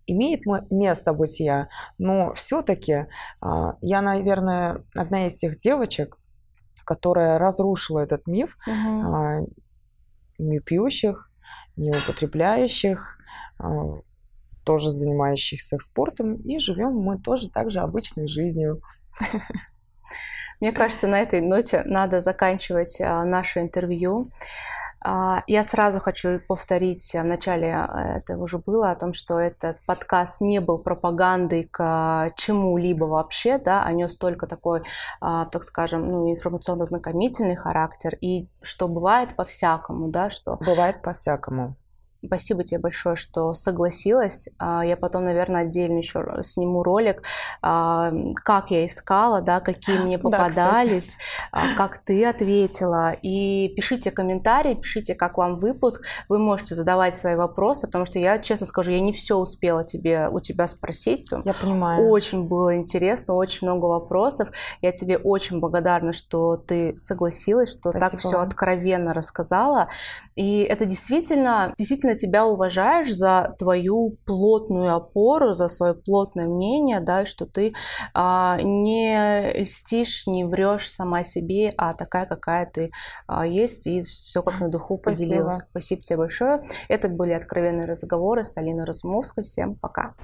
имеет 0.07 0.41
место 0.69 1.13
бытия, 1.13 1.69
но 1.97 2.33
все-таки 2.33 2.91
э, 2.93 3.05
я, 3.81 4.01
наверное, 4.01 4.83
одна 4.95 5.27
из 5.27 5.35
тех 5.35 5.57
девочек, 5.57 6.17
которая 6.83 7.37
разрушила 7.37 7.99
этот 7.99 8.27
миф 8.27 8.57
угу. 8.67 9.47
не 10.37 10.59
пьющих, 10.59 11.29
не 11.77 11.91
употребляющих, 11.91 13.17
тоже 14.63 14.89
занимающихся 14.89 15.77
спортом, 15.79 16.35
и 16.35 16.59
живем 16.59 16.95
мы 16.95 17.17
тоже 17.17 17.49
так 17.49 17.71
же 17.71 17.79
обычной 17.79 18.27
жизнью. 18.27 18.81
Мне 20.61 20.71
кажется, 20.71 21.07
на 21.07 21.19
этой 21.19 21.41
ноте 21.41 21.81
надо 21.85 22.19
заканчивать 22.19 23.01
а, 23.01 23.25
наше 23.25 23.61
интервью. 23.61 24.29
А, 25.03 25.43
я 25.47 25.63
сразу 25.63 25.99
хочу 25.99 26.39
повторить, 26.47 27.15
а, 27.15 27.23
в 27.23 27.25
начале 27.25 27.87
это 28.17 28.37
уже 28.37 28.59
было, 28.59 28.91
о 28.91 28.95
том, 28.95 29.13
что 29.13 29.39
этот 29.39 29.83
подкаст 29.87 30.39
не 30.39 30.61
был 30.61 30.77
пропагандой 30.77 31.63
к 31.63 32.31
чему-либо 32.35 33.05
вообще, 33.05 33.57
да, 33.57 33.83
а 33.83 33.91
нес 33.91 34.15
только 34.15 34.45
такой, 34.45 34.83
так 35.19 35.63
скажем, 35.63 36.07
ну, 36.07 36.31
информационно-знакомительный 36.31 37.55
характер, 37.55 38.15
и 38.21 38.47
что 38.61 38.87
бывает 38.87 39.35
по-всякому, 39.35 40.09
да, 40.09 40.29
что... 40.29 40.57
Бывает 40.57 41.01
по-всякому. 41.01 41.75
Спасибо 42.23 42.63
тебе 42.63 42.79
большое, 42.79 43.15
что 43.15 43.53
согласилась. 43.53 44.47
А, 44.59 44.85
я 44.85 44.95
потом, 44.95 45.25
наверное, 45.25 45.63
отдельно 45.63 45.97
еще 45.97 46.23
сниму 46.43 46.83
ролик, 46.83 47.23
а, 47.61 48.11
как 48.43 48.69
я 48.69 48.85
искала, 48.85 49.41
да, 49.41 49.59
какие 49.59 49.97
мне 49.97 50.19
попадались, 50.19 51.17
да, 51.51 51.75
как 51.75 51.97
ты 51.99 52.25
ответила. 52.25 53.13
И 53.13 53.73
пишите 53.75 54.11
комментарии, 54.11 54.75
пишите, 54.75 55.15
как 55.15 55.37
вам 55.37 55.55
выпуск. 55.55 56.05
Вы 56.29 56.37
можете 56.37 56.75
задавать 56.75 57.15
свои 57.15 57.35
вопросы, 57.35 57.87
потому 57.87 58.05
что 58.05 58.19
я, 58.19 58.37
честно 58.37 58.67
скажу, 58.67 58.91
я 58.91 58.99
не 58.99 59.13
все 59.13 59.35
успела 59.37 59.83
тебе, 59.83 60.29
у 60.29 60.39
тебя 60.39 60.67
спросить. 60.67 61.27
Я 61.43 61.53
понимаю. 61.53 62.07
Очень 62.07 62.43
было 62.43 62.77
интересно, 62.77 63.33
очень 63.33 63.67
много 63.67 63.85
вопросов. 63.85 64.51
Я 64.81 64.91
тебе 64.91 65.17
очень 65.17 65.59
благодарна, 65.59 66.13
что 66.13 66.55
ты 66.55 66.95
согласилась, 66.97 67.71
что 67.71 67.89
Спасибо. 67.89 68.09
так 68.11 68.19
все 68.19 68.39
откровенно 68.39 69.13
рассказала. 69.13 69.89
И 70.35 70.61
это 70.61 70.85
действительно, 70.85 71.73
действительно 71.77 72.15
тебя 72.15 72.45
уважаешь 72.45 73.11
за 73.13 73.55
твою 73.57 74.17
плотную 74.25 74.95
опору, 74.95 75.53
за 75.53 75.67
свое 75.67 75.93
плотное 75.93 76.47
мнение, 76.47 76.99
да, 76.99 77.25
что 77.25 77.45
ты 77.45 77.73
а, 78.13 78.59
не 78.61 79.61
льстишь, 79.61 80.27
не 80.27 80.45
врешь 80.45 80.89
сама 80.89 81.23
себе, 81.23 81.73
а 81.77 81.93
такая, 81.93 82.25
какая 82.25 82.65
ты 82.65 82.91
а, 83.27 83.45
есть, 83.45 83.87
и 83.87 84.03
все 84.03 84.41
как 84.41 84.59
на 84.59 84.69
духу 84.69 84.97
поделилась. 84.97 85.55
Спасибо. 85.55 85.69
Спасибо 85.71 86.01
тебе 86.03 86.17
большое. 86.17 86.63
Это 86.87 87.09
были 87.09 87.31
откровенные 87.31 87.85
разговоры 87.85 88.43
с 88.43 88.57
Алиной 88.57 88.85
Разумовской. 88.85 89.43
Всем 89.43 89.75
пока. 89.75 90.15